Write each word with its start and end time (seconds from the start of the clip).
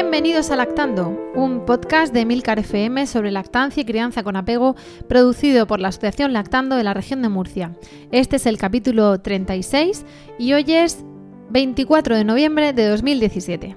Bienvenidos 0.00 0.52
a 0.52 0.56
Lactando, 0.56 1.08
un 1.34 1.66
podcast 1.66 2.14
de 2.14 2.24
Milcar 2.24 2.60
FM 2.60 3.08
sobre 3.08 3.32
lactancia 3.32 3.80
y 3.80 3.84
crianza 3.84 4.22
con 4.22 4.36
apego, 4.36 4.76
producido 5.08 5.66
por 5.66 5.80
la 5.80 5.88
Asociación 5.88 6.32
Lactando 6.32 6.76
de 6.76 6.84
la 6.84 6.94
región 6.94 7.20
de 7.20 7.28
Murcia. 7.28 7.76
Este 8.12 8.36
es 8.36 8.46
el 8.46 8.58
capítulo 8.58 9.20
36 9.20 10.06
y 10.38 10.52
hoy 10.52 10.66
es 10.68 11.04
24 11.50 12.14
de 12.14 12.22
noviembre 12.22 12.72
de 12.72 12.86
2017. 12.86 13.76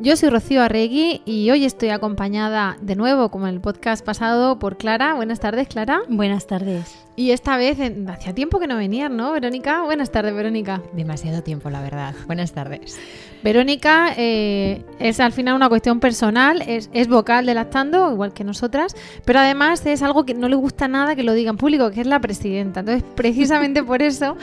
Yo 0.00 0.16
soy 0.16 0.30
Rocío 0.30 0.62
Arregui 0.62 1.20
y 1.26 1.50
hoy 1.50 1.66
estoy 1.66 1.90
acompañada 1.90 2.78
de 2.80 2.96
nuevo, 2.96 3.30
como 3.30 3.46
en 3.46 3.52
el 3.52 3.60
podcast 3.60 4.02
pasado, 4.02 4.58
por 4.58 4.78
Clara. 4.78 5.12
Buenas 5.12 5.38
tardes, 5.38 5.68
Clara. 5.68 6.00
Buenas 6.08 6.46
tardes. 6.46 7.04
Y 7.16 7.30
esta 7.30 7.56
vez, 7.56 7.78
hacía 8.08 8.34
tiempo 8.34 8.58
que 8.58 8.66
no 8.66 8.76
venías, 8.76 9.08
¿no, 9.08 9.30
Verónica? 9.32 9.82
Buenas 9.82 10.10
tardes, 10.10 10.34
Verónica. 10.34 10.82
Demasiado 10.92 11.44
tiempo, 11.44 11.70
la 11.70 11.80
verdad. 11.80 12.12
Buenas 12.26 12.52
tardes. 12.52 12.98
Verónica 13.44 14.14
eh, 14.16 14.82
es 14.98 15.20
al 15.20 15.30
final 15.30 15.54
una 15.54 15.68
cuestión 15.68 16.00
personal, 16.00 16.62
es, 16.66 17.08
vocal 17.08 17.46
de 17.46 17.54
Lactando, 17.54 18.10
igual 18.10 18.32
que 18.32 18.42
nosotras, 18.42 18.96
pero 19.24 19.38
además 19.38 19.86
es 19.86 20.02
algo 20.02 20.24
que 20.24 20.34
no 20.34 20.48
le 20.48 20.56
gusta 20.56 20.88
nada 20.88 21.14
que 21.14 21.22
lo 21.22 21.34
diga 21.34 21.50
en 21.50 21.56
público, 21.56 21.92
que 21.92 22.00
es 22.00 22.06
la 22.08 22.20
presidenta. 22.20 22.80
Entonces, 22.80 23.04
precisamente 23.14 23.84
por 23.84 24.02
eso, 24.02 24.36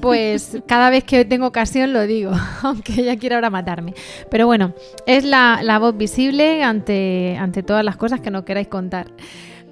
pues 0.00 0.58
cada 0.66 0.90
vez 0.90 1.04
que 1.04 1.24
tengo 1.24 1.46
ocasión 1.46 1.94
lo 1.94 2.06
digo, 2.06 2.32
aunque 2.62 3.00
ella 3.00 3.16
quiera 3.16 3.36
ahora 3.36 3.48
matarme. 3.48 3.94
Pero 4.30 4.44
bueno, 4.46 4.74
es 5.06 5.24
la, 5.24 5.78
voz 5.78 5.96
visible 5.96 6.62
ante, 6.62 7.38
ante 7.38 7.62
todas 7.62 7.84
las 7.84 7.96
cosas 7.96 8.20
que 8.20 8.30
no 8.30 8.44
queráis 8.44 8.68
contar. 8.68 9.06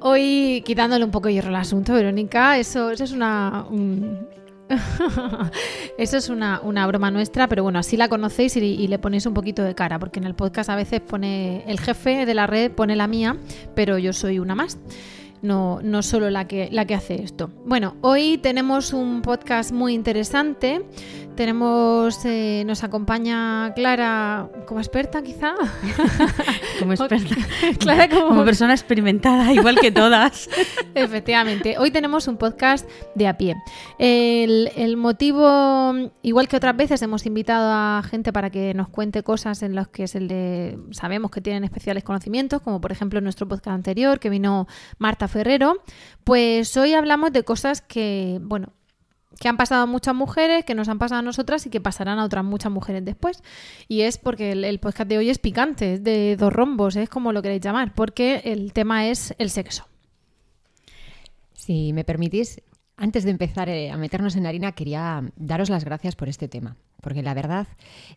Hoy, 0.08 0.62
quitándole 0.64 1.04
un 1.04 1.10
poco 1.10 1.28
hierro 1.28 1.48
al 1.48 1.56
asunto, 1.56 1.92
Verónica, 1.92 2.58
eso, 2.58 2.92
es 2.92 3.10
una... 3.10 3.66
eso 5.98 6.16
es 6.16 6.28
una, 6.28 6.60
broma 6.86 7.10
nuestra, 7.10 7.48
pero 7.48 7.64
bueno, 7.64 7.80
así 7.80 7.96
la 7.96 8.08
conocéis 8.08 8.56
y, 8.56 8.86
le 8.86 9.00
ponéis 9.00 9.26
un 9.26 9.34
poquito 9.34 9.64
de 9.64 9.74
cara, 9.74 9.98
porque 9.98 10.20
en 10.20 10.26
el 10.26 10.36
podcast 10.36 10.70
a 10.70 10.76
veces 10.76 11.00
pone 11.00 11.64
el 11.66 11.80
jefe 11.80 12.24
de 12.24 12.34
la 12.34 12.46
red, 12.46 12.70
pone 12.70 12.94
la 12.94 13.08
mía, 13.08 13.36
pero 13.74 13.98
yo 13.98 14.12
soy 14.12 14.38
una 14.38 14.54
más. 14.54 14.78
No, 15.42 15.80
no 15.82 16.04
solo 16.04 16.30
la 16.30 16.46
que, 16.46 16.68
la 16.70 16.84
que 16.84 16.94
hace 16.94 17.20
esto. 17.20 17.50
Bueno, 17.64 17.96
hoy 18.00 18.38
tenemos 18.38 18.92
un 18.92 19.22
podcast 19.22 19.72
muy 19.72 19.92
interesante. 19.92 20.86
Tenemos, 21.36 22.24
eh, 22.24 22.64
nos 22.66 22.82
acompaña 22.82 23.74
Clara 23.74 24.48
como 24.66 24.80
experta, 24.80 25.22
quizá. 25.22 25.54
como 26.78 26.94
experta. 26.94 27.34
Clara 27.78 28.08
como... 28.08 28.42
persona 28.42 28.72
experimentada, 28.72 29.52
igual 29.52 29.78
que 29.78 29.92
todas. 29.92 30.48
Efectivamente. 30.94 31.76
Hoy 31.78 31.90
tenemos 31.90 32.26
un 32.26 32.38
podcast 32.38 32.88
de 33.14 33.28
a 33.28 33.36
pie. 33.36 33.54
El, 33.98 34.96
motivo, 34.96 35.92
igual 36.22 36.48
que 36.48 36.56
otras 36.56 36.74
veces, 36.74 37.02
hemos 37.02 37.26
invitado 37.26 37.70
a 37.70 38.02
gente 38.02 38.32
para 38.32 38.48
que 38.48 38.72
nos 38.72 38.88
cuente 38.88 39.22
cosas 39.22 39.62
en 39.62 39.74
las 39.74 39.88
que 39.88 40.04
es 40.04 40.14
el 40.14 40.28
de, 40.28 40.78
sabemos 40.92 41.30
que 41.30 41.42
tienen 41.42 41.64
especiales 41.64 42.02
conocimientos, 42.02 42.62
como 42.62 42.80
por 42.80 42.92
ejemplo 42.92 43.18
en 43.18 43.24
nuestro 43.24 43.46
podcast 43.46 43.74
anterior, 43.74 44.20
que 44.20 44.30
vino 44.30 44.66
Marta 44.96 45.28
Ferrero. 45.28 45.82
Pues 46.24 46.74
hoy 46.78 46.94
hablamos 46.94 47.30
de 47.30 47.42
cosas 47.42 47.82
que, 47.82 48.38
bueno, 48.40 48.72
que 49.38 49.48
han 49.48 49.56
pasado 49.56 49.82
a 49.82 49.86
muchas 49.86 50.14
mujeres, 50.14 50.64
que 50.64 50.74
nos 50.74 50.88
han 50.88 50.98
pasado 50.98 51.20
a 51.20 51.22
nosotras 51.22 51.66
y 51.66 51.70
que 51.70 51.80
pasarán 51.80 52.18
a 52.18 52.24
otras 52.24 52.44
muchas 52.44 52.72
mujeres 52.72 53.04
después. 53.04 53.42
Y 53.88 54.02
es 54.02 54.18
porque 54.18 54.52
el, 54.52 54.78
podcast 54.80 55.08
de 55.08 55.18
hoy 55.18 55.30
es 55.30 55.38
picante, 55.38 55.94
es 55.94 56.04
de 56.04 56.36
dos 56.36 56.52
rombos, 56.52 56.96
es 56.96 57.08
como 57.08 57.32
lo 57.32 57.42
queréis 57.42 57.62
llamar, 57.62 57.94
porque 57.94 58.42
el 58.44 58.72
tema 58.72 59.08
es 59.08 59.34
el 59.38 59.50
sexo. 59.50 59.86
Si 61.54 61.92
me 61.92 62.04
permitís, 62.04 62.62
antes 62.96 63.24
de 63.24 63.30
empezar 63.30 63.68
eh, 63.68 63.90
a 63.90 63.96
meternos 63.96 64.36
en 64.36 64.46
harina, 64.46 64.72
quería 64.72 65.22
daros 65.36 65.68
las 65.68 65.84
gracias 65.84 66.16
por 66.16 66.28
este 66.28 66.48
tema, 66.48 66.76
porque 67.02 67.22
la 67.22 67.34
verdad, 67.34 67.66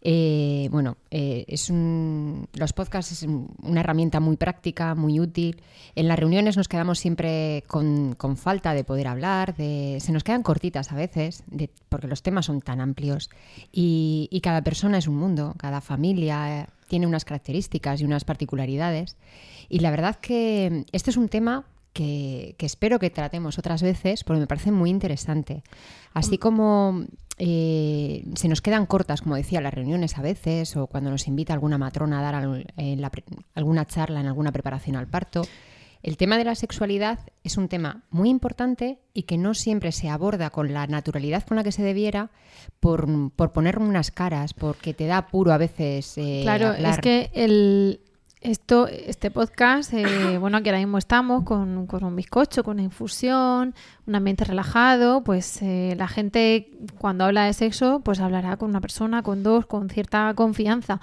eh, 0.02 0.70
bueno, 0.72 0.98
eh, 1.12 1.44
es 1.48 1.70
un, 1.70 2.48
los 2.54 2.72
podcasts 2.72 3.12
es 3.12 3.24
una 3.24 3.82
herramienta 3.82 4.22
muy 4.22 4.38
práctica, 4.38 4.96
muy 4.96 5.20
útil. 5.20 5.62
En 5.96 6.08
las 6.08 6.18
reuniones 6.18 6.56
nos 6.56 6.70
quedamos 6.70 6.98
siempre 7.00 7.64
con, 7.68 8.16
falta 8.38 8.74
de 8.74 8.86
poder 8.86 9.08
hablar, 9.08 9.56
de, 9.56 9.98
se 10.00 10.14
nos 10.14 10.24
quedan 10.24 10.44
cortitas 10.44 10.92
a 10.94 10.96
veces, 10.96 11.44
porque 11.90 12.08
los 12.08 12.24
temas 12.24 12.46
son 12.46 12.62
tan 12.62 12.80
amplios 12.80 13.30
y, 13.74 14.30
y 14.32 14.40
cada 14.40 14.64
persona 14.64 14.98
es 14.98 15.08
un 15.08 15.18
mundo, 15.18 15.56
cada 15.58 15.82
familia 15.82 16.70
tiene 16.88 17.06
unas 17.06 17.26
características 17.26 18.00
y 18.00 18.06
unas 18.06 18.24
particularidades. 18.24 19.18
Y 19.68 19.80
la 19.80 19.92
verdad 19.92 20.16
que 20.16 20.86
este 20.92 21.12
es 21.12 21.18
un 21.18 21.30
tema 21.30 21.66
que, 22.00 22.66
espero 22.66 22.98
que 22.98 23.10
tratemos 23.10 23.60
otras 23.60 23.82
veces 23.82 24.24
porque 24.24 24.40
me 24.40 24.48
parece 24.48 24.72
muy 24.72 24.90
interesante. 24.90 25.64
Así 26.14 26.38
como 26.38 27.06
eh, 27.38 28.24
se 28.36 28.48
nos 28.48 28.62
quedan 28.62 28.86
cortas, 28.86 29.22
como 29.22 29.36
decía, 29.36 29.60
las 29.60 29.74
reuniones 29.74 30.18
a 30.18 30.22
veces 30.22 30.78
o 30.78 30.88
cuando 30.88 31.12
nos 31.12 31.28
invita 31.28 31.54
alguna 31.54 31.78
matrona 31.78 32.20
a 32.20 32.32
dar 32.32 32.64
alguna 33.56 33.86
charla 33.86 34.22
en 34.22 34.28
alguna 34.28 34.52
preparación 34.52 34.96
al 34.96 35.08
parto. 35.08 35.42
El 36.02 36.16
tema 36.16 36.38
de 36.38 36.46
la 36.46 36.56
sexualidad 36.56 37.20
es 37.44 37.58
un 37.58 37.68
tema 37.68 38.04
muy 38.10 38.30
importante 38.30 39.00
y 39.14 39.24
que 39.24 39.38
no 39.38 39.54
siempre 39.54 39.92
se 39.92 40.08
aborda 40.08 40.50
con 40.50 40.72
la 40.72 40.88
naturalidad 40.88 41.44
con 41.44 41.58
la 41.58 41.64
que 41.66 41.74
se 41.74 41.84
debiera 41.84 42.32
por, 42.80 43.06
poner 43.52 43.80
unas 43.80 44.10
caras, 44.10 44.54
porque 44.54 44.94
te 44.94 45.08
da 45.08 45.18
apuro 45.18 45.52
a 45.52 45.58
veces. 45.58 46.18
Eh, 46.18 46.40
claro, 46.44 46.72
es 46.72 47.00
que 47.00 47.30
el, 47.34 48.00
esto, 48.42 48.88
este 48.88 49.32
podcast, 49.32 49.94
eh, 49.94 50.38
bueno, 50.40 50.58
aquí 50.58 50.70
ahora 50.70 50.80
mismo 50.80 50.98
estamos 50.98 51.44
con, 51.44 51.88
con, 51.88 52.04
un 52.04 52.16
bizcocho, 52.16 52.64
con 52.64 52.76
una 52.76 52.84
infusión, 52.84 53.76
un 54.06 54.16
ambiente 54.16 54.46
relajado, 54.46 55.24
pues 55.24 55.62
eh, 55.62 55.96
la 55.98 56.08
gente 56.08 56.72
cuando 56.98 57.26
habla 57.26 57.46
de 57.46 57.54
sexo, 57.54 58.02
pues 58.04 58.20
hablará 58.20 58.58
con 58.58 58.70
una 58.70 58.82
persona, 58.82 59.24
con 59.24 59.44
dos, 59.44 59.66
con 59.66 59.90
cierta 59.90 60.34
confianza 60.36 61.00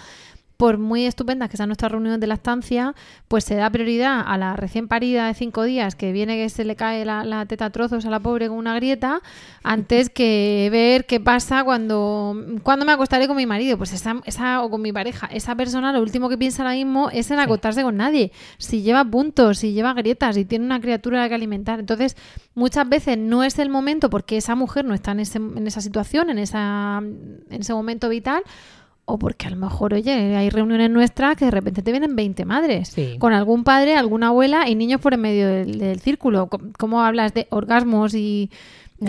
por 0.57 0.79
muy 0.79 1.05
estupendas 1.05 1.51
que 1.51 1.57
sean 1.57 1.69
nuestras 1.69 1.93
reuniones 1.93 2.21
de 2.21 2.27
lactancia, 2.27 2.95
pues 3.29 3.45
se 3.45 3.57
da 3.57 3.69
prioridad 3.71 4.25
a 4.27 4.39
la 4.39 4.57
recién 4.57 4.89
parida 4.89 5.27
de 5.27 5.35
cinco 5.35 5.65
días 5.65 5.95
que 5.95 6.13
viene 6.13 6.37
que 6.37 6.49
se 6.49 6.65
le 6.65 6.77
cae 6.77 7.05
la, 7.05 7.45
teta 7.47 7.67
a 7.67 7.71
trozos 7.71 8.07
a 8.07 8.11
la 8.11 8.21
pobre 8.21 8.49
con 8.49 8.57
una 8.57 8.75
grieta, 8.75 9.21
antes 9.63 10.09
que 10.09 10.69
ver 10.73 11.07
qué 11.07 11.21
pasa 11.21 11.63
cuando, 11.65 12.37
cuando 12.63 12.87
me 12.87 12.93
acostaré 12.93 13.27
con 13.27 13.37
mi 13.37 13.47
marido. 13.47 13.77
Pues 13.77 13.93
esa, 13.93 14.17
esa, 14.25 14.63
o 14.63 14.71
con 14.71 14.81
mi 14.81 14.93
pareja, 14.93 15.27
esa 15.27 15.55
persona 15.55 15.93
lo 15.93 16.01
último 16.01 16.29
que 16.29 16.39
piensa 16.39 16.63
ahora 16.63 16.75
mismo 16.75 17.11
es 17.11 17.31
en 17.31 17.39
acostarse 17.39 17.83
con 17.83 17.97
nadie. 17.97 18.33
Si 18.59 18.83
lleva 18.83 19.05
puntos, 19.05 19.59
si 19.59 19.73
lleva 19.73 19.93
grietas, 19.93 20.37
si 20.37 20.45
tiene 20.45 20.65
una 20.65 20.81
criatura 20.81 21.29
que 21.29 21.35
alimentar. 21.35 21.81
Entonces, 21.81 22.17
muchas 22.55 22.89
veces 22.89 23.19
no 23.19 23.45
es 23.45 23.59
el 23.59 23.69
momento 23.69 24.09
porque 24.09 24.39
esa 24.39 24.55
mujer 24.55 24.85
no 24.85 24.95
está 24.95 25.13
en, 25.13 25.21
ese, 25.21 25.39
en 25.39 25.67
esa 25.67 25.81
situación, 25.81 26.31
en, 26.31 26.39
esa, 26.39 26.99
en 26.99 27.61
ese 27.61 27.75
momento 27.75 28.09
vital 28.09 28.43
o 29.07 29.19
porque 29.19 29.47
a 29.47 29.51
lo 29.51 29.57
mejor, 29.57 29.95
oye, 29.95 30.37
hay 30.37 30.51
reuniones 30.51 30.91
nuestras 30.91 31.37
que 31.37 31.47
de 31.47 31.53
repente 31.53 31.81
te 31.81 31.93
vienen 31.93 32.17
20 32.17 32.45
madres, 32.45 32.95
con 33.19 33.33
algún 33.33 33.63
padre, 33.63 33.97
alguna 33.97 34.29
abuela 34.29 34.69
y 34.69 34.75
niños 34.75 35.01
por 35.01 35.15
en 35.15 35.21
medio 35.21 35.47
del, 35.47 36.01
círculo. 36.01 36.49
¿Cómo 36.77 37.03
hablas 37.03 37.33
de 37.33 37.47
orgasmos 37.51 38.15
y, 38.15 38.51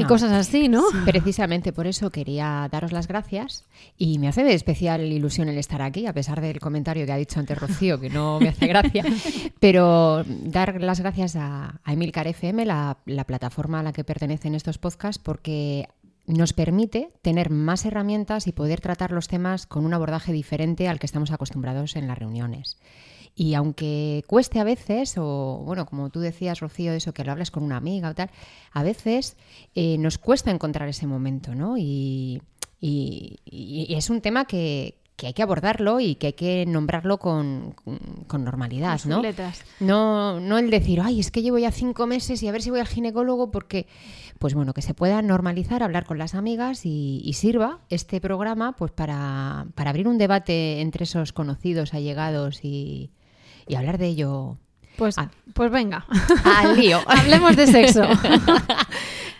cosas 0.08 0.32
así, 0.32 0.70
no? 0.70 0.84
Precisamente 1.04 1.74
por 1.74 1.88
eso 1.88 2.12
quería 2.12 2.70
daros 2.72 2.92
las 2.92 3.08
gracias 3.08 3.66
y 3.98 4.20
me 4.20 4.28
hace 4.28 4.44
de 4.44 4.54
especial 4.54 5.02
ilusión 5.02 5.50
el 5.50 5.58
estar 5.58 5.82
aquí, 5.82 6.06
a 6.06 6.14
pesar 6.14 6.42
del 6.42 6.60
comentario 6.60 7.08
que 7.08 7.12
ha 7.12 7.18
dicho 7.18 7.40
antes 7.40 7.58
Rocío, 7.58 8.00
que 8.00 8.12
no 8.12 8.40
me 8.40 8.50
hace 8.50 8.68
gracia, 8.68 9.04
pero 9.60 10.24
dar 10.28 10.80
las 10.80 11.00
gracias 11.00 11.36
a, 11.36 11.80
a 11.84 11.94
Emilcar 11.94 12.28
FM, 12.28 12.66
la, 12.66 12.98
la 13.08 13.24
plataforma 13.24 13.80
a 13.80 13.84
la 13.84 13.94
que 13.94 14.04
pertenecen 14.04 14.54
estos 14.54 14.78
podcasts, 14.78 15.22
porque 15.24 15.88
nos 16.28 16.54
permite 16.54 17.10
tener 17.22 17.50
más 17.50 17.86
herramientas 17.86 18.48
y 18.48 18.52
poder 18.52 18.82
tratar 18.82 19.12
los 19.12 19.28
temas 19.28 19.66
con 19.66 19.86
un 19.86 19.94
abordaje 19.94 20.34
diferente 20.34 20.88
al 20.88 21.00
que 21.00 21.06
estamos 21.06 21.32
acostumbrados 21.32 21.96
en 21.96 22.08
las 22.08 22.18
reuniones. 22.18 22.78
Y 23.34 23.54
aunque 23.54 24.24
cueste 24.28 24.60
a 24.60 24.64
veces, 24.64 25.16
o 25.18 25.62
bueno, 25.64 25.86
como 25.86 26.10
tú 26.10 26.20
decías, 26.20 26.60
Rocío, 26.60 26.92
eso 26.94 27.14
que 27.14 27.24
lo 27.24 27.32
hablas 27.32 27.52
con 27.52 27.64
una 27.64 27.78
amiga 27.78 28.10
o 28.10 28.16
tal, 28.16 28.32
a 28.74 28.84
veces 28.84 29.38
eh, 29.76 29.98
nos 30.00 30.18
cuesta 30.18 30.52
encontrar 30.52 30.90
ese 30.90 31.08
momento, 31.08 31.56
¿no? 31.56 31.78
Y, 31.78 32.42
es 32.80 34.10
un 34.10 34.22
tema 34.22 34.46
que, 34.46 35.00
que 35.18 35.26
hay 35.26 35.34
que 35.34 35.42
abordarlo 35.42 36.00
y 36.00 36.16
que 36.16 36.28
hay 36.28 36.34
que 36.34 36.66
nombrarlo 36.68 37.18
con, 37.18 37.74
con 38.28 38.44
normalidad, 38.44 39.02
¿no? 39.06 39.20
Letras. 39.24 39.64
¿no? 39.80 40.40
No 40.40 40.60
el 40.60 40.70
decir, 40.70 41.02
ay, 41.04 41.20
es 41.20 41.32
que 41.32 41.42
llevo 41.42 41.58
ya 41.58 41.72
cinco 41.72 42.06
meses 42.06 42.44
y 42.44 42.48
a 42.48 42.52
ver 42.52 42.62
si 42.62 42.70
voy 42.70 42.80
al 42.80 42.88
ginecólogo 42.88 43.50
porque, 43.50 43.88
pues 44.38 44.54
bueno, 44.54 44.76
que 44.76 44.84
se 44.84 44.94
pueda 44.94 45.24
normalizar, 45.24 45.82
hablar 45.82 46.06
con 46.06 46.20
las 46.20 46.36
amigas 46.36 46.86
y, 46.86 47.34
sirva 47.34 47.80
este 47.90 48.22
programa 48.22 48.76
pues 48.76 48.92
para, 48.92 49.66
para, 49.74 49.90
abrir 49.90 50.08
un 50.08 50.20
debate 50.20 50.82
entre 50.82 51.04
esos 51.04 51.34
conocidos, 51.34 51.96
allegados 51.96 52.64
y, 52.64 53.12
y 53.68 53.76
hablar 53.76 53.98
de 53.98 54.08
ello. 54.08 54.58
Pues, 54.98 55.16
pues 55.54 55.72
venga, 55.72 56.06
al 56.44 56.76
lío. 56.78 57.00
Hablemos 57.08 57.56
de 57.56 57.68
sexo. 57.68 58.04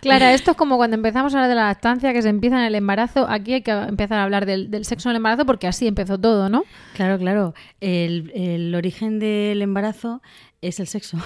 Clara, 0.02 0.34
esto 0.34 0.52
es 0.52 0.58
como 0.58 0.78
cuando 0.78 0.96
empezamos 0.96 1.34
a 1.34 1.38
hablar 1.38 1.50
de 1.50 1.56
la 1.56 1.66
lactancia, 1.68 2.14
que 2.14 2.22
se 2.22 2.30
empieza 2.30 2.60
en 2.60 2.66
el 2.66 2.76
embarazo. 2.76 3.28
Aquí 3.30 3.54
hay 3.54 3.62
que 3.62 3.72
empezar 3.72 4.20
a 4.20 4.24
hablar 4.24 4.46
del, 4.46 4.86
sexo 4.86 5.10
en 5.10 5.12
el 5.12 5.18
embarazo 5.18 5.46
porque 5.46 5.68
así 5.68 5.88
empezó 5.88 6.18
todo, 6.20 6.50
¿no? 6.50 6.64
Claro, 6.94 7.18
claro. 7.18 7.54
El, 7.82 8.74
origen 8.76 9.20
del 9.20 9.62
embarazo 9.62 10.22
es 10.62 10.80
el 10.80 10.88
sexo. 10.88 11.18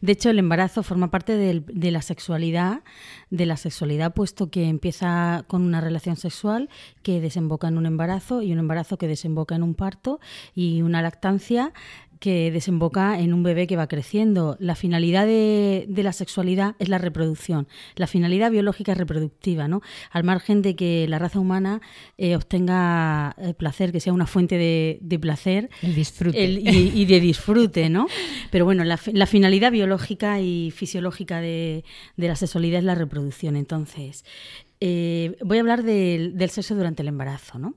De 0.00 0.12
hecho, 0.12 0.30
el 0.30 0.38
embarazo 0.38 0.82
forma 0.82 1.10
parte 1.10 1.36
de 1.36 1.90
la 1.90 2.02
sexualidad, 2.02 2.82
de 3.30 3.46
la 3.46 3.56
sexualidad, 3.56 4.14
puesto 4.14 4.50
que 4.50 4.68
empieza 4.68 5.44
con 5.48 5.62
una 5.62 5.80
relación 5.80 6.16
sexual 6.16 6.68
que 7.02 7.20
desemboca 7.20 7.68
en 7.68 7.78
un 7.78 7.86
embarazo 7.86 8.42
y 8.42 8.52
un 8.52 8.58
embarazo 8.58 8.96
que 8.96 9.08
desemboca 9.08 9.56
en 9.56 9.62
un 9.62 9.74
parto 9.74 10.20
y 10.54 10.82
una 10.82 11.02
lactancia 11.02 11.72
que 12.24 12.50
desemboca 12.50 13.20
en 13.20 13.34
un 13.34 13.42
bebé 13.42 13.66
que 13.66 13.76
va 13.76 13.86
creciendo. 13.86 14.56
La 14.58 14.76
finalidad 14.76 15.26
de, 15.26 15.86
la 15.94 16.14
sexualidad 16.14 16.74
es 16.78 16.88
la 16.88 16.96
reproducción. 16.96 17.68
La 17.96 18.06
finalidad 18.06 18.50
biológica 18.50 18.92
es 18.92 18.96
reproductiva, 18.96 19.68
¿no? 19.68 19.82
Al 20.10 20.24
margen 20.24 20.62
de 20.62 20.74
que 20.74 21.06
la 21.06 21.18
raza 21.18 21.38
humana 21.38 21.82
eh, 22.16 22.34
obtenga 22.34 23.36
el 23.36 23.52
placer, 23.52 23.92
que 23.92 24.00
sea 24.00 24.14
una 24.14 24.26
fuente 24.26 24.56
de, 24.56 25.18
placer. 25.18 25.68
El 25.82 25.94
disfrute. 25.94 26.42
y, 26.42 27.04
de 27.04 27.20
disfrute, 27.20 27.90
¿no? 27.90 28.06
Pero 28.50 28.64
bueno, 28.64 28.84
la, 28.84 28.96
finalidad 29.26 29.70
biológica 29.70 30.40
y 30.40 30.70
fisiológica 30.70 31.42
de, 31.42 31.84
la 32.16 32.36
sexualidad 32.36 32.78
es 32.78 32.84
la 32.84 32.94
reproducción. 32.94 33.54
Entonces, 33.54 34.24
eh, 34.80 35.36
voy 35.44 35.58
a 35.58 35.60
hablar 35.60 35.82
del, 35.82 36.34
sexo 36.48 36.74
durante 36.74 37.02
el 37.02 37.08
embarazo, 37.08 37.58
¿no? 37.58 37.74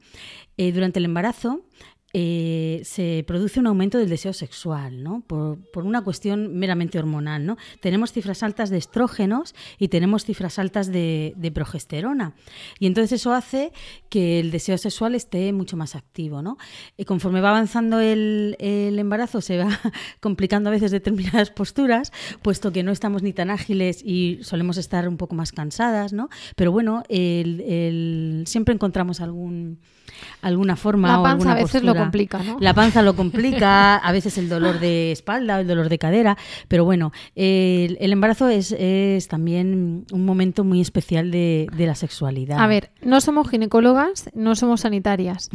Eh, 0.56 0.72
durante 0.72 1.00
el 1.00 1.06
embarazo 1.06 1.66
eh, 2.14 2.82
se 2.86 3.26
produce 3.28 3.60
un 3.60 3.68
aumento 3.68 3.98
del 3.98 4.10
deseo 4.10 4.32
sexual, 4.32 5.04
¿no? 5.04 5.22
Por, 5.28 5.60
una 5.76 6.04
cuestión 6.04 6.58
meramente 6.58 6.98
hormonal, 6.98 7.46
¿no? 7.46 7.58
Tenemos 7.82 8.14
cifras 8.14 8.44
altas 8.44 8.70
de 8.70 8.78
estrógenos 8.78 9.54
y 9.78 9.90
tenemos 9.90 10.24
cifras 10.24 10.58
altas 10.58 10.88
de, 10.88 11.52
progesterona. 11.54 12.34
Y 12.80 12.88
entonces 12.88 13.20
eso 13.20 13.34
hace 13.34 13.72
que 14.10 14.40
el 14.40 14.52
deseo 14.52 14.78
sexual 14.78 15.16
esté 15.16 15.52
mucho 15.52 15.76
más 15.76 15.96
activo, 15.96 16.42
¿no? 16.42 16.58
Y 16.98 17.06
conforme 17.06 17.42
va 17.42 17.50
avanzando 17.50 18.00
el, 18.00 18.56
embarazo 18.60 19.42
se 19.42 19.58
va 19.58 19.68
complicando 20.22 20.70
a 20.70 20.72
veces 20.72 20.92
determinadas 20.92 21.52
posturas, 21.52 22.14
puesto 22.42 22.72
que 22.72 22.84
no 22.84 22.92
estamos 22.92 23.22
ni 23.22 23.34
tan 23.34 23.50
ágiles 23.50 24.02
y 24.04 24.40
solemos 24.44 24.78
estar 24.78 25.10
un 25.10 25.18
poco 25.18 25.36
más 25.36 25.52
cansadas, 25.52 26.14
¿no? 26.14 26.30
Pero 26.56 26.72
bueno, 26.72 27.04
siempre 27.08 28.74
encontramos 28.74 29.20
algún 29.20 29.80
alguna 30.42 30.76
forma 30.76 31.08
la 31.08 31.16
panza 31.16 31.28
o 31.28 31.32
alguna 31.32 31.52
a 31.52 31.56
veces 31.56 31.84
lo 31.84 31.96
complica, 31.96 32.40
¿no? 32.44 32.58
La 32.60 32.74
panza 32.74 33.02
lo 33.02 33.16
complica, 33.16 33.98
a 33.98 34.12
veces 34.12 34.38
el 34.38 34.50
dolor 34.50 34.80
de 34.80 35.12
espalda 35.12 35.60
el 35.60 35.68
dolor 35.68 35.90
de 35.90 35.98
cadera, 35.98 36.38
pero 36.68 36.86
bueno, 36.86 37.12
el, 37.36 37.98
embarazo 38.00 38.50
es, 38.50 38.72
es, 38.72 39.28
también 39.28 40.06
un 40.12 40.26
momento 40.26 40.64
muy 40.64 40.82
especial 40.82 41.32
de, 41.32 41.68
de, 41.76 41.86
la 41.86 41.96
sexualidad. 41.96 42.60
A 42.60 42.68
ver, 42.68 42.92
no 43.02 43.22
somos 43.22 43.50
ginecólogas, 43.50 44.30
no 44.34 44.56
somos 44.56 44.82
sanitarias. 44.82 45.50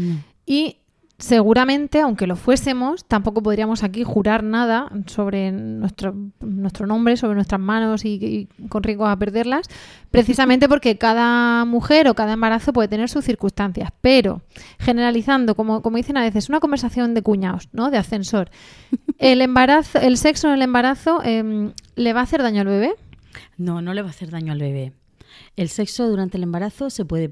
Y 0.46 0.81
seguramente, 1.22 2.00
aunque 2.00 2.26
lo 2.26 2.34
fuésemos, 2.34 3.04
tampoco 3.04 3.44
podríamos 3.44 3.84
aquí 3.84 4.02
jurar 4.02 4.42
nada 4.42 4.90
sobre 5.06 5.52
nuestro, 5.52 6.16
nuestro 6.40 6.88
nombre, 6.88 7.16
sobre 7.16 7.36
nuestras 7.36 7.60
manos 7.60 8.04
y, 8.04 8.48
con 8.68 8.82
riesgo 8.82 9.06
a 9.06 9.16
perderlas, 9.16 9.68
precisamente 10.10 10.68
porque 10.68 10.98
cada 10.98 11.64
mujer 11.64 12.08
o 12.08 12.14
cada 12.14 12.32
embarazo 12.32 12.72
puede 12.72 12.88
tener 12.88 13.08
sus 13.08 13.24
circunstancias. 13.24 13.90
Pero, 14.00 14.42
generalizando, 14.80 15.54
como, 15.54 15.80
como 15.80 15.96
dicen 15.96 16.16
a 16.16 16.22
veces, 16.22 16.48
una 16.48 16.58
conversación 16.58 17.14
de 17.14 17.22
cuñados, 17.22 17.68
¿no? 17.72 17.92
De 17.92 17.98
ascensor. 17.98 18.50
¿El 19.18 19.42
embarazo, 19.42 20.00
el 20.00 20.16
sexo 20.16 20.48
en 20.48 20.54
el 20.54 20.62
embarazo 20.62 21.22
em, 21.22 21.72
le 21.94 22.12
va 22.14 22.20
a 22.20 22.24
hacer 22.24 22.42
daño 22.42 22.62
al 22.62 22.66
bebé? 22.66 22.94
No, 23.56 23.80
no 23.80 23.94
le 23.94 24.02
va 24.02 24.08
a 24.08 24.10
hacer 24.10 24.30
daño 24.30 24.52
al 24.52 24.58
bebé. 24.58 24.92
El 25.56 25.68
sexo 25.68 26.08
durante 26.08 26.38
el 26.38 26.44
embarazo 26.44 26.88
se 26.88 27.04
puede, 27.04 27.30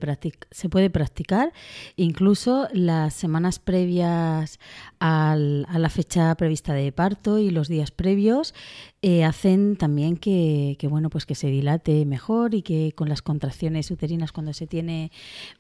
se 0.50 0.68
puede 0.68 0.90
practicar 0.90 1.52
incluso 1.96 2.68
las 2.72 3.14
semanas 3.14 3.58
previas 3.58 4.58
a 5.00 5.36
la 5.36 5.88
fecha 5.88 6.34
prevista 6.34 6.74
de 6.74 6.92
parto 6.92 7.38
y 7.38 7.50
los 7.50 7.68
días 7.68 7.90
previos 7.90 8.54
eh, 9.02 9.24
hacen 9.24 9.76
también 9.76 10.18
que, 10.18 10.76
bueno 10.90 11.08
pues 11.08 11.24
que 11.24 11.34
se 11.34 11.46
dilate 11.46 12.04
mejor 12.04 12.54
y 12.54 12.60
que 12.60 12.92
con 12.94 13.08
las 13.08 13.22
contracciones 13.22 13.90
uterinas 13.90 14.30
cuando 14.30 14.52
se 14.52 14.66
tiene 14.66 15.10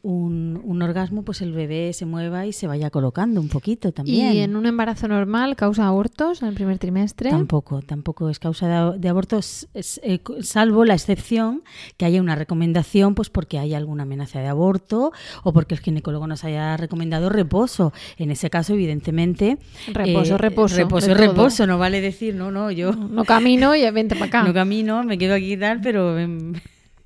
un, 0.02 0.60
un, 0.62 0.82
orgasmo 0.82 1.22
pues 1.22 1.40
el 1.40 1.54
bebé 1.54 1.94
se 1.94 2.04
mueva 2.04 2.44
y 2.44 2.52
se 2.52 2.66
vaya 2.66 2.90
colocando 2.90 3.40
un 3.40 3.48
poquito 3.48 3.92
también. 3.92 4.34
¿Y 4.34 4.38
en 4.40 4.56
un 4.56 4.66
embarazo 4.66 5.08
normal 5.08 5.56
causa 5.56 5.86
abortos 5.86 6.42
en 6.42 6.48
el 6.48 6.54
primer 6.54 6.78
trimestre? 6.78 7.30
Tampoco, 7.30 7.80
tampoco 7.80 8.28
es 8.28 8.38
causa 8.38 8.92
de, 8.98 9.08
abortos, 9.08 9.68
eh, 9.72 10.20
salvo 10.42 10.84
la 10.84 10.92
excepción 10.92 11.62
que 11.96 12.04
haya 12.04 12.20
una 12.20 12.34
recomendación 12.50 13.14
pues 13.14 13.30
porque 13.30 13.60
hay 13.60 13.74
alguna 13.74 14.02
amenaza 14.02 14.40
de 14.40 14.48
aborto 14.48 15.12
o 15.44 15.52
porque 15.52 15.74
el 15.74 15.80
ginecólogo 15.80 16.26
nos 16.26 16.42
haya 16.42 16.76
recomendado 16.76 17.28
reposo. 17.28 17.92
En 18.16 18.32
ese 18.32 18.50
caso, 18.50 18.74
evidentemente... 18.74 19.58
Reposo, 19.86 20.34
eh, 20.34 20.38
reposo. 20.38 20.76
Reposo, 20.76 21.14
reposo, 21.14 21.66
no 21.68 21.78
vale 21.78 22.00
decir, 22.00 22.34
no, 22.34 22.50
no, 22.50 22.72
yo... 22.72 22.92
No, 22.92 23.24
camino 23.24 23.76
y 23.76 23.88
vente 23.92 24.16
para 24.16 24.26
acá. 24.26 24.42
No 24.50 24.52
camino, 24.52 25.04
me 25.04 25.16
quedo 25.16 25.34
aquí 25.34 25.52
y 25.52 25.56
tal, 25.56 25.80
pero... 25.80 26.16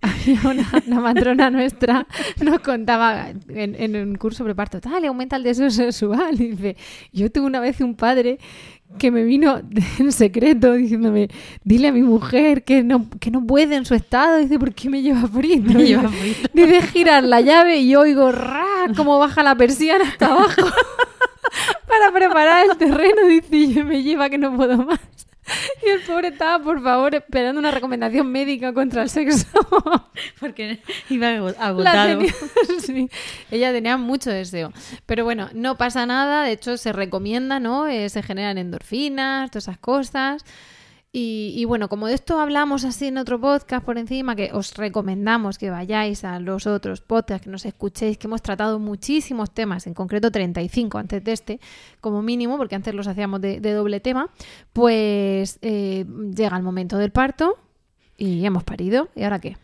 una, 0.44 1.00
matrona 1.00 1.50
nuestra 1.50 2.06
nos 2.42 2.60
contaba 2.60 3.28
en, 3.48 3.96
un 3.96 4.14
curso 4.16 4.44
preparto, 4.44 4.80
tal, 4.80 5.04
aumenta 5.04 5.36
el 5.36 5.42
deseo 5.42 5.70
sexual. 5.70 6.34
Y 6.40 6.48
dice, 6.48 6.76
yo 7.12 7.30
tuve 7.30 7.46
una 7.46 7.60
vez 7.60 7.80
un 7.80 7.94
padre 7.94 8.38
que 8.98 9.10
me 9.10 9.24
vino 9.24 9.60
en 9.98 10.12
secreto 10.12 10.72
diciéndome, 10.74 11.28
dile 11.62 11.88
a 11.88 11.92
mi 11.92 12.02
mujer 12.02 12.64
que 12.64 12.82
no, 12.82 13.06
que 13.20 13.30
no 13.30 13.44
puede 13.44 13.76
en 13.76 13.84
su 13.84 13.94
estado. 13.94 14.38
Dice, 14.38 14.58
¿por 14.58 14.72
qué 14.74 14.88
me 14.88 15.02
lleva 15.02 15.26
frito? 15.26 15.72
Me 15.72 15.86
lleva 15.86 16.08
frito. 16.08 16.48
Dice, 16.52 16.82
girar 16.82 17.24
la 17.24 17.40
llave 17.40 17.78
y 17.78 17.94
oigo, 17.94 18.32
ra, 18.32 18.86
cómo 18.96 19.18
baja 19.18 19.42
la 19.42 19.54
persiana 19.54 20.04
hasta 20.08 20.26
abajo. 20.26 20.62
Para 21.86 22.12
preparar 22.12 22.66
el 22.68 22.76
terreno, 22.76 23.26
dice, 23.28 23.56
y 23.56 23.82
me 23.84 24.02
lleva 24.02 24.28
que 24.28 24.38
no 24.38 24.56
puedo 24.56 24.78
más. 24.78 25.00
Y 25.84 25.88
el 25.88 26.00
pobre 26.00 26.28
estaba, 26.28 26.62
por 26.62 26.82
favor, 26.82 27.14
esperando 27.14 27.58
una 27.58 27.70
recomendación 27.70 28.30
médica 28.30 28.72
contra 28.72 29.02
el 29.02 29.10
sexo. 29.10 29.46
Porque 30.40 30.80
iba 31.10 31.28
agotado. 31.28 32.20
Ella 33.50 33.72
tenía 33.72 33.96
mucho 33.96 34.30
deseo. 34.30 34.72
Pero 35.06 35.24
bueno, 35.24 35.50
no 35.52 35.76
pasa 35.76 36.06
nada. 36.06 36.44
De 36.44 36.52
hecho, 36.52 36.76
se 36.76 36.92
recomienda, 36.92 37.60
¿no? 37.60 37.86
Eh, 37.86 38.08
se 38.08 38.22
generan 38.22 38.58
endorfinas, 38.58 39.50
todas 39.50 39.64
esas 39.64 39.78
cosas. 39.78 40.44
Y, 41.16 41.64
bueno, 41.66 41.88
como 41.88 42.08
de 42.08 42.14
esto 42.14 42.40
hablamos 42.40 42.84
así 42.84 43.06
en 43.06 43.18
otro 43.18 43.40
podcast 43.40 43.86
por 43.86 43.98
encima, 43.98 44.34
que 44.34 44.50
os 44.52 44.74
recomendamos 44.74 45.58
que 45.58 45.70
vayáis 45.70 46.24
a 46.24 46.40
los 46.40 46.66
otros 46.66 47.02
podcasts, 47.02 47.44
que 47.44 47.50
nos 47.50 47.64
escuchéis, 47.64 48.18
que 48.18 48.26
hemos 48.26 48.42
tratado 48.42 48.80
muchísimos 48.80 49.52
temas, 49.52 49.86
en 49.86 49.94
concreto 49.94 50.32
35 50.32 50.98
antes 50.98 51.22
de 51.22 51.32
este, 51.32 51.60
como 52.00 52.20
mínimo, 52.20 52.56
porque 52.56 52.74
antes 52.74 52.96
los 52.96 53.06
hacíamos 53.06 53.40
de, 53.40 53.60
doble 53.60 54.00
tema, 54.00 54.28
pues 54.72 55.60
eh, 55.62 56.04
llega 56.34 56.56
el 56.56 56.64
momento 56.64 56.98
del 56.98 57.12
parto 57.12 57.58
y 58.16 58.44
hemos 58.44 58.64
parido. 58.64 59.08
¿Y 59.14 59.22
ahora 59.22 59.38
qué? 59.38 59.56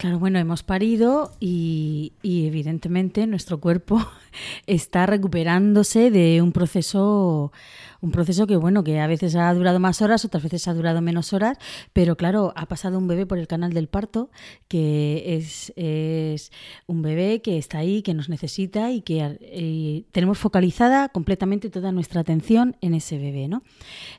Claro, 0.00 0.18
bueno, 0.18 0.38
hemos 0.38 0.62
parido 0.62 1.32
y, 1.40 2.14
evidentemente 2.22 3.26
nuestro 3.26 3.60
cuerpo 3.60 4.00
está 4.66 5.04
recuperándose 5.04 6.10
de 6.10 6.40
un 6.40 6.52
proceso 6.52 7.52
un 8.00 8.10
proceso 8.10 8.46
que, 8.46 8.56
bueno, 8.56 8.82
que 8.82 8.98
a 8.98 9.06
veces 9.06 9.36
ha 9.36 9.52
durado 9.52 9.78
más 9.78 10.00
horas, 10.00 10.24
otras 10.24 10.42
veces 10.42 10.66
ha 10.68 10.72
durado 10.72 11.02
menos 11.02 11.34
horas, 11.34 11.58
pero 11.92 12.16
claro, 12.16 12.54
ha 12.56 12.64
pasado 12.64 12.96
un 12.96 13.08
bebé 13.08 13.26
por 13.26 13.38
el 13.38 13.46
canal 13.46 13.74
del 13.74 13.88
parto, 13.88 14.30
que 14.68 15.36
es, 15.36 15.70
es 15.76 16.50
un 16.86 17.02
bebé 17.02 17.42
que 17.42 17.58
está 17.58 17.76
ahí, 17.76 18.00
que 18.00 18.14
nos 18.14 18.30
necesita 18.30 18.90
y 18.92 19.02
que 19.02 20.06
tenemos 20.12 20.38
focalizada 20.38 21.10
completamente 21.10 21.68
toda 21.68 21.92
nuestra 21.92 22.22
atención 22.22 22.74
en 22.80 22.94
ese 22.94 23.18
bebé, 23.18 23.48
¿no? 23.48 23.62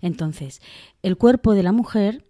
Entonces, 0.04 0.62
el 1.02 1.18
cuerpo 1.18 1.56
de 1.56 1.64
la 1.64 1.72
mujer 1.72 2.24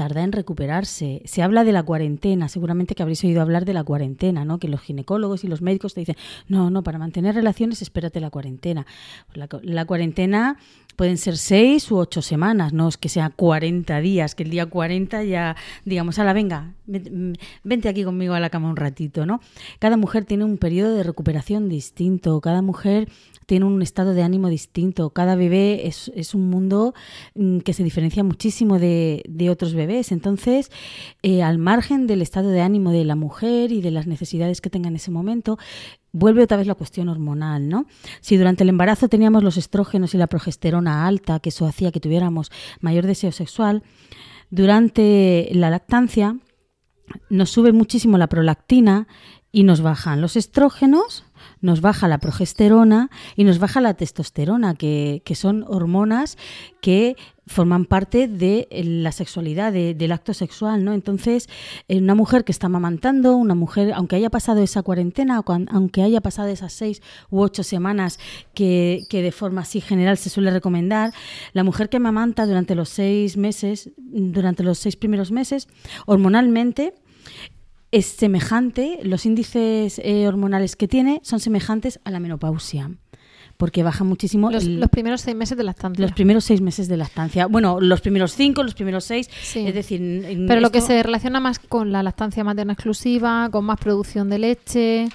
tarda 0.00 0.22
en 0.22 0.32
recuperarse. 0.32 1.20
Se 1.26 1.42
habla 1.42 1.62
de 1.62 1.72
la 1.72 1.82
cuarentena, 1.82 2.48
seguramente 2.48 2.94
que 2.94 3.02
habréis 3.02 3.22
oído 3.22 3.42
hablar 3.42 3.66
de 3.66 3.74
la 3.74 3.84
cuarentena, 3.84 4.46
¿no? 4.46 4.58
Que 4.58 4.66
los 4.66 4.80
ginecólogos 4.80 5.44
y 5.44 5.46
los 5.46 5.60
médicos 5.60 5.92
te 5.92 6.00
dicen, 6.00 6.16
no, 6.48 6.70
no, 6.70 6.82
para 6.82 6.98
mantener 6.98 7.34
relaciones 7.34 7.82
espérate 7.82 8.18
la 8.18 8.30
cuarentena. 8.30 8.86
La, 9.34 9.46
la 9.62 9.84
cuarentena 9.84 10.56
pueden 10.96 11.18
ser 11.18 11.36
seis 11.36 11.90
u 11.90 11.98
ocho 11.98 12.22
semanas, 12.22 12.72
no 12.72 12.88
es 12.88 12.96
que 12.96 13.10
sea 13.10 13.28
40 13.28 14.00
días, 14.00 14.34
que 14.34 14.42
el 14.42 14.48
día 14.48 14.64
40 14.64 15.22
ya, 15.24 15.54
digamos, 15.84 16.16
la 16.16 16.32
venga, 16.32 16.72
vente 16.86 17.90
aquí 17.90 18.02
conmigo 18.02 18.32
a 18.32 18.40
la 18.40 18.48
cama 18.48 18.70
un 18.70 18.76
ratito, 18.76 19.26
¿no? 19.26 19.40
Cada 19.80 19.98
mujer 19.98 20.24
tiene 20.24 20.44
un 20.44 20.56
periodo 20.56 20.94
de 20.94 21.02
recuperación 21.02 21.68
distinto, 21.68 22.40
cada 22.40 22.62
mujer 22.62 23.06
tiene 23.50 23.66
un 23.66 23.82
estado 23.82 24.14
de 24.14 24.22
ánimo 24.22 24.48
distinto. 24.48 25.10
Cada 25.10 25.34
bebé 25.34 25.88
es, 25.88 26.12
es 26.14 26.36
un 26.36 26.48
mundo 26.50 26.94
mm, 27.34 27.58
que 27.58 27.72
se 27.72 27.82
diferencia 27.82 28.22
muchísimo 28.22 28.78
de, 28.78 29.24
de 29.28 29.50
otros 29.50 29.74
bebés. 29.74 30.12
Entonces, 30.12 30.70
eh, 31.24 31.42
al 31.42 31.58
margen 31.58 32.06
del 32.06 32.22
estado 32.22 32.50
de 32.50 32.60
ánimo 32.60 32.92
de 32.92 33.04
la 33.04 33.16
mujer 33.16 33.72
y 33.72 33.80
de 33.80 33.90
las 33.90 34.06
necesidades 34.06 34.60
que 34.60 34.70
tenga 34.70 34.86
en 34.86 34.94
ese 34.94 35.10
momento, 35.10 35.58
vuelve 36.12 36.44
otra 36.44 36.58
vez 36.58 36.68
la 36.68 36.76
cuestión 36.76 37.08
hormonal, 37.08 37.68
¿no? 37.68 37.86
Si 38.20 38.36
durante 38.36 38.62
el 38.62 38.68
embarazo 38.68 39.08
teníamos 39.08 39.42
los 39.42 39.56
estrógenos 39.56 40.14
y 40.14 40.18
la 40.18 40.28
progesterona 40.28 41.08
alta, 41.08 41.40
que 41.40 41.48
eso 41.48 41.66
hacía 41.66 41.90
que 41.90 41.98
tuviéramos 41.98 42.52
mayor 42.80 43.04
deseo 43.04 43.32
sexual, 43.32 43.82
durante 44.50 45.50
la 45.54 45.70
lactancia 45.70 46.36
nos 47.30 47.50
sube 47.50 47.72
muchísimo 47.72 48.16
la 48.16 48.28
prolactina 48.28 49.08
y 49.50 49.64
nos 49.64 49.80
bajan 49.80 50.20
los 50.20 50.36
estrógenos 50.36 51.24
nos 51.60 51.80
baja 51.80 52.08
la 52.08 52.18
progesterona 52.18 53.10
y 53.36 53.44
nos 53.44 53.58
baja 53.58 53.80
la 53.80 53.94
testosterona, 53.94 54.74
que, 54.74 55.22
son 55.34 55.64
hormonas 55.68 56.36
que 56.80 57.16
forman 57.46 57.84
parte 57.84 58.28
de 58.28 58.68
eh, 58.70 58.84
la 58.84 59.12
sexualidad, 59.12 59.72
del 59.72 60.12
acto 60.12 60.34
sexual, 60.34 60.84
¿no? 60.84 60.92
Entonces, 60.92 61.48
una 61.88 62.14
mujer 62.14 62.44
que 62.44 62.52
está 62.52 62.66
amamantando, 62.66 63.36
una 63.36 63.54
mujer, 63.54 63.92
aunque 63.94 64.16
haya 64.16 64.30
pasado 64.30 64.62
esa 64.62 64.82
cuarentena, 64.82 65.42
aunque 65.46 66.02
haya 66.02 66.20
pasado 66.20 66.48
esas 66.48 66.72
seis 66.72 67.02
u 67.30 67.40
ocho 67.40 67.62
semanas 67.62 68.18
que, 68.54 69.02
que 69.08 69.22
de 69.22 69.32
forma 69.32 69.62
así 69.62 69.80
general 69.80 70.18
se 70.18 70.30
suele 70.30 70.50
recomendar, 70.50 71.12
la 71.52 71.64
mujer 71.64 71.88
que 71.88 71.96
amamanta 71.96 72.46
durante 72.46 72.74
los 72.74 72.88
seis 72.88 73.36
meses, 73.36 73.90
durante 73.96 74.62
los 74.62 74.78
seis 74.78 74.96
primeros 74.96 75.32
meses, 75.32 75.68
hormonalmente, 76.06 76.94
es 77.92 78.06
semejante, 78.06 79.00
los 79.02 79.26
índices 79.26 80.00
eh, 80.04 80.26
hormonales 80.28 80.76
que 80.76 80.88
tiene 80.88 81.20
son 81.24 81.40
semejantes 81.40 82.00
a 82.04 82.10
la 82.10 82.20
menopausia 82.20 82.90
porque 83.60 83.82
baja 83.82 84.04
muchísimo. 84.04 84.50
Los, 84.50 84.64
los, 84.64 84.88
primeros 84.88 85.20
seis 85.20 85.36
meses 85.36 85.56
de 85.58 85.64
lactancia. 85.64 86.02
Los 86.02 86.12
primeros 86.12 86.44
seis 86.44 86.62
meses 86.62 86.88
de 86.88 86.96
lactancia. 86.96 87.44
Bueno, 87.44 87.78
los 87.78 88.00
primeros 88.00 88.32
cinco, 88.32 88.62
los 88.62 88.72
primeros 88.72 89.04
seis. 89.04 89.28
Es 89.54 89.74
decir. 89.74 90.00
Pero 90.48 90.62
lo 90.62 90.70
que 90.70 90.80
se 90.80 91.02
relaciona 91.02 91.40
más 91.40 91.58
con 91.58 91.92
la 91.92 92.02
lactancia 92.02 92.42
materna 92.42 92.72
exclusiva, 92.72 93.50
con 93.52 93.66
más 93.66 93.78
producción 93.78 94.30
de 94.30 94.38
leche. 94.38 95.08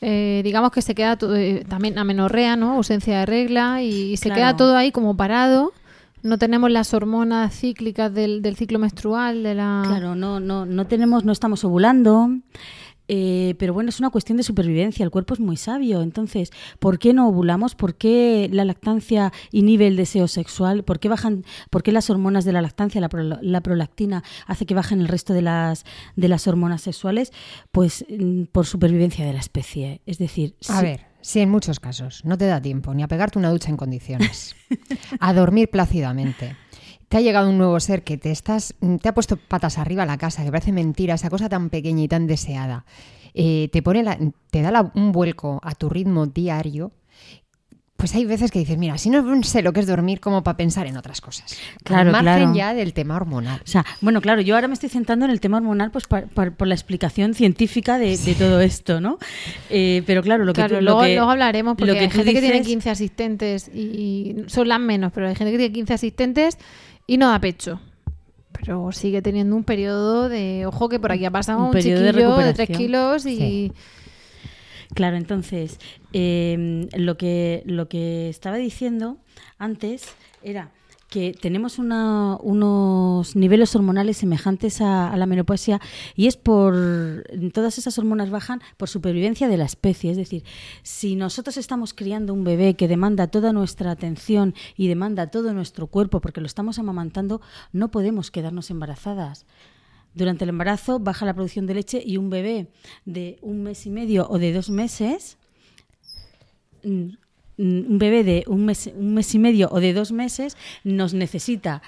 Eh, 0.00 0.42
digamos 0.44 0.70
que 0.70 0.80
se 0.80 0.94
queda 0.94 1.18
eh, 1.34 1.64
también 1.68 1.98
amenorrea, 1.98 2.54
¿no? 2.54 2.74
Ausencia 2.74 3.18
de 3.18 3.26
regla 3.26 3.82
y, 3.82 4.16
se 4.16 4.30
queda 4.30 4.56
todo 4.56 4.76
ahí 4.76 4.92
como 4.92 5.16
parado 5.16 5.72
no 6.22 6.38
tenemos 6.38 6.70
las 6.70 6.94
hormonas 6.94 7.54
cíclicas 7.54 8.12
del, 8.12 8.42
del, 8.42 8.56
ciclo 8.56 8.78
menstrual, 8.78 9.42
de 9.42 9.54
la... 9.54 9.82
Claro, 9.86 10.14
no, 10.14 10.40
no, 10.40 10.66
no 10.66 10.86
tenemos, 10.86 11.24
no 11.24 11.32
estamos 11.32 11.64
ovulando. 11.64 12.30
Eh, 13.08 13.54
pero 13.58 13.72
bueno, 13.72 13.88
es 13.88 13.98
una 13.98 14.10
cuestión 14.10 14.36
de 14.36 14.42
supervivencia, 14.42 15.02
el 15.02 15.10
cuerpo 15.10 15.32
es 15.32 15.40
muy 15.40 15.56
sabio, 15.56 16.02
entonces, 16.02 16.50
¿por 16.78 16.98
qué 16.98 17.14
no 17.14 17.28
ovulamos? 17.28 17.74
¿Por 17.74 17.94
qué 17.94 18.50
la 18.52 18.66
lactancia 18.66 19.32
inhibe 19.50 19.86
el 19.86 19.96
deseo 19.96 20.28
sexual? 20.28 20.84
¿Por 20.84 21.00
qué 21.00 21.08
bajan, 21.08 21.44
por 21.70 21.82
qué 21.82 21.90
las 21.90 22.10
hormonas 22.10 22.44
de 22.44 22.52
la 22.52 22.60
lactancia, 22.60 23.00
la, 23.00 23.60
prolactina, 23.62 24.22
hace 24.46 24.66
que 24.66 24.74
bajen 24.74 25.00
el 25.00 25.08
resto 25.08 25.32
de 25.32 25.40
las, 25.40 25.86
de 26.16 26.28
las 26.28 26.46
hormonas 26.46 26.82
sexuales? 26.82 27.32
Pues 27.72 28.04
mm, 28.10 28.44
por 28.52 28.66
supervivencia 28.66 29.24
de 29.24 29.32
la 29.32 29.40
especie. 29.40 30.02
Es 30.04 30.18
decir, 30.18 30.54
a 30.68 30.82
ver, 30.82 31.07
Sí, 31.20 31.40
en 31.40 31.50
muchos 31.50 31.80
casos. 31.80 32.24
No 32.24 32.38
te 32.38 32.46
da 32.46 32.60
tiempo 32.60 32.94
ni 32.94 33.02
a 33.02 33.08
pegarte 33.08 33.38
una 33.38 33.50
ducha 33.50 33.70
en 33.70 33.76
condiciones. 33.76 34.54
a 35.20 35.32
dormir 35.32 35.70
plácidamente. 35.70 36.56
Te 37.08 37.16
ha 37.16 37.20
llegado 37.20 37.48
un 37.48 37.58
nuevo 37.58 37.80
ser 37.80 38.04
que 38.04 38.18
te 38.18 38.30
estás, 38.30 38.74
te 39.00 39.08
ha 39.08 39.14
puesto 39.14 39.36
patas 39.36 39.78
arriba 39.78 40.02
a 40.02 40.06
la 40.06 40.18
casa, 40.18 40.44
que 40.44 40.50
parece 40.50 40.72
mentira, 40.72 41.14
esa 41.14 41.30
cosa 41.30 41.48
tan 41.48 41.70
pequeña 41.70 42.02
y 42.02 42.08
tan 42.08 42.26
deseada. 42.26 42.84
Eh, 43.34 43.68
te 43.72 43.82
pone 43.82 44.04
te 44.50 44.62
da 44.62 44.92
un 44.94 45.12
vuelco 45.12 45.60
a 45.62 45.74
tu 45.74 45.88
ritmo 45.88 46.26
diario 46.26 46.92
pues 47.98 48.14
hay 48.14 48.24
veces 48.24 48.52
que 48.52 48.60
dices, 48.60 48.78
mira, 48.78 48.96
si 48.96 49.10
no 49.10 49.42
sé 49.42 49.60
lo 49.60 49.72
que 49.72 49.80
es 49.80 49.88
dormir, 49.88 50.20
como 50.20 50.44
para 50.44 50.56
pensar 50.56 50.86
en 50.86 50.96
otras 50.96 51.20
cosas. 51.20 51.58
Claro, 51.82 52.14
Al 52.16 52.24
margen 52.24 52.54
ya 52.54 52.72
del 52.72 52.92
tema 52.92 53.16
hormonal. 53.16 53.60
O 53.64 53.66
sea, 53.66 53.84
bueno, 54.00 54.20
claro, 54.20 54.40
yo 54.40 54.54
ahora 54.54 54.68
me 54.68 54.74
estoy 54.74 54.88
centrando 54.88 55.24
en 55.24 55.32
el 55.32 55.40
tema 55.40 55.56
hormonal 55.56 55.90
pues 55.90 56.06
por, 56.06 56.66
la 56.66 56.74
explicación 56.74 57.34
científica 57.34 57.98
de, 57.98 58.16
todo 58.38 58.60
esto, 58.60 59.00
¿no? 59.00 59.18
Eh, 59.68 60.04
pero 60.06 60.22
claro, 60.22 60.44
lo 60.44 60.52
que, 60.52 60.60
claro, 60.60 60.80
luego, 60.80 61.02
luego, 61.02 61.28
hablaremos 61.28 61.76
porque 61.76 61.98
hay 61.98 62.08
gente 62.08 62.34
que 62.34 62.40
tiene 62.40 62.62
15 62.62 62.88
asistentes 62.88 63.68
y, 63.74 64.44
son 64.46 64.68
las 64.68 64.78
menos, 64.78 65.10
pero 65.12 65.26
hay 65.26 65.34
gente 65.34 65.50
que 65.50 65.58
tiene 65.58 65.74
15 65.74 65.94
asistentes 65.94 66.56
y 67.08 67.16
no 67.16 67.28
da 67.28 67.40
pecho 67.40 67.80
pero 68.52 68.90
sigue 68.90 69.22
teniendo 69.22 69.54
un 69.54 69.62
periodo 69.62 70.28
de 70.28 70.66
ojo 70.66 70.88
que 70.88 70.98
por 70.98 71.12
aquí 71.12 71.24
ha 71.24 71.30
pasado 71.30 71.64
un, 71.64 71.72
chiquillo 71.72 72.00
de, 72.00 72.44
de 72.44 72.54
3 72.54 72.68
kilos 72.76 73.24
y 73.24 73.72
Claro, 74.94 75.16
entonces, 75.16 75.78
em, 76.12 76.88
lo, 76.96 77.16
que, 77.16 77.62
lo 77.66 77.88
que 77.88 78.28
estaba 78.28 78.56
diciendo 78.56 79.18
antes 79.58 80.06
era 80.42 80.70
que 81.08 81.32
tenemos 81.32 81.78
unos 81.78 83.34
niveles 83.34 83.74
hormonales 83.74 84.18
semejantes 84.18 84.80
a, 84.80 85.16
la 85.16 85.26
menopausia 85.26 85.80
y 86.14 86.26
es 86.26 86.36
por 86.36 86.74
todas 87.54 87.78
esas 87.78 87.98
hormonas 87.98 88.30
bajan 88.30 88.60
por 88.76 88.88
supervivencia 88.88 89.48
de 89.48 89.56
la 89.56 89.64
especie. 89.64 90.10
Es 90.10 90.16
decir, 90.18 90.44
si 90.82 91.16
nosotros 91.16 91.56
estamos 91.56 91.94
criando 91.94 92.34
un 92.34 92.44
bebé 92.44 92.74
que 92.74 92.88
demanda 92.88 93.28
toda 93.28 93.52
nuestra 93.52 93.90
atención 93.90 94.54
y 94.76 94.88
demanda 94.88 95.28
todo 95.28 95.54
nuestro 95.54 95.86
cuerpo 95.86 96.20
porque 96.20 96.40
lo 96.40 96.46
estamos 96.46 96.78
amamantando, 96.78 97.40
no 97.72 97.90
podemos 97.90 98.30
quedarnos 98.30 98.70
embarazadas 98.70 99.46
durante 100.18 100.44
el 100.44 100.50
embarazo 100.50 100.98
baja 100.98 101.24
la 101.24 101.32
producción 101.32 101.66
de 101.66 101.74
leche 101.74 102.02
y 102.04 102.16
un 102.16 102.28
bebé 102.28 102.66
de 103.06 103.38
un 103.40 103.62
mes 103.62 103.86
y 103.86 103.90
medio 103.90 104.26
o 104.28 104.38
de 104.38 104.52
dos 104.52 104.68
meses, 104.68 105.38
mm, 106.84 107.08
un 107.58 107.98
bebé 107.98 108.24
de 108.24 108.44
un 108.46 108.66
mes, 108.66 108.90
un 108.94 109.14
mes 109.14 109.34
y 109.34 109.38
medio 109.38 109.68
o 109.70 109.80
de 109.80 109.92
dos 109.92 110.12
meses 110.12 110.56
nos 110.84 111.14
necesita 111.14 111.82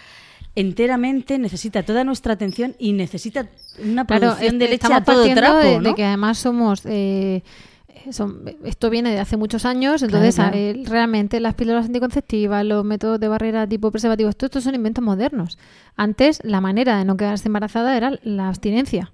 enteramente, 0.57 1.39
necesita 1.39 1.83
toda 1.83 2.05
nuestra 2.05 2.33
atención 2.35 2.75
y 2.79 2.93
necesita 2.93 3.49
una 3.83 4.05
producción 4.05 4.59
de 4.59 4.69
leche 4.69 4.93
a 4.93 5.05
todo 5.05 5.25
trapo. 5.35 5.81
De, 5.81 5.95
que 5.95 6.05
además 6.05 6.39
somos 6.39 6.83
eh, 6.87 7.43
esto 8.65 8.91
viene 8.91 9.11
de 9.11 9.21
hace 9.21 9.37
muchos 9.37 9.65
años, 9.65 10.03
entonces 10.03 10.37
realmente 10.89 11.41
las 11.41 11.55
píldoras 11.55 11.87
anticonceptivas, 11.87 12.65
los 12.65 12.85
métodos 12.85 13.21
de 13.21 13.29
barrera 13.29 13.67
tipo 13.67 13.91
preservativo, 13.91 14.33
todo 14.33 14.47
estos 14.47 14.65
son 14.65 14.75
inventos 14.75 15.05
modernos. 15.05 15.59
Antes 15.97 16.41
la 16.45 16.61
manera 16.61 16.99
de 16.99 17.05
no 17.05 17.17
quedarse 17.17 17.49
embarazada 17.49 17.97
era 17.97 18.13
la 18.23 18.49
abstinencia. 18.49 19.13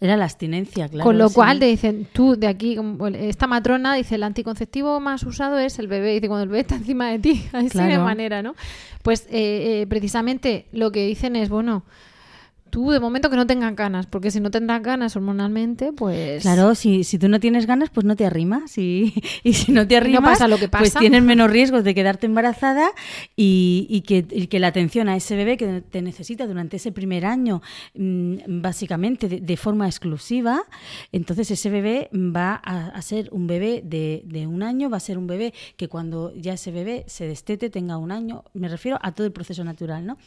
Era 0.00 0.16
la 0.16 0.24
abstinencia, 0.24 0.88
claro. 0.88 1.04
Con 1.04 1.18
lo 1.18 1.30
cual 1.30 1.60
te 1.60 1.66
dicen, 1.66 2.06
tú 2.12 2.36
de 2.36 2.48
aquí, 2.48 2.76
esta 3.14 3.46
matrona 3.46 3.94
dice, 3.94 4.16
el 4.16 4.22
anticonceptivo 4.24 5.00
más 5.00 5.22
usado 5.22 5.58
es 5.58 5.78
el 5.78 5.86
bebé. 5.86 6.14
Dice, 6.14 6.28
cuando 6.28 6.42
el 6.42 6.48
bebé 6.50 6.60
está 6.60 6.74
encima 6.74 7.10
de 7.10 7.20
ti, 7.20 7.46
así 7.52 7.78
de 7.78 7.98
manera, 7.98 8.42
¿no? 8.42 8.54
Pues 9.02 9.26
eh, 9.30 9.82
eh, 9.82 9.86
precisamente 9.88 10.66
lo 10.72 10.90
que 10.90 11.06
dicen 11.06 11.36
es, 11.36 11.48
bueno, 11.48 11.84
tú 12.74 12.90
de 12.90 12.98
momento 12.98 13.30
que 13.30 13.36
no 13.36 13.46
tengan 13.46 13.76
ganas, 13.76 14.06
porque 14.06 14.32
si 14.32 14.40
no 14.40 14.50
tendrás 14.50 14.82
ganas 14.82 15.14
hormonalmente, 15.14 15.92
pues... 15.92 16.42
Claro, 16.42 16.74
si, 16.74 17.04
si 17.04 17.20
tú 17.20 17.28
no 17.28 17.38
tienes 17.38 17.66
ganas, 17.66 17.88
pues 17.90 18.04
no 18.04 18.16
te 18.16 18.26
arrimas. 18.26 18.76
Y, 18.78 19.14
y 19.44 19.52
si 19.52 19.70
no 19.70 19.86
te 19.86 19.96
arrimas, 19.96 20.22
pasa 20.22 20.48
lo 20.48 20.58
que 20.58 20.68
pues 20.68 20.92
tienes 20.94 21.22
menos 21.22 21.48
riesgos 21.48 21.84
de 21.84 21.94
quedarte 21.94 22.26
embarazada 22.26 22.90
y, 23.36 23.86
y, 23.88 24.00
que, 24.00 24.48
que, 24.48 24.58
la 24.58 24.66
atención 24.66 25.08
a 25.08 25.14
ese 25.14 25.36
bebé 25.36 25.56
que 25.56 25.82
te 25.82 26.02
necesita 26.02 26.48
durante 26.48 26.78
ese 26.78 26.90
primer 26.90 27.26
año, 27.26 27.62
mm, 27.94 28.60
básicamente 28.60 29.28
de, 29.28 29.56
forma 29.56 29.86
exclusiva, 29.86 30.64
entonces 31.12 31.52
ese 31.52 31.70
bebé 31.70 32.08
va 32.12 32.54
a, 32.56 33.00
ser 33.02 33.28
un 33.30 33.46
bebé 33.46 33.82
de, 33.84 34.22
de 34.24 34.48
un 34.48 34.64
año, 34.64 34.90
va 34.90 34.96
a 34.96 35.00
ser 35.00 35.16
un 35.16 35.28
bebé 35.28 35.54
que 35.76 35.86
cuando 35.86 36.34
ya 36.34 36.54
ese 36.54 36.72
bebé 36.72 37.04
se 37.06 37.28
destete, 37.28 37.70
tenga 37.70 37.98
un 37.98 38.10
año, 38.10 38.42
me 38.52 38.66
refiero 38.66 38.98
a 39.00 39.12
todo 39.12 39.28
el 39.28 39.32
proceso 39.32 39.62
natural, 39.62 40.04
¿no? 40.04 40.18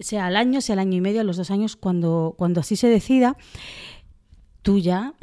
Sea 0.00 0.26
al 0.26 0.36
año, 0.36 0.60
sea 0.60 0.74
al 0.74 0.80
año 0.80 0.98
y 0.98 1.00
medio, 1.00 1.22
a 1.22 1.24
los 1.24 1.38
dos 1.38 1.50
años, 1.50 1.76
cuando 1.76 1.93
cuando, 2.00 2.60
así 2.60 2.76
se 2.76 2.88
decida, 2.88 3.36
tú 4.62 4.78
ya, 4.78 5.14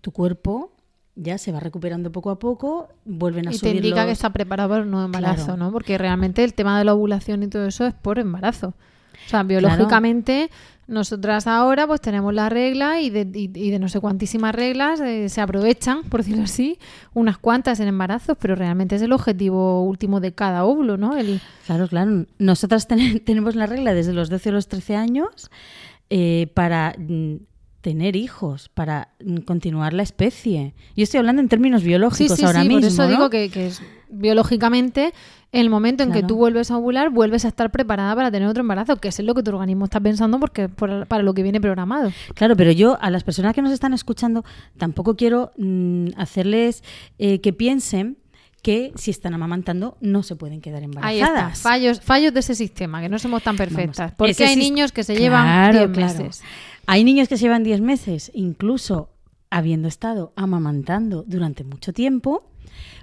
tu 0.00 0.12
cuerpo 0.12 0.72
ya 1.14 1.36
se 1.38 1.52
va 1.52 1.60
recuperando 1.60 2.10
poco 2.10 2.30
a 2.30 2.38
poco, 2.38 2.88
vuelven 3.04 3.48
a 3.48 3.52
y 3.52 3.58
subir. 3.58 3.72
te 3.72 3.76
indica 3.78 4.06
que 4.06 4.12
está 4.12 4.30
preparado 4.30 4.70
para 4.70 4.82
un 4.82 4.90
nuevo 4.90 5.06
embarazo, 5.06 5.56
¿no? 5.56 5.70
Porque 5.70 5.98
realmente 5.98 6.42
el 6.42 6.54
tema 6.54 6.78
de 6.78 6.84
la 6.84 6.94
ovulación 6.94 7.42
y 7.42 7.48
todo 7.48 7.66
eso 7.66 7.86
es 7.86 7.94
por 7.94 8.18
embarazo. 8.18 8.74
O 9.26 9.28
sea, 9.28 9.42
biológicamente, 9.42 10.50
nosotras 10.88 11.46
ahora 11.46 11.86
pues 11.86 12.00
tenemos 12.00 12.34
la 12.34 12.48
regla 12.48 13.00
y 13.00 13.10
de, 13.10 13.24
de 13.24 13.78
no 13.78 13.88
sé 13.88 14.00
cuantísimas 14.00 14.54
reglas 14.54 15.00
eh, 15.00 15.28
se 15.28 15.40
aprovechan, 15.40 16.02
por 16.04 16.20
decirlo 16.20 16.44
así, 16.44 16.78
unas 17.14 17.38
cuantas 17.38 17.78
en 17.80 17.88
embarazos, 17.88 18.36
pero 18.40 18.54
realmente 18.56 18.96
es 18.96 19.02
el 19.02 19.12
objetivo 19.12 19.84
último 19.84 20.20
de 20.20 20.32
cada 20.32 20.64
óvulo, 20.64 20.96
¿no? 20.96 21.16
El... 21.16 21.40
Claro, 21.66 21.88
claro. 21.88 22.26
Nosotras 22.38 22.88
tenemos 23.24 23.54
la 23.54 23.66
regla 23.66 23.94
desde 23.94 24.12
los 24.12 24.28
12 24.28 24.48
o 24.48 24.52
los 24.52 24.68
13 24.68 24.96
años 24.96 25.50
eh, 26.14 26.48
para 26.52 26.94
mm, 26.98 27.36
tener 27.80 28.16
hijos 28.16 28.68
para 28.68 29.08
mm, 29.24 29.38
continuar 29.38 29.94
la 29.94 30.02
especie. 30.02 30.74
Yo 30.94 31.04
estoy 31.04 31.18
hablando 31.18 31.40
en 31.40 31.48
términos 31.48 31.82
biológicos 31.82 32.36
sí, 32.36 32.42
sí, 32.42 32.46
ahora 32.46 32.60
sí, 32.62 32.68
mismo. 32.68 32.80
Por 32.82 32.88
eso 32.90 33.02
¿no? 33.04 33.08
digo 33.08 33.30
que, 33.30 33.48
que 33.48 33.68
es, 33.68 33.82
biológicamente, 34.10 35.14
el 35.52 35.70
momento 35.70 36.02
en 36.02 36.12
que 36.12 36.22
tú 36.22 36.36
vuelves 36.36 36.70
a 36.70 36.76
ovular, 36.76 37.08
vuelves 37.10 37.44
a 37.44 37.48
estar 37.48 37.70
preparada 37.70 38.14
para 38.14 38.30
tener 38.30 38.46
otro 38.48 38.60
embarazo, 38.60 38.96
que 38.96 39.08
es 39.08 39.18
lo 39.20 39.34
que 39.34 39.42
tu 39.42 39.50
organismo 39.50 39.86
está 39.86 40.00
pensando 40.00 40.38
porque 40.38 40.68
por- 40.68 41.06
para 41.06 41.22
lo 41.22 41.32
que 41.34 41.42
viene 41.42 41.60
programado. 41.60 42.12
Claro, 42.34 42.56
pero 42.56 42.72
yo 42.72 42.98
a 43.00 43.10
las 43.10 43.24
personas 43.24 43.54
que 43.54 43.62
nos 43.62 43.72
están 43.72 43.94
escuchando 43.94 44.44
tampoco 44.76 45.16
quiero 45.16 45.50
mm, 45.56 46.08
hacerles 46.16 46.84
eh, 47.18 47.40
que 47.40 47.52
piensen 47.52 48.18
que 48.62 48.92
si 48.94 49.10
están 49.10 49.34
amamantando 49.34 49.96
no 50.00 50.22
se 50.22 50.36
pueden 50.36 50.60
quedar 50.60 50.82
Ahí 51.02 51.18
está, 51.18 51.28
embarazadas. 51.28 51.58
fallos, 51.60 52.00
fallos 52.00 52.32
de 52.32 52.40
ese 52.40 52.54
sistema, 52.54 53.00
que 53.00 53.08
no 53.08 53.18
somos 53.18 53.42
tan 53.42 53.56
perfectas. 53.56 54.12
porque 54.16 54.44
hay 54.44 54.56
niños 54.56 54.92
que 54.92 55.02
se 55.04 55.16
llevan 55.16 55.44
Claro, 55.44 55.78
10 55.88 55.90
claro. 55.92 56.24
meses. 56.24 56.42
Hay 56.86 57.04
niños 57.04 57.28
que 57.28 57.36
se 57.36 57.42
llevan 57.44 57.64
10 57.64 57.80
meses, 57.80 58.30
incluso 58.34 59.08
habiendo 59.50 59.88
estado 59.88 60.32
amamantando 60.36 61.24
durante 61.26 61.64
mucho 61.64 61.92
tiempo, 61.92 62.44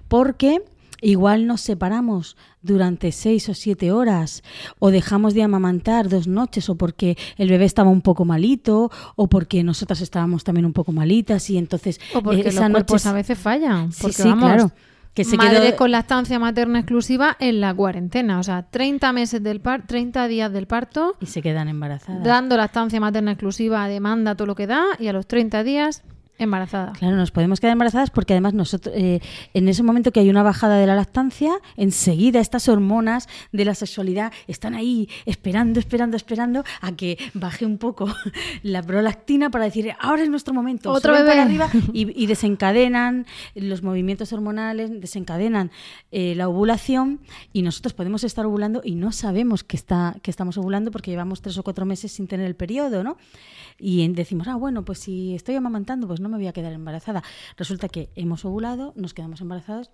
porque 0.08 0.62
igual 1.02 1.48
nos 1.48 1.62
separamos 1.62 2.36
durante 2.62 3.12
6 3.12 3.50
o 3.50 3.54
7 3.54 3.92
horas, 3.92 4.44
o 4.80 4.92
dejamos 4.92 5.34
de 5.34 5.44
amamantar 5.44 6.10
dos 6.10 6.28
noches, 6.28 6.70
o 6.70 6.76
porque 6.76 7.18
el 7.38 7.50
bebé 7.50 7.66
estaba 7.66 7.90
un 7.90 8.02
poco 8.02 8.26
malito, 8.26 8.92
o 9.16 9.28
porque 9.28 9.64
nosotras 9.64 10.02
estábamos 10.02 10.44
también 10.44 10.66
un 10.66 10.74
poco 10.74 10.92
malitas, 10.92 11.50
y 11.50 11.58
entonces 11.58 12.00
O 12.14 12.22
porque 12.22 12.42
eh, 12.42 12.48
esa 12.48 12.64
los 12.64 12.72
cuerpos 12.72 13.06
noche- 13.06 13.10
a 13.10 13.14
veces 13.14 13.38
fallan. 13.38 13.92
Sí, 13.94 14.00
Porque 14.02 14.22
sí, 14.24 14.28
vamos, 14.28 14.44
claro. 14.46 14.72
Que 15.20 15.26
se 15.26 15.36
madres 15.36 15.60
quedó- 15.62 15.76
con 15.76 15.92
lactancia 15.92 16.40
materna 16.40 16.80
exclusiva 16.80 17.36
en 17.42 17.60
la 17.60 17.74
cuarentena. 17.74 18.40
O 18.40 18.44
sea, 18.44 18.64
30 18.64 19.12
meses 19.12 19.44
del 19.44 19.60
par 19.60 19.86
30 19.86 20.30
días 20.30 20.50
del 20.54 20.66
parto, 20.66 21.16
y 21.20 21.26
se 21.26 21.42
quedan 21.42 21.68
embarazadas. 21.68 22.24
dando 22.24 22.56
lactancia 22.56 23.02
materna 23.02 23.32
exclusiva, 23.32 23.86
demanda 23.90 24.36
todo 24.36 24.46
lo 24.46 24.56
que 24.56 24.66
da, 24.66 24.86
y 24.98 25.08
a 25.08 25.14
los 25.14 25.28
30 25.28 25.64
días, 25.64 26.04
embarazada. 26.40 26.94
Claro, 26.94 27.16
nos 27.16 27.32
podemos 27.32 27.60
quedar 27.60 27.74
embarazadas 27.74 28.10
porque 28.10 28.34
además 28.34 28.54
nosotros, 28.54 28.94
eh, 28.98 29.20
en 29.54 29.68
ese 29.68 29.84
momento 29.84 30.12
que 30.12 30.20
hay 30.20 30.30
una 30.30 30.44
bajada 30.44 30.78
de 30.78 30.88
la 30.88 30.96
lactancia, 30.96 31.52
enseguida 31.78 32.40
estas 32.40 32.68
hormonas 32.68 33.28
de 33.52 33.66
la 33.66 33.76
sexualidad 33.76 34.32
están 34.48 34.74
ahí 34.74 35.10
esperando, 35.26 35.80
esperando, 35.80 36.18
esperando 36.18 36.64
a 36.82 36.92
que 36.94 37.18
baje 37.34 37.66
un 37.66 37.78
poco 37.78 38.08
la 38.64 38.82
prolactina 38.82 39.50
para 39.50 39.66
decir, 39.66 39.94
ahora 40.00 40.24
es 40.24 40.30
nuestro 40.30 40.54
momento. 40.54 40.92
Otro 40.92 41.14
Suben 41.14 41.28
para 41.28 41.46
bebé. 41.46 41.64
arriba 41.64 41.84
y, 41.94 42.24
y 42.24 42.28
desencadenan 42.28 43.26
los 43.56 43.84
movimientos 43.84 44.34
hormonales, 44.34 44.90
desencadenan 45.00 45.72
eh, 46.12 46.36
la 46.36 46.48
ovulación 46.48 47.20
y 47.54 47.62
nosotros 47.62 47.94
podemos 47.94 48.24
estar 48.24 48.46
ovulando 48.46 48.82
y 48.84 48.96
no 48.96 49.12
sabemos 49.12 49.64
que, 49.64 49.76
está, 49.76 50.16
que 50.22 50.32
estamos 50.32 50.58
ovulando 50.58 50.92
porque 50.92 51.12
llevamos 51.12 51.42
tres 51.42 51.58
o 51.58 51.64
cuatro 51.64 51.86
meses 51.86 52.12
sin 52.12 52.28
tener 52.28 52.46
el 52.46 52.56
periodo, 52.56 53.04
¿no? 53.04 53.18
Y 53.78 54.08
decimos, 54.10 54.48
ah, 54.48 54.56
bueno, 54.56 54.84
pues 54.84 55.00
si 55.00 55.36
estoy 55.36 55.56
amamantando, 55.56 56.08
pues 56.08 56.20
no 56.20 56.29
me 56.30 56.38
voy 56.38 56.48
a 56.48 56.54
quedar 56.54 56.72
embarazada. 56.74 57.24
Resulta 57.58 57.90
que 57.90 58.10
hemos 58.16 58.46
ovulado, 58.46 58.94
nos 58.96 59.14
quedamos 59.14 59.42
embarazados. 59.42 59.92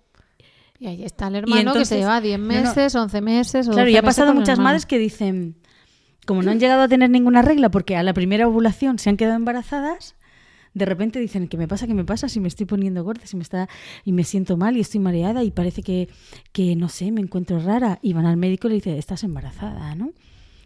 Y 0.78 0.86
ahí 0.88 1.04
está 1.04 1.28
el 1.28 1.36
hermano 1.36 1.56
que 1.56 1.60
entonces- 1.68 1.88
se 1.88 1.98
lleva 1.98 2.20
10 2.20 2.38
no, 2.38 2.44
no. 2.46 2.48
meses, 2.62 2.94
11 2.94 3.20
meses. 3.20 3.66
O 3.68 3.72
Claro, 3.72 3.86
12 3.86 3.92
y 3.92 3.96
ha 3.96 4.02
meses 4.02 4.16
pasado 4.16 4.34
muchas 4.34 4.58
madres 4.58 4.84
que 4.86 4.98
dicen, 4.98 5.56
como 6.26 6.42
no 6.42 6.50
han 6.50 6.60
llegado 6.60 6.82
a 6.82 6.88
tener 6.88 7.08
ninguna 7.10 7.40
regla 7.42 7.70
porque 7.70 7.96
a 7.96 8.02
la 8.02 8.12
primera 8.12 8.46
ovulación 8.46 8.98
se 8.98 9.08
han 9.10 9.16
quedado 9.16 9.36
embarazadas, 9.36 10.16
de 10.74 10.84
repente 10.84 11.18
dicen, 11.18 11.48
¿qué 11.48 11.56
me 11.56 11.66
pasa? 11.66 11.86
¿Qué 11.86 11.94
me 11.94 12.04
pasa? 12.04 12.28
Si 12.28 12.38
me 12.40 12.48
estoy 12.48 12.66
poniendo 12.66 13.02
gorda, 13.02 13.26
si 13.26 13.36
me 13.38 13.42
está 13.42 13.66
y 14.04 14.12
me 14.12 14.24
siento 14.24 14.58
mal 14.58 14.76
y 14.76 14.80
estoy 14.80 15.00
mareada 15.00 15.42
y 15.42 15.50
parece 15.50 15.82
que, 15.82 16.10
que 16.52 16.76
no 16.76 16.90
sé, 16.90 17.10
me 17.12 17.22
encuentro 17.22 17.58
rara. 17.58 17.98
Y 18.02 18.12
van 18.12 18.26
al 18.26 18.36
médico 18.36 18.66
y 18.66 18.70
le 18.70 18.74
dicen, 18.76 18.96
estás 18.98 19.24
embarazada, 19.24 19.94
¿no? 19.94 20.12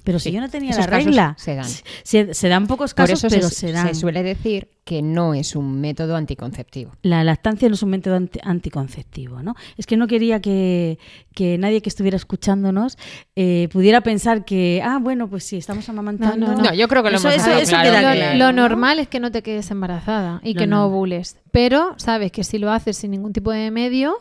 Pero 0.05 0.19
si 0.19 0.31
Sí, 0.31 0.35
yo 0.35 0.41
no 0.41 0.49
tenía 0.49 0.71
esos 0.71 0.87
la 0.87 0.91
regla. 0.97 1.35
se 1.39 1.55
dan. 1.55 1.67
Se, 2.03 2.35
se 2.35 2.49
dan 2.49 2.67
pocos 2.67 2.95
Por 2.95 3.07
casos, 3.07 3.25
eso 3.25 3.29
pero 3.35 3.49
se, 3.49 3.55
se, 3.55 3.73
dan. 3.73 3.89
se 3.89 3.95
suele 3.95 4.23
decir 4.23 4.69
que 4.85 5.03
no 5.03 5.35
es 5.35 5.55
un 5.57 5.81
método 5.81 6.17
anticonceptivo. 6.17 6.93
La 7.03 7.23
lactancia 7.23 7.69
no 7.69 7.75
es 7.75 7.83
un 7.83 7.91
método 7.91 8.17
anti- 8.17 8.41
anticonceptivo, 8.43 9.43
¿no? 9.43 9.55
Es 9.77 9.87
que 9.87 9.97
no 9.97 10.07
quería 10.07 10.41
que, 10.41 10.99
que 11.35 11.59
nadie 11.59 11.81
que 11.83 11.89
estuviera 11.89 12.17
escuchándonos 12.17 12.99
eh, 13.37 13.69
pudiera 13.73 14.01
pensar 14.01 14.45
que, 14.45 14.83
ah, 14.85 14.99
bueno, 15.01 15.29
pues 15.29 15.45
sí, 15.45 15.57
estamos 15.59 15.89
amamantando. 15.89 16.47
No, 16.47 16.53
no, 16.53 16.59
no. 16.63 16.71
No, 16.71 16.75
yo 16.75 16.89
creo 16.89 17.03
que 17.03 17.11
lo 17.11 17.17
Eso- 17.19 17.29
hemos 17.29 17.41
eso- 17.43 17.47
dejado 17.51 17.63
eso 17.63 17.71
claro. 17.71 17.91
queda 17.91 18.01
Lo, 18.15 18.17
claro, 18.17 18.39
lo 18.39 18.53
¿no? 18.53 18.63
normal 18.69 18.99
es 18.99 19.09
que 19.09 19.21
no 19.21 19.31
te 19.31 19.43
quedes 19.43 19.71
embarazada 19.71 20.41
y 20.43 20.55
Lo 20.55 20.61
que 20.61 20.67
no 20.67 20.77
normal. 20.77 20.93
ovules. 20.95 21.37
Pero 21.53 21.95
sabes 21.99 22.33
que 22.33 22.43
si 22.45 22.59
lo 22.59 22.71
haces 22.73 22.97
sin 22.97 23.11
ningún 23.13 23.33
tipo 23.33 23.53
de 23.53 23.71
medio, 23.71 24.17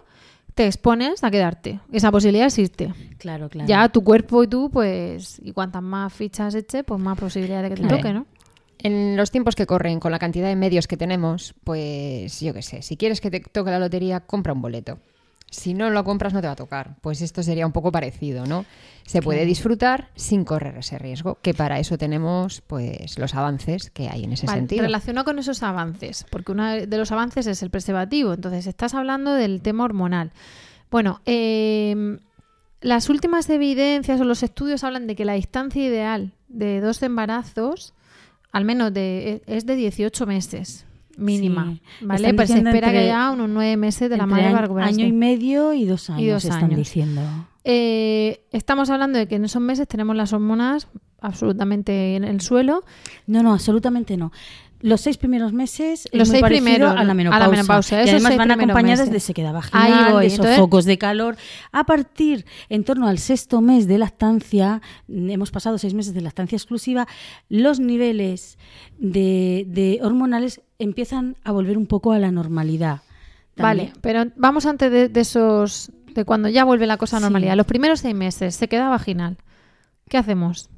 te 0.60 0.66
expones 0.66 1.24
a 1.24 1.32
quedarte. 1.32 1.80
Esa 1.90 2.12
posibilidad 2.12 2.46
existe. 2.48 2.94
Claro, 3.18 3.48
claro. 3.48 3.66
Ya 3.66 3.88
tu 3.88 4.04
cuerpo 4.04 4.44
y 4.44 4.48
tú, 4.48 4.70
pues, 4.70 5.40
y 5.42 5.54
cuantas 5.54 5.82
más 5.82 6.12
fichas 6.12 6.54
eche, 6.54 6.84
pues 6.84 7.00
más 7.00 7.18
posibilidad 7.18 7.64
de 7.64 7.70
que 7.70 7.76
te 7.76 7.82
Claro. 7.84 7.96
toque, 7.96 8.12
¿no? 8.12 8.26
En 8.78 9.16
los 9.16 9.32
tiempos 9.32 9.56
que 9.56 9.66
corren, 9.66 10.02
con 10.02 10.12
la 10.12 10.20
cantidad 10.20 10.50
de 10.50 10.58
medios 10.58 10.86
que 10.86 10.98
tenemos, 10.98 11.56
pues 11.64 12.42
yo 12.42 12.54
qué 12.54 12.62
sé, 12.62 12.82
si 12.82 12.98
quieres 12.98 13.22
que 13.22 13.32
te 13.32 13.40
toque 13.40 13.72
la 13.72 13.80
lotería, 13.80 14.20
compra 14.20 14.52
un 14.52 14.62
boleto. 14.62 15.00
Si 15.52 15.74
no 15.74 15.90
lo 15.90 16.04
compras, 16.04 16.34
no 16.34 16.42
te 16.42 16.48
va 16.48 16.54
a 16.54 16.56
tocar. 16.56 16.96
Pues 17.02 17.22
esto 17.22 17.42
sería 17.42 17.66
un 17.66 17.72
poco 17.72 17.92
parecido, 17.92 18.46
¿no? 18.46 18.66
Se 19.06 19.22
puede 19.22 19.46
disfrutar 19.46 20.10
sin 20.16 20.46
correr 20.46 20.78
ese 20.78 21.00
riesgo, 21.00 21.40
que 21.42 21.56
para 21.56 21.80
eso 21.80 21.98
tenemos 21.98 22.62
pues 22.62 23.18
los 23.18 23.34
avances 23.34 23.90
que 23.90 24.08
hay 24.08 24.24
en 24.24 24.34
ese 24.34 24.46
Vale, 24.46 24.60
sentido. 24.60 24.84
relacionado 24.84 25.26
con 25.26 25.40
esos 25.40 25.64
avances, 25.64 26.26
porque 26.30 26.52
uno 26.52 26.68
de 26.68 26.98
los 26.98 27.12
avances 27.12 27.48
es 27.48 27.64
el 27.64 27.72
preservativo, 27.72 28.34
entonces 28.34 28.68
estás 28.68 28.94
hablando 28.94 29.34
del 29.34 29.62
tema 29.62 29.86
hormonal. 29.86 30.32
Bueno, 30.92 31.22
eh, 31.26 32.20
las 32.82 33.10
últimas 33.10 33.50
evidencias 33.50 34.22
o 34.22 34.26
los 34.26 34.44
estudios 34.44 34.84
hablan 34.84 35.08
de 35.08 35.16
que 35.16 35.26
la 35.26 35.34
distancia 35.34 35.84
ideal 35.84 36.34
de 36.48 36.80
dos 36.80 37.02
embarazos, 37.02 37.96
al 38.52 38.66
menos 38.66 38.94
de, 38.94 39.42
es 39.48 39.66
de 39.66 39.76
18 39.76 40.28
meses 40.28 40.86
mínima, 41.20 41.66
Sí. 41.74 41.82
¿vale? 42.06 42.22
Están 42.22 42.36
Pues 42.36 42.50
se 42.50 42.58
espera 42.58 42.92
que 42.92 42.98
haya 43.00 43.32
unos 43.32 43.50
nueve 43.50 43.78
meses 43.78 44.10
de 44.10 44.18
la 44.18 44.26
madre 44.26 44.56
recuperarse. 44.60 44.96
año 44.96 45.06
y 45.08 45.12
medio 45.12 45.74
y 45.74 45.86
dos 45.86 46.10
años, 46.10 46.44
dos 46.44 46.46
están 46.46 46.64
años. 46.66 46.78
diciendo. 46.78 47.22
Eh, 47.64 48.46
estamos 48.52 48.90
hablando 48.90 49.20
de 49.20 49.28
que 49.28 49.36
en 49.36 49.46
esos 49.46 49.62
meses 49.62 49.88
tenemos 49.88 50.16
las 50.16 50.34
hormonas 50.34 50.88
absolutamente 51.22 52.16
en 52.16 52.24
el 52.24 52.42
suelo. 52.42 52.84
No, 53.28 53.44
no, 53.44 53.54
absolutamente 53.54 54.18
no. 54.18 54.32
Los 54.82 55.02
seis 55.02 55.18
primeros 55.18 55.52
meses 55.52 56.06
es 56.06 56.14
Los 56.18 56.30
muy 56.30 56.40
seis 56.40 56.46
primeros, 56.46 56.92
a 56.92 56.94
la 56.96 57.02
a 57.02 57.04
la 57.04 57.14
menopausa. 57.50 58.04
y 58.06 58.10
además 58.10 58.38
van 58.38 58.52
acompañadas 58.52 59.00
meses. 59.00 59.12
de 59.14 59.20
sequedad 59.20 59.52
vaginal, 59.54 60.14
voy, 60.14 60.22
de 60.22 60.28
esos 60.28 60.40
entonces- 60.40 60.58
focos 60.60 60.86
de 60.86 60.98
calor. 60.98 61.36
A 61.74 61.84
partir, 61.84 62.46
en 62.70 62.86
torno 62.86 63.08
al 63.08 63.18
sexto 63.18 63.60
mes 63.60 63.88
de 63.88 63.98
lactancia, 63.98 64.82
mm, 65.08 65.30
hemos 65.32 65.52
pasado 65.52 65.78
seis 65.78 65.94
meses 65.94 66.14
de 66.14 66.22
lactancia 66.22 66.56
exclusiva, 66.56 67.08
los 67.50 67.80
niveles 67.82 68.58
de, 68.98 69.66
de 69.68 70.00
hormonales 70.02 70.62
empiezan 70.80 71.36
a 71.44 71.52
volver 71.52 71.78
un 71.78 71.86
poco 71.86 72.14
a 72.14 72.20
la 72.20 72.32
normalidad. 72.32 73.02
Vale, 73.58 73.92
pero 74.00 74.28
vamos 74.38 74.66
antes 74.66 74.90
de, 74.90 75.10
de 75.10 75.20
esos, 75.20 75.92
de 76.16 76.24
cuando 76.24 76.48
ya 76.48 76.64
vuelve 76.64 76.88
la 76.88 76.96
cosa 76.96 77.18
a 77.18 77.20
Sí. 77.20 77.24
normalidad. 77.24 77.58
Los 77.58 77.66
primeros 77.66 78.00
seis 78.00 78.16
meses, 78.16 78.56
se 78.56 78.70
queda 78.70 78.88
vaginal. 78.88 79.36
¿Qué 80.08 80.18
hacemos? 80.18 80.70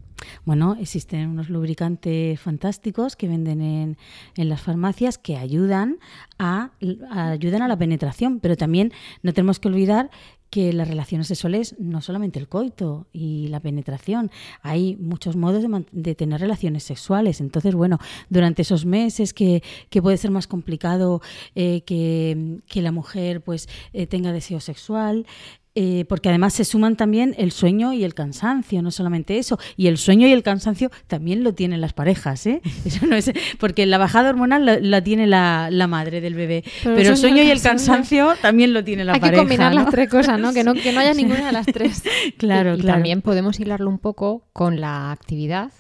Bueno, 0.46 0.78
existen 0.80 1.30
unos 1.30 1.50
lubricantes 1.50 2.40
fantásticos 2.40 3.16
que 3.16 3.28
venden 3.28 3.62
en, 3.62 3.98
en 4.36 4.50
las 4.50 4.62
farmacias 4.62 5.18
que 5.18 5.38
ayudan 5.38 6.00
a, 6.40 6.72
ayudan 7.12 7.62
a 7.62 7.68
la 7.68 7.78
penetración, 7.78 8.40
pero 8.40 8.56
también 8.56 8.92
no 9.24 9.34
tenemos 9.34 9.60
que 9.60 9.68
olvidar 9.68 10.10
que 10.52 10.74
las 10.74 10.88
relaciones 10.90 11.28
sexuales 11.28 11.76
no 11.80 12.02
solamente 12.02 12.38
el 12.38 12.50
coito 12.50 13.08
y 13.14 13.48
la 13.48 13.62
penetración, 13.62 14.30
hay 14.62 14.98
muchos 14.98 15.38
modos 15.38 15.64
de 15.94 16.14
tener 16.14 16.42
relaciones 16.42 16.84
sexuales. 16.84 17.40
Entonces, 17.40 17.74
bueno, 17.74 18.00
durante 18.30 18.64
esos 18.64 18.86
meses 18.86 19.34
que, 19.34 19.64
que 19.90 20.02
puede 20.02 20.18
ser 20.18 20.30
más 20.30 20.48
complicado 20.48 21.22
eh, 21.56 21.84
que, 21.86 22.60
que 22.68 22.82
la 22.82 22.92
mujer 22.92 23.42
pues 23.42 23.70
eh, 23.94 24.08
tenga 24.08 24.34
deseo 24.34 24.60
sexual, 24.60 25.26
eh, 25.76 26.06
porque 26.10 26.30
además 26.30 26.54
se 26.54 26.66
suman 26.66 26.96
también 26.98 27.34
el 27.38 27.52
sueño 27.52 27.94
y 27.94 28.04
el 28.04 28.14
cansancio, 28.14 28.82
no 28.82 28.92
solamente 28.92 29.38
eso. 29.38 29.58
Y 29.78 29.88
el 29.88 29.98
sueño 29.98 30.28
y 30.28 30.32
el 30.32 30.44
cansancio 30.44 30.92
también 31.08 31.44
lo 31.44 31.54
tienen 31.54 31.80
las 31.82 31.94
parejas, 31.94 32.46
¿eh? 32.46 32.62
Eso 32.86 33.06
no 33.06 33.16
es, 33.16 33.32
porque 33.60 33.86
la 33.86 33.98
bajada 33.98 34.30
hormonal 34.30 34.66
la, 34.66 34.80
la 34.80 35.02
tiene 35.04 35.28
la, 35.28 35.70
la 35.72 35.88
madre 35.88 36.20
del 36.22 36.34
bebé. 36.36 36.64
Pero 36.84 36.96
Pero, 36.96 37.10
el 37.12 37.18
sueño 37.18 37.38
y 37.38 37.42
el 37.42 37.48
y 37.48 37.52
el 37.52 37.62
cansancio 37.62 38.34
también 38.42 38.74
lo 38.74 38.84
tiene 38.84 39.06
la 39.06 39.14
Hay 39.14 39.20
pareja. 39.20 39.44
que 39.44 39.48
combinar 39.48 39.74
¿no? 39.74 39.82
las 39.82 39.92
tres 39.92 40.10
cosas, 40.10 40.40
¿no? 40.40 40.54
Que, 40.54 40.64
¿no? 40.64 40.74
que 40.74 40.92
no 40.92 41.00
haya 41.00 41.14
ninguna 41.16 41.46
de 41.46 41.52
las 41.52 41.66
tres. 41.66 42.04
Claro, 42.38 42.76
y 42.76 42.80
claro. 42.80 42.96
también 42.98 43.22
podemos 43.22 43.60
hilarlo 43.60 43.90
un 43.90 44.00
poco 44.00 44.44
con 44.54 44.80
la 44.82 45.12
actividad 45.12 45.72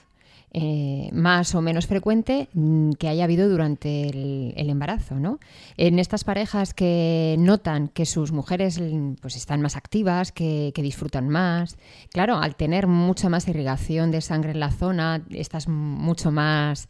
eh, 0.53 1.09
más 1.13 1.55
o 1.55 1.61
menos 1.61 1.87
frecuente 1.87 2.49
mm, 2.53 2.91
que 2.93 3.07
haya 3.07 3.23
habido 3.23 3.47
durante 3.47 4.09
el, 4.09 4.69
embarazo, 4.69 5.15
¿no? 5.15 5.39
En 5.77 5.97
estas 5.97 6.25
parejas 6.25 6.73
que 6.73 7.37
notan 7.39 7.87
que 7.87 8.05
sus 8.05 8.33
mujeres 8.33 8.77
mm, 8.81 9.13
pues 9.21 9.37
están 9.37 9.61
más 9.61 9.77
activas, 9.77 10.33
que, 10.33 10.73
que 10.75 10.81
disfrutan 10.81 11.29
más, 11.29 11.77
claro, 12.11 12.35
al 12.35 12.57
tener 12.57 12.87
mucha 12.87 13.29
más 13.29 13.47
irrigación 13.47 14.11
de 14.11 14.19
sangre 14.19 14.51
en 14.51 14.59
la 14.59 14.71
zona, 14.71 15.23
estás 15.29 15.69
mucho 15.69 16.31
más 16.31 16.89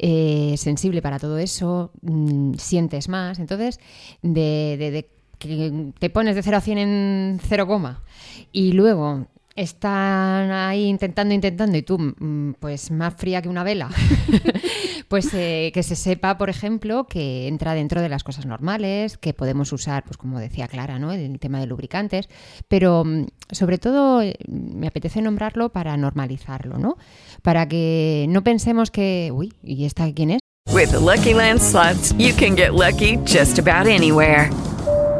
eh, 0.00 0.54
sensible 0.56 1.00
para 1.00 1.20
todo 1.20 1.38
eso, 1.38 1.92
mm, 2.02 2.54
sientes 2.54 3.08
más, 3.08 3.38
entonces 3.38 3.78
te 4.22 6.10
pones 6.10 6.34
de 6.34 6.42
0 6.42 6.56
a 6.56 6.60
100 6.60 6.78
en 6.78 7.40
0, 7.46 7.66
coma 7.68 8.02
y 8.50 8.72
luego 8.72 9.28
están 9.58 10.52
ahí 10.52 10.84
intentando, 10.84 11.34
intentando 11.34 11.76
y 11.76 11.82
tú, 11.82 11.98
mm, 11.98 12.54
pues 12.60 12.92
más 12.92 13.14
fría 13.14 13.42
que 13.42 13.48
una 13.48 13.64
vela, 13.64 13.90
pues 15.08 15.34
eh, 15.34 15.72
que 15.74 15.82
se 15.82 15.96
sepa, 15.96 16.38
por 16.38 16.48
ejemplo, 16.48 17.06
que 17.06 17.48
entra 17.48 17.74
dentro 17.74 18.00
de 18.00 18.08
las 18.08 18.22
cosas 18.22 18.46
normales, 18.46 19.18
que 19.18 19.34
podemos 19.34 19.72
usar, 19.72 20.04
pues 20.04 20.16
como 20.16 20.38
decía 20.38 20.68
Clara, 20.68 21.00
¿no? 21.00 21.12
El 21.12 21.40
tema 21.40 21.58
de 21.58 21.66
lubricantes, 21.66 22.28
pero 22.68 23.04
mm, 23.04 23.26
sobre 23.50 23.78
todo 23.78 24.22
eh, 24.22 24.36
me 24.46 24.86
apetece 24.86 25.22
nombrarlo 25.22 25.70
para 25.70 25.96
normalizarlo, 25.96 26.78
¿no? 26.78 26.96
Para 27.42 27.66
que 27.66 28.26
no 28.28 28.44
pensemos 28.44 28.92
que, 28.92 29.30
uy, 29.34 29.54
¿y 29.64 29.86
esta 29.86 30.12
quién 30.12 30.30
es? 30.30 30.40
With 30.72 30.90
the 30.90 31.00
Lucky 31.00 31.34
Land 31.34 31.60
slots, 31.60 32.12
you 32.12 32.32
can 32.32 32.54
get 32.54 32.74
lucky 32.74 33.16
just 33.24 33.58
about 33.58 33.88
anywhere. 33.88 34.50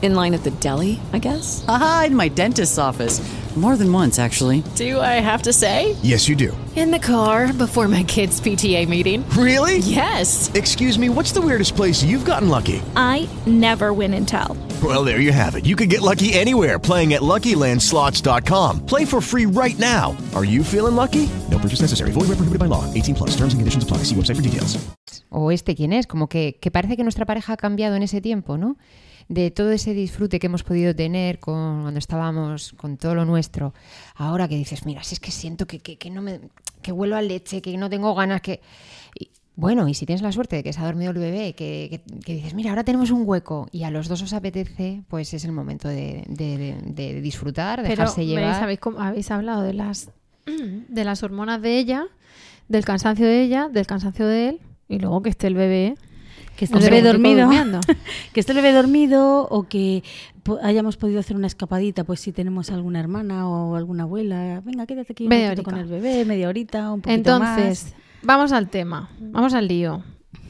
In 0.00 0.14
line 0.14 0.34
at 0.34 0.44
the 0.44 0.52
deli, 0.52 1.00
I 1.12 1.18
guess? 1.18 1.64
Aha, 1.66 2.04
in 2.06 2.14
my 2.14 2.28
dentist's 2.28 2.78
office. 2.78 3.20
More 3.56 3.76
than 3.76 3.92
once, 3.92 4.20
actually. 4.20 4.62
Do 4.76 5.00
I 5.00 5.18
have 5.18 5.42
to 5.42 5.52
say? 5.52 5.96
Yes, 6.02 6.28
you 6.28 6.36
do. 6.36 6.56
In 6.76 6.92
the 6.92 7.00
car 7.00 7.52
before 7.52 7.88
my 7.88 8.04
kids' 8.04 8.40
PTA 8.40 8.88
meeting. 8.88 9.28
Really? 9.30 9.78
Yes. 9.78 10.48
Excuse 10.54 10.96
me, 10.96 11.08
what's 11.08 11.32
the 11.32 11.40
weirdest 11.40 11.74
place 11.74 12.04
you've 12.04 12.24
gotten 12.24 12.48
lucky? 12.48 12.80
I 12.94 13.28
never 13.46 13.92
win 13.92 14.14
and 14.14 14.28
tell. 14.28 14.56
Well, 14.80 15.02
there 15.02 15.18
you 15.18 15.32
have 15.32 15.56
it. 15.56 15.66
You 15.66 15.74
can 15.74 15.88
get 15.88 16.02
lucky 16.02 16.34
anywhere 16.34 16.78
playing 16.78 17.14
at 17.14 17.22
LuckyLandSlots.com. 17.22 18.86
Play 18.86 19.04
for 19.04 19.20
free 19.20 19.46
right 19.46 19.76
now. 19.76 20.16
Are 20.36 20.44
you 20.44 20.62
feeling 20.62 20.94
lucky? 20.94 21.28
No 21.50 21.58
purchase 21.58 21.80
necessary. 21.80 22.12
Void 22.12 22.28
where 22.28 22.38
prohibited 22.38 22.60
by 22.60 22.66
law. 22.66 22.84
18 22.94 23.16
plus. 23.16 23.30
Terms 23.30 23.54
and 23.54 23.60
conditions 23.60 23.82
apply. 23.82 24.04
See 24.04 24.14
website 24.14 24.36
for 24.36 24.42
details. 24.42 24.78
O 25.30 25.50
este 25.50 25.74
quién 25.74 25.92
es, 25.92 26.06
como 26.06 26.28
que, 26.28 26.58
que 26.60 26.70
parece 26.70 26.96
que 26.96 27.02
nuestra 27.02 27.26
pareja 27.26 27.54
ha 27.54 27.56
cambiado 27.56 27.96
en 27.96 28.04
ese 28.04 28.20
tiempo, 28.20 28.56
¿no? 28.56 28.76
De 29.28 29.50
todo 29.50 29.70
ese 29.70 29.92
disfrute 29.92 30.38
que 30.38 30.46
hemos 30.46 30.64
podido 30.64 30.94
tener 30.94 31.38
con, 31.38 31.82
cuando 31.82 31.98
estábamos 31.98 32.72
con 32.72 32.96
todo 32.96 33.14
lo 33.14 33.24
nuestro, 33.24 33.74
ahora 34.14 34.48
que 34.48 34.56
dices, 34.56 34.86
mira, 34.86 35.02
si 35.02 35.14
es 35.14 35.20
que 35.20 35.30
siento 35.30 35.66
que, 35.66 35.80
que, 35.80 35.98
que 35.98 36.10
no 36.10 36.22
me, 36.22 36.40
que 36.82 36.92
huelo 36.92 37.16
a 37.16 37.22
leche, 37.22 37.60
que 37.60 37.76
no 37.76 37.90
tengo 37.90 38.14
ganas, 38.14 38.40
que... 38.40 38.60
Y, 39.18 39.30
bueno, 39.54 39.88
y 39.88 39.94
si 39.94 40.06
tienes 40.06 40.22
la 40.22 40.30
suerte 40.30 40.54
de 40.56 40.62
que 40.62 40.72
se 40.72 40.80
ha 40.80 40.84
dormido 40.84 41.10
el 41.10 41.18
bebé, 41.18 41.52
que, 41.54 42.00
que, 42.24 42.34
dices, 42.34 42.54
mira, 42.54 42.70
ahora 42.70 42.84
tenemos 42.84 43.10
un 43.10 43.24
hueco 43.26 43.68
y 43.72 43.82
a 43.82 43.90
los 43.90 44.06
dos 44.06 44.22
os 44.22 44.32
apetece, 44.32 45.02
pues 45.08 45.34
es 45.34 45.44
el 45.44 45.50
momento 45.50 45.88
de, 45.88 46.24
de, 46.28 46.76
de 46.84 47.20
disfrutar, 47.20 47.82
de 47.82 47.88
dejarse 47.88 48.24
llevar. 48.24 48.62
¿habéis, 48.62 48.78
habéis 48.96 49.30
hablado 49.32 49.62
de 49.62 49.74
las, 49.74 50.12
de 50.46 51.04
las 51.04 51.24
hormonas 51.24 51.60
de 51.60 51.76
ella, 51.76 52.06
del 52.68 52.84
cansancio 52.84 53.26
de 53.26 53.42
ella, 53.42 53.68
del 53.68 53.86
cansancio 53.86 54.28
de 54.28 54.50
él, 54.50 54.60
y 54.88 55.00
luego 55.00 55.22
que 55.22 55.30
esté 55.30 55.48
el 55.48 55.54
bebé 55.54 55.96
que 56.58 56.64
esté 56.64 56.78
bebé 56.80 57.02
dormido, 57.02 57.48
que 58.32 58.40
esté 58.40 58.50
el 58.50 58.56
bebé 58.56 58.72
dormido 58.72 59.46
o 59.48 59.68
que 59.68 60.02
hayamos 60.60 60.96
podido 60.96 61.20
hacer 61.20 61.36
una 61.36 61.46
escapadita, 61.46 62.02
pues 62.02 62.18
si 62.18 62.32
tenemos 62.32 62.70
alguna 62.70 62.98
hermana 62.98 63.48
o 63.48 63.76
alguna 63.76 64.02
abuela, 64.02 64.60
venga, 64.64 64.84
quédate 64.84 65.12
aquí 65.12 65.28
un 65.28 65.62
con 65.62 65.78
el 65.78 65.86
bebé, 65.86 66.24
media 66.24 66.48
horita, 66.48 66.92
un 66.92 67.00
poquito 67.00 67.14
Entonces, 67.14 67.94
vamos 68.22 68.50
al 68.50 68.68
tema, 68.68 69.08
vamos 69.20 69.54
al 69.54 69.68
lío. 69.68 70.02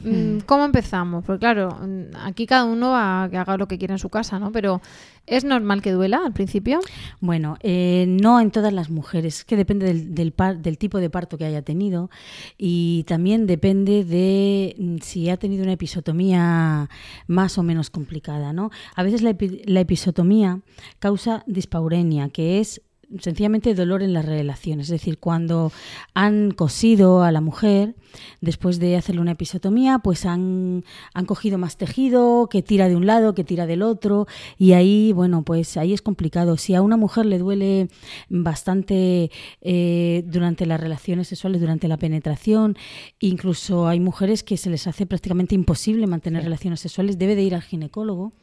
Mm, 0.03 0.39
¿Cómo 0.45 0.65
empezamos? 0.65 1.25
Porque 1.25 1.39
claro, 1.39 1.77
mm, 1.81 2.15
aquí 2.23 2.45
cada 2.45 2.65
uno 2.65 2.91
va 2.91 3.23
a 3.23 3.29
que 3.29 3.37
haga 3.37 3.57
lo 3.57 3.67
que 3.67 3.77
quiera 3.77 3.95
en 3.95 3.99
su 3.99 4.09
casa, 4.09 4.39
¿no? 4.39 4.51
Pero 4.51 4.81
¿es 5.25 5.43
normal 5.43 5.81
que 5.81 5.91
duela 5.91 6.21
al 6.25 6.33
principio? 6.33 6.79
Bueno, 7.19 7.57
eh, 7.61 8.05
no 8.07 8.39
en 8.39 8.51
todas 8.51 8.73
las 8.73 8.89
mujeres, 8.89 9.39
es 9.39 9.45
que 9.45 9.57
depende 9.57 9.85
del, 9.85 10.15
del, 10.15 10.31
par, 10.31 10.59
del, 10.59 10.77
tipo 10.77 10.99
de 10.99 11.09
parto 11.09 11.37
que 11.37 11.45
haya 11.45 11.61
tenido 11.61 12.09
y 12.57 13.03
también 13.07 13.45
depende 13.45 14.03
de 14.05 14.75
mm, 14.77 14.97
si 15.01 15.29
ha 15.29 15.37
tenido 15.37 15.63
una 15.63 15.73
episotomía 15.73 16.89
más 17.27 17.57
o 17.57 17.63
menos 17.63 17.89
complicada, 17.89 18.53
¿no? 18.53 18.71
A 18.95 19.03
veces 19.03 19.21
la, 19.21 19.31
epi 19.31 19.61
la 19.65 19.81
episotomía 19.81 20.61
causa 20.99 21.43
dispaurenia, 21.45 22.29
que 22.29 22.59
es 22.59 22.81
sencillamente 23.17 23.73
dolor 23.73 24.03
en 24.03 24.13
las 24.13 24.25
relaciones. 24.25 24.87
Es 24.87 24.91
decir, 24.91 25.17
cuando 25.17 25.71
han 26.13 26.51
cosido 26.51 27.23
a 27.23 27.31
la 27.31 27.41
mujer, 27.41 27.95
después 28.41 28.79
de 28.79 28.97
hacerle 28.97 29.21
una 29.21 29.31
episotomía, 29.31 29.99
pues 29.99 30.25
han, 30.25 30.83
han 31.13 31.25
cogido 31.25 31.57
más 31.57 31.77
tejido 31.77 32.47
que 32.49 32.61
tira 32.61 32.87
de 32.87 32.95
un 32.95 33.05
lado, 33.05 33.33
que 33.33 33.43
tira 33.43 33.65
del 33.65 33.81
otro, 33.81 34.27
y 34.57 34.73
ahí, 34.73 35.11
bueno, 35.13 35.43
pues 35.43 35.77
ahí 35.77 35.93
es 35.93 36.01
complicado. 36.01 36.57
Si 36.57 36.75
a 36.75 36.81
una 36.81 36.97
mujer 36.97 37.25
le 37.25 37.39
duele 37.39 37.89
bastante 38.29 39.31
eh, 39.61 40.23
durante 40.27 40.65
las 40.65 40.79
relaciones 40.79 41.27
sexuales, 41.27 41.61
durante 41.61 41.87
la 41.87 41.97
penetración, 41.97 42.77
incluso 43.19 43.87
hay 43.87 43.99
mujeres 43.99 44.43
que 44.43 44.57
se 44.57 44.69
les 44.69 44.87
hace 44.87 45.05
prácticamente 45.05 45.55
imposible 45.55 46.05
mantener 46.07 46.41
sí. 46.41 46.45
relaciones 46.45 46.79
sexuales, 46.79 47.17
debe 47.17 47.35
de 47.35 47.43
ir 47.43 47.55
al 47.55 47.61
ginecólogo, 47.61 48.33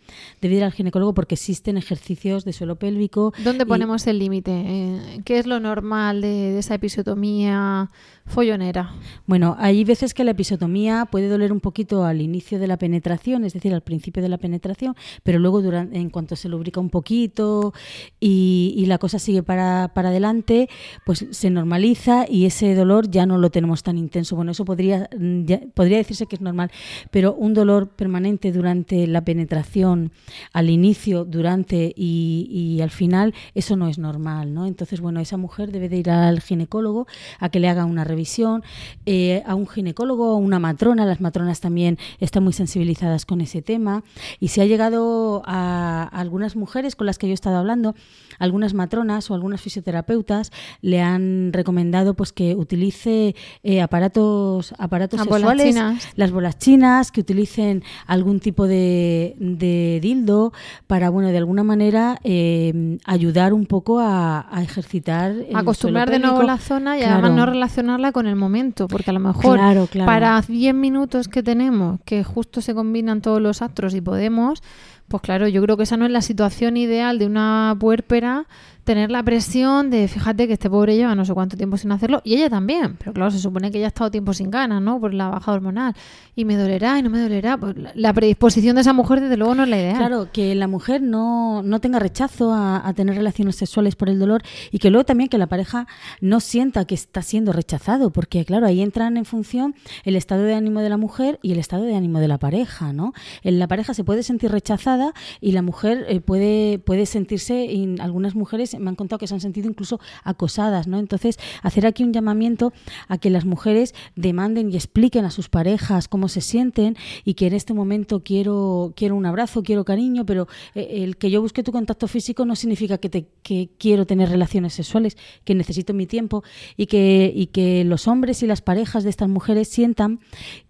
debe 0.41 0.57
ir 0.57 0.65
al 0.65 0.73
ginecólogo 0.73 1.15
porque 1.15 1.35
existen 1.35 1.77
ejercicios 1.77 2.45
de 2.45 2.53
suelo 2.53 2.77
pélvico. 2.77 3.33
¿Dónde 3.45 3.65
y, 3.65 3.67
ponemos 3.67 4.07
el 4.07 4.19
límite? 4.19 4.56
Eh, 4.65 5.21
¿Qué 5.25 5.39
es 5.39 5.47
lo 5.47 5.61
normal 5.61 6.21
de, 6.21 6.59
esa 6.59 6.75
episiotomía 6.75 7.91
follonera? 8.25 8.95
Bueno, 9.27 9.57
hay 9.59 9.85
veces 9.85 10.15
que 10.15 10.25
la 10.25 10.33
episiotomía 10.33 11.07
puede 11.11 11.29
doler 11.29 11.53
un 11.53 11.61
poquito 11.61 12.05
al 12.05 12.21
inicio 12.21 12.59
de 12.59 12.67
la 12.67 12.77
penetración, 12.77 13.45
es 13.45 13.53
decir, 13.53 13.75
al 13.75 13.83
principio 13.83 14.23
de 14.23 14.29
la 14.29 14.39
penetración, 14.39 14.95
pero 15.23 15.39
luego 15.39 15.63
durante, 15.63 15.99
en 15.99 16.11
cuanto 16.11 16.37
se 16.37 16.49
lubrica 16.49 16.81
un 16.81 16.91
poquito 16.91 17.73
y, 18.21 18.85
la 18.87 18.99
cosa 18.99 19.19
sigue 19.19 19.43
para, 19.43 19.85
adelante, 19.95 20.69
pues 21.05 21.27
se 21.31 21.51
normaliza 21.51 22.25
y 22.29 22.47
ese 22.47 22.75
dolor 22.77 23.11
ya 23.11 23.27
no 23.27 23.37
lo 23.37 23.51
tenemos 23.51 23.83
tan 23.83 23.99
intenso. 23.99 24.37
Bueno, 24.37 24.53
eso 24.53 24.65
podría, 24.65 25.09
ya, 25.45 25.61
podría 25.75 25.99
decirse 25.99 26.27
que 26.27 26.37
es 26.37 26.41
normal, 26.41 26.71
pero 27.11 27.35
un 27.35 27.53
dolor 27.53 27.89
permanente 27.89 28.53
durante 28.53 29.09
la 29.09 29.25
penetración, 29.25 30.13
al 30.53 30.71
inicio, 30.71 31.25
durante 31.25 31.93
y 31.97 32.81
al 32.81 32.91
final, 32.91 33.35
eso 33.55 33.77
no 33.77 33.89
es 33.89 33.99
normal, 33.99 34.46
¿no? 34.55 34.67
Entonces, 34.67 35.01
bueno, 35.01 35.21
esa 35.21 35.37
mujer 35.37 35.73
debe 35.73 35.89
de 35.89 35.97
ir 35.97 36.11
al 36.11 36.41
ginecólogo 36.41 37.07
a 37.39 37.49
que 37.49 37.61
le 37.61 37.69
haga 37.69 37.85
una 37.85 38.05
revisión, 38.05 38.63
eh, 39.05 39.43
a 39.47 39.55
un 39.55 39.67
ginecólogo 39.67 40.35
o 40.35 40.37
una 40.37 40.59
matrona, 40.59 41.05
las 41.05 41.21
matronas 41.21 41.61
también 41.61 41.99
están 42.21 42.45
muy 42.45 42.53
sensibilizadas 42.53 43.27
con 43.27 43.41
ese 43.41 43.63
tema, 43.63 44.05
y 44.41 44.49
se 44.49 44.63
ha 44.63 44.67
llegado 44.67 45.43
a, 45.45 46.09
a 46.13 46.21
algunas 46.21 46.57
mujeres 46.57 46.97
con 46.97 47.07
las 47.07 47.19
que 47.19 47.27
yo 47.27 47.33
he 47.33 47.35
estado 47.35 47.57
hablando, 47.57 47.95
algunas 48.39 48.75
matronas 48.75 49.31
o 49.31 49.35
algunas 49.35 49.61
fisioterapeutas 49.61 50.53
le 50.81 51.01
han 51.01 51.53
recomendado 51.53 52.15
pues 52.15 52.33
que 52.33 52.55
utilice 52.55 53.35
eh, 53.63 53.81
aparatos 53.81 54.75
aparatos 54.79 55.19
las 55.19 55.29
sexuales, 55.29 55.75
bolas 55.75 56.09
las 56.17 56.31
bolas 56.31 56.59
chinas, 56.59 57.13
que 57.13 57.21
utilicen 57.21 57.83
algún 58.07 58.41
tipo 58.41 58.67
de, 58.67 59.37
de 59.39 59.99
dildo 60.03 60.53
para 60.87 61.11
bueno 61.11 61.29
de 61.29 61.39
alguna 61.39 61.65
manera 61.65 62.19
eh, 62.25 62.99
ayudar 63.05 63.53
un 63.53 63.67
poco 63.67 64.01
a, 64.01 64.36
a 64.41 64.63
ejercitar 64.63 65.35
acostumbrar 65.55 66.11
de 66.11 66.19
nuevo 66.19 66.43
la 66.43 66.59
zona 66.59 66.97
y 66.97 67.01
claro. 67.01 67.15
además 67.15 67.33
no 67.33 67.47
relacionarla 67.47 68.13
con 68.13 68.27
el 68.27 68.37
momento, 68.37 68.89
porque 68.89 69.11
a 69.11 69.13
lo 69.13 69.21
mejor 69.21 69.59
claro, 69.59 69.87
claro. 69.87 70.07
para 70.07 70.41
10 70.41 70.75
minutos 70.75 71.29
que 71.29 71.43
tenemos, 71.43 72.01
que 72.05 72.25
justo 72.25 72.61
se 72.61 72.75
combinan 72.75 73.21
todos 73.21 73.41
los 73.41 73.63
astros 73.63 73.95
y 73.95 74.01
podemos, 74.01 74.63
pues 75.09 75.23
claro, 75.23 75.49
yo 75.49 75.63
creo 75.63 75.77
que 75.77 75.85
esa 75.85 75.97
no 75.97 76.07
es 76.07 76.11
la 76.11 76.23
situación 76.23 76.77
ideal 76.77 77.19
de 77.19 77.27
una 77.27 77.77
puérpera 77.79 78.47
tener 78.87 79.11
la 79.11 79.23
presión 79.25 79.91
de, 79.91 80.07
fíjate 80.07 80.47
que 80.47 80.53
este 80.53 80.71
pobre 80.71 80.97
lleva 80.97 81.15
no 81.17 81.25
sé 81.25 81.35
cuánto 81.35 81.57
tiempo 81.57 81.77
sin 81.77 81.91
hacerlo, 81.91 82.23
y 82.25 82.37
ella 82.37 82.49
también, 82.49 82.97
pero 82.97 83.13
claro, 83.13 83.33
se 83.33 83.41
supone 83.41 83.73
que 83.73 83.79
ella 83.79 83.89
ha 83.89 83.89
estado 83.89 84.13
tiempo 84.13 84.33
sin 84.33 84.49
ganas, 84.49 84.81
¿no? 84.81 85.01
Por 85.01 85.13
la 85.13 85.29
baja 85.29 85.53
hormonal, 85.53 85.95
y 86.37 86.45
me 86.45 86.57
dolerá 86.57 86.97
y 86.99 87.03
no 87.03 87.11
me 87.11 87.21
dolerá, 87.21 87.59
pues 87.59 87.75
la 87.95 88.13
predisposición 88.13 88.77
de 88.77 88.83
esa 88.83 88.93
mujer 88.93 89.21
desde 89.21 89.37
luego 89.37 89.57
no 89.57 89.65
es 89.65 89.69
la 89.69 89.77
ideal. 89.77 89.97
Claro, 89.97 90.29
que 90.33 90.55
la 90.55 90.69
mujer 90.69 91.03
no, 91.03 91.65
no 91.65 91.81
tenga 91.81 91.99
rechazo 91.99 92.55
a, 92.55 92.93
tener 92.95 93.17
relaciones 93.17 93.57
sexuales 93.57 93.97
por 93.97 94.09
el 94.09 94.19
dolor 94.21 94.43
y 94.71 94.79
que 94.79 94.91
luego 94.91 95.05
también 95.05 95.29
que 95.29 95.37
la 95.37 95.49
pareja 95.49 95.89
no 96.21 96.39
sienta 96.39 96.85
que 96.85 96.95
está 96.95 97.23
siendo 97.23 97.53
rechazado, 97.53 98.11
porque 98.11 98.45
claro, 98.45 98.67
ahí 98.67 98.81
entran 98.81 99.17
en 99.17 99.25
función 99.25 99.75
el 100.05 100.15
estado 100.15 100.45
de 100.45 100.55
ánimo 100.55 100.81
de 100.81 100.89
la 100.89 100.97
mujer 100.97 101.41
y 101.43 101.53
el 101.53 101.59
estado 101.59 101.83
de 101.83 101.97
ánimo 101.97 102.21
de 102.21 102.29
la 102.29 102.39
pareja, 102.39 102.93
¿no? 102.93 103.13
En 103.43 103.59
la 103.59 103.67
pareja 103.67 103.95
se 103.95 104.05
puede 104.05 104.23
sentir 104.23 104.53
rechazada 104.53 105.13
y 105.41 105.53
la 105.53 105.63
mujer 105.63 106.07
eh, 106.09 106.21
puede, 106.21 106.79
puede 106.79 107.05
sentirse, 107.07 107.65
y 107.65 107.97
algunas 108.01 108.37
mujeres 108.37 108.76
me 108.79 108.91
han 108.91 108.97
contado 108.97 109.19
que 109.19 109.27
se 109.27 109.35
han 109.35 109.41
sentido 109.41 109.69
incluso 109.69 110.01
acosadas, 110.25 110.87
¿no? 110.87 110.99
Entonces, 110.99 111.39
hacer 111.63 111.87
aquí 111.87 112.05
un 112.05 112.13
llamamiento 112.13 112.73
a 113.09 113.19
que 113.19 113.31
las 113.31 113.45
mujeres 113.45 113.95
demanden 114.15 114.71
y 114.71 114.77
expliquen 114.77 115.25
a 115.25 115.31
sus 115.31 115.49
parejas 115.49 116.09
cómo 116.09 116.29
se 116.29 116.41
sienten 116.41 116.97
y 117.25 117.35
que 117.35 117.47
en 117.47 117.55
este 117.55 117.75
momento 117.75 118.21
quiero, 118.23 118.93
quiero 118.97 119.17
un 119.17 119.27
abrazo, 119.27 119.63
quiero 119.63 119.85
cariño, 119.85 120.25
pero 120.27 120.49
eh, 120.75 121.05
el 121.05 121.17
que 121.17 121.31
yo 121.31 121.41
busque 121.41 121.63
tu 121.63 121.73
contacto 121.73 122.09
físico 122.09 122.45
no 122.45 122.57
significa 122.57 122.99
que, 122.99 123.09
te, 123.09 123.27
que 123.43 123.71
quiero 123.79 124.07
tener 124.07 124.29
relaciones 124.29 124.75
sexuales, 124.75 125.17
que 125.45 125.55
necesito 125.55 125.95
mi 125.95 126.07
tiempo 126.07 126.43
y 126.77 126.87
que, 126.87 127.33
y 127.35 127.47
que 127.47 127.85
los 127.85 128.09
hombres 128.09 128.43
y 128.43 128.47
las 128.47 128.61
parejas 128.61 129.05
de 129.05 129.11
estas 129.11 129.29
mujeres 129.29 129.69
sientan 129.69 130.21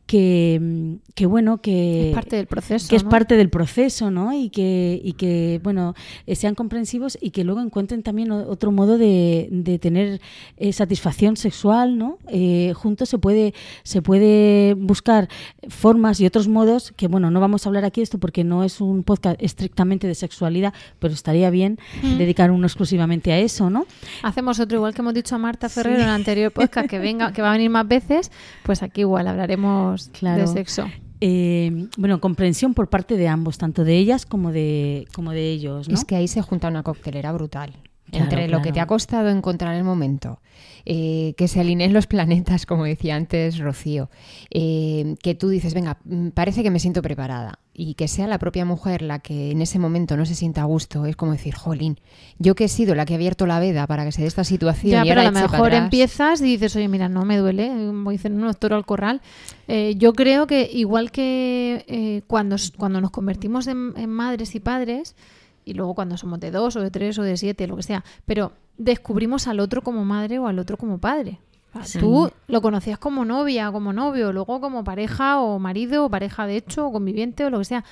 que, 0.06 0.98
que, 1.14 1.26
bueno 1.26 1.58
que 1.60 2.08
es 2.10 2.14
parte 2.14 2.36
del 2.36 2.46
proceso 2.46 2.88
que 2.88 2.96
es 2.96 3.04
¿no? 3.04 3.10
parte 3.10 3.36
del 3.36 3.50
proceso 3.50 4.10
no 4.10 4.32
y 4.32 4.50
que 4.50 5.00
y 5.02 5.14
que 5.14 5.60
bueno 5.62 5.94
eh, 6.26 6.36
sean 6.36 6.54
comprensivos 6.54 7.18
y 7.20 7.30
que 7.30 7.44
luego 7.44 7.60
encuentren 7.60 8.02
también 8.02 8.30
otro 8.30 8.70
modo 8.72 8.98
de, 8.98 9.48
de 9.50 9.78
tener 9.78 10.20
eh, 10.56 10.72
satisfacción 10.72 11.36
sexual 11.36 11.98
no 11.98 12.18
Eh, 12.28 12.72
juntos 12.74 13.08
se 13.08 13.18
puede 13.18 13.52
se 13.82 14.00
puede 14.02 14.74
buscar 14.74 15.28
formas 15.68 16.20
y 16.20 16.26
otros 16.26 16.48
modos 16.48 16.92
que 16.96 17.08
bueno 17.08 17.30
no 17.30 17.40
vamos 17.40 17.66
a 17.66 17.68
hablar 17.68 17.84
aquí 17.84 18.00
de 18.00 18.04
esto 18.04 18.18
porque 18.18 18.44
no 18.44 18.62
es 18.64 18.80
un 18.80 19.02
podcast 19.02 19.36
estrictamente 19.42 20.06
de 20.06 20.14
sexualidad 20.14 20.72
pero 20.98 21.12
estaría 21.14 21.50
bien 21.50 21.78
Mm. 22.02 22.18
dedicar 22.18 22.50
uno 22.50 22.66
exclusivamente 22.66 23.32
a 23.32 23.38
eso 23.38 23.70
no 23.70 23.86
Hacemos 24.22 24.60
otro, 24.60 24.76
igual 24.78 24.94
que 24.94 25.00
hemos 25.02 25.14
dicho 25.14 25.34
a 25.34 25.38
Marta 25.38 25.68
Ferrero 25.68 25.96
en 25.96 26.02
el 26.04 26.08
anterior 26.10 26.52
podcast, 26.52 26.88
que 26.88 26.98
venga, 26.98 27.32
que 27.32 27.42
va 27.42 27.50
a 27.50 27.52
venir 27.52 27.70
más 27.70 27.86
veces, 27.88 28.30
pues 28.62 28.82
aquí 28.82 29.00
igual 29.02 29.26
hablaremos 29.28 29.95
Claro. 30.12 30.42
de 30.42 30.46
sexo. 30.46 30.86
Eh, 31.20 31.88
bueno 31.96 32.20
comprensión 32.20 32.74
por 32.74 32.90
parte 32.90 33.16
de 33.16 33.26
ambos 33.26 33.56
tanto 33.56 33.84
de 33.84 33.96
ellas 33.96 34.26
como 34.26 34.52
de 34.52 35.06
como 35.14 35.30
de 35.30 35.50
ellos 35.50 35.88
¿no? 35.88 35.94
Es 35.94 36.04
que 36.04 36.14
ahí 36.14 36.28
se 36.28 36.42
junta 36.42 36.68
una 36.68 36.82
coctelera 36.82 37.32
brutal. 37.32 37.72
Claro, 38.10 38.24
Entre 38.24 38.48
lo 38.48 38.62
que 38.62 38.70
te 38.70 38.78
ha 38.80 38.86
costado 38.86 39.30
encontrar 39.30 39.74
el 39.74 39.82
momento, 39.82 40.40
eh, 40.84 41.34
que 41.36 41.48
se 41.48 41.58
alineen 41.58 41.92
los 41.92 42.06
planetas, 42.06 42.64
como 42.66 42.84
decía 42.84 43.16
antes 43.16 43.58
Rocío, 43.58 44.10
eh, 44.50 45.16
que 45.22 45.34
tú 45.34 45.48
dices, 45.48 45.74
venga, 45.74 45.98
mm, 46.04 46.28
parece 46.28 46.62
que 46.62 46.70
me 46.70 46.78
siento 46.78 47.02
preparada, 47.02 47.58
y 47.78 47.92
que 47.94 48.08
sea 48.08 48.26
la 48.26 48.38
propia 48.38 48.64
mujer 48.64 49.02
la 49.02 49.18
que 49.18 49.50
en 49.50 49.60
ese 49.60 49.78
momento 49.78 50.16
no 50.16 50.24
se 50.24 50.34
sienta 50.34 50.62
a 50.62 50.64
gusto, 50.64 51.04
es 51.04 51.14
como 51.14 51.32
decir, 51.32 51.54
jolín, 51.54 51.98
yo 52.38 52.54
que 52.54 52.64
he 52.64 52.68
sido 52.68 52.94
la 52.94 53.04
que 53.04 53.12
ha 53.12 53.16
abierto 53.16 53.46
la 53.46 53.60
veda 53.60 53.86
para 53.86 54.04
que 54.06 54.12
se 54.12 54.22
dé 54.22 54.28
esta 54.28 54.44
situación 54.44 54.92
Ya, 54.92 55.04
y 55.04 55.08
pero 55.08 55.20
ahora 55.20 55.28
a 55.28 55.42
lo 55.42 55.48
mejor 55.50 55.66
atrás". 55.68 55.84
empiezas 55.84 56.40
y 56.40 56.44
dices, 56.44 56.74
oye, 56.76 56.88
mira, 56.88 57.10
no 57.10 57.26
me 57.26 57.36
duele, 57.36 57.68
como 57.68 58.10
dicen 58.12 58.34
unos 58.34 58.56
toro 58.56 58.76
al 58.76 58.86
corral. 58.86 59.20
Eh, 59.68 59.94
yo 59.98 60.14
creo 60.14 60.46
que 60.46 60.70
igual 60.72 61.10
que 61.10 61.84
eh, 61.86 62.22
cuando, 62.26 62.56
cuando 62.78 63.00
nos 63.02 63.10
convertimos 63.10 63.66
en, 63.66 63.92
en 63.96 64.08
madres 64.08 64.54
y 64.54 64.60
padres, 64.60 65.14
y 65.66 65.74
luego 65.74 65.94
cuando 65.94 66.16
somos 66.16 66.40
de 66.40 66.50
dos 66.50 66.76
o 66.76 66.80
de 66.80 66.90
tres 66.90 67.18
o 67.18 67.22
de 67.22 67.36
siete, 67.36 67.66
lo 67.66 67.76
que 67.76 67.82
sea, 67.82 68.04
pero 68.24 68.52
descubrimos 68.78 69.48
al 69.48 69.60
otro 69.60 69.82
como 69.82 70.04
madre 70.04 70.38
o 70.38 70.46
al 70.46 70.58
otro 70.58 70.76
como 70.78 70.98
padre. 70.98 71.40
Sí. 71.84 71.98
Tú 71.98 72.30
lo 72.48 72.60
conocías 72.62 72.98
como 72.98 73.24
novia, 73.24 73.70
como 73.72 73.92
novio, 73.92 74.32
luego 74.32 74.60
como 74.60 74.84
pareja 74.84 75.40
o 75.40 75.58
marido 75.58 76.04
o 76.06 76.10
pareja 76.10 76.46
de 76.46 76.56
hecho 76.56 76.86
o 76.86 76.92
conviviente 76.92 77.44
o 77.44 77.50
lo 77.50 77.58
que 77.58 77.64
sea, 77.66 77.84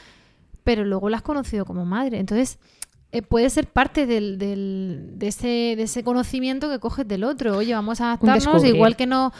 pero 0.64 0.84
luego 0.84 1.08
lo 1.08 1.16
has 1.16 1.22
conocido 1.22 1.64
como 1.64 1.84
madre. 1.84 2.18
Entonces, 2.18 2.58
eh, 3.12 3.22
puede 3.22 3.48
ser 3.50 3.66
parte 3.68 4.06
del, 4.06 4.38
del- 4.38 5.10
de, 5.18 5.28
ese, 5.28 5.46
de 5.76 5.82
ese 5.82 6.02
conocimiento 6.02 6.68
que 6.68 6.80
coges 6.80 7.06
del 7.06 7.22
otro. 7.24 7.56
Oye, 7.58 7.72
vamos 7.74 8.00
a 8.00 8.06
adaptarnos, 8.06 8.62
igual 8.74 8.96
que 8.96 9.06
no. 9.06 9.32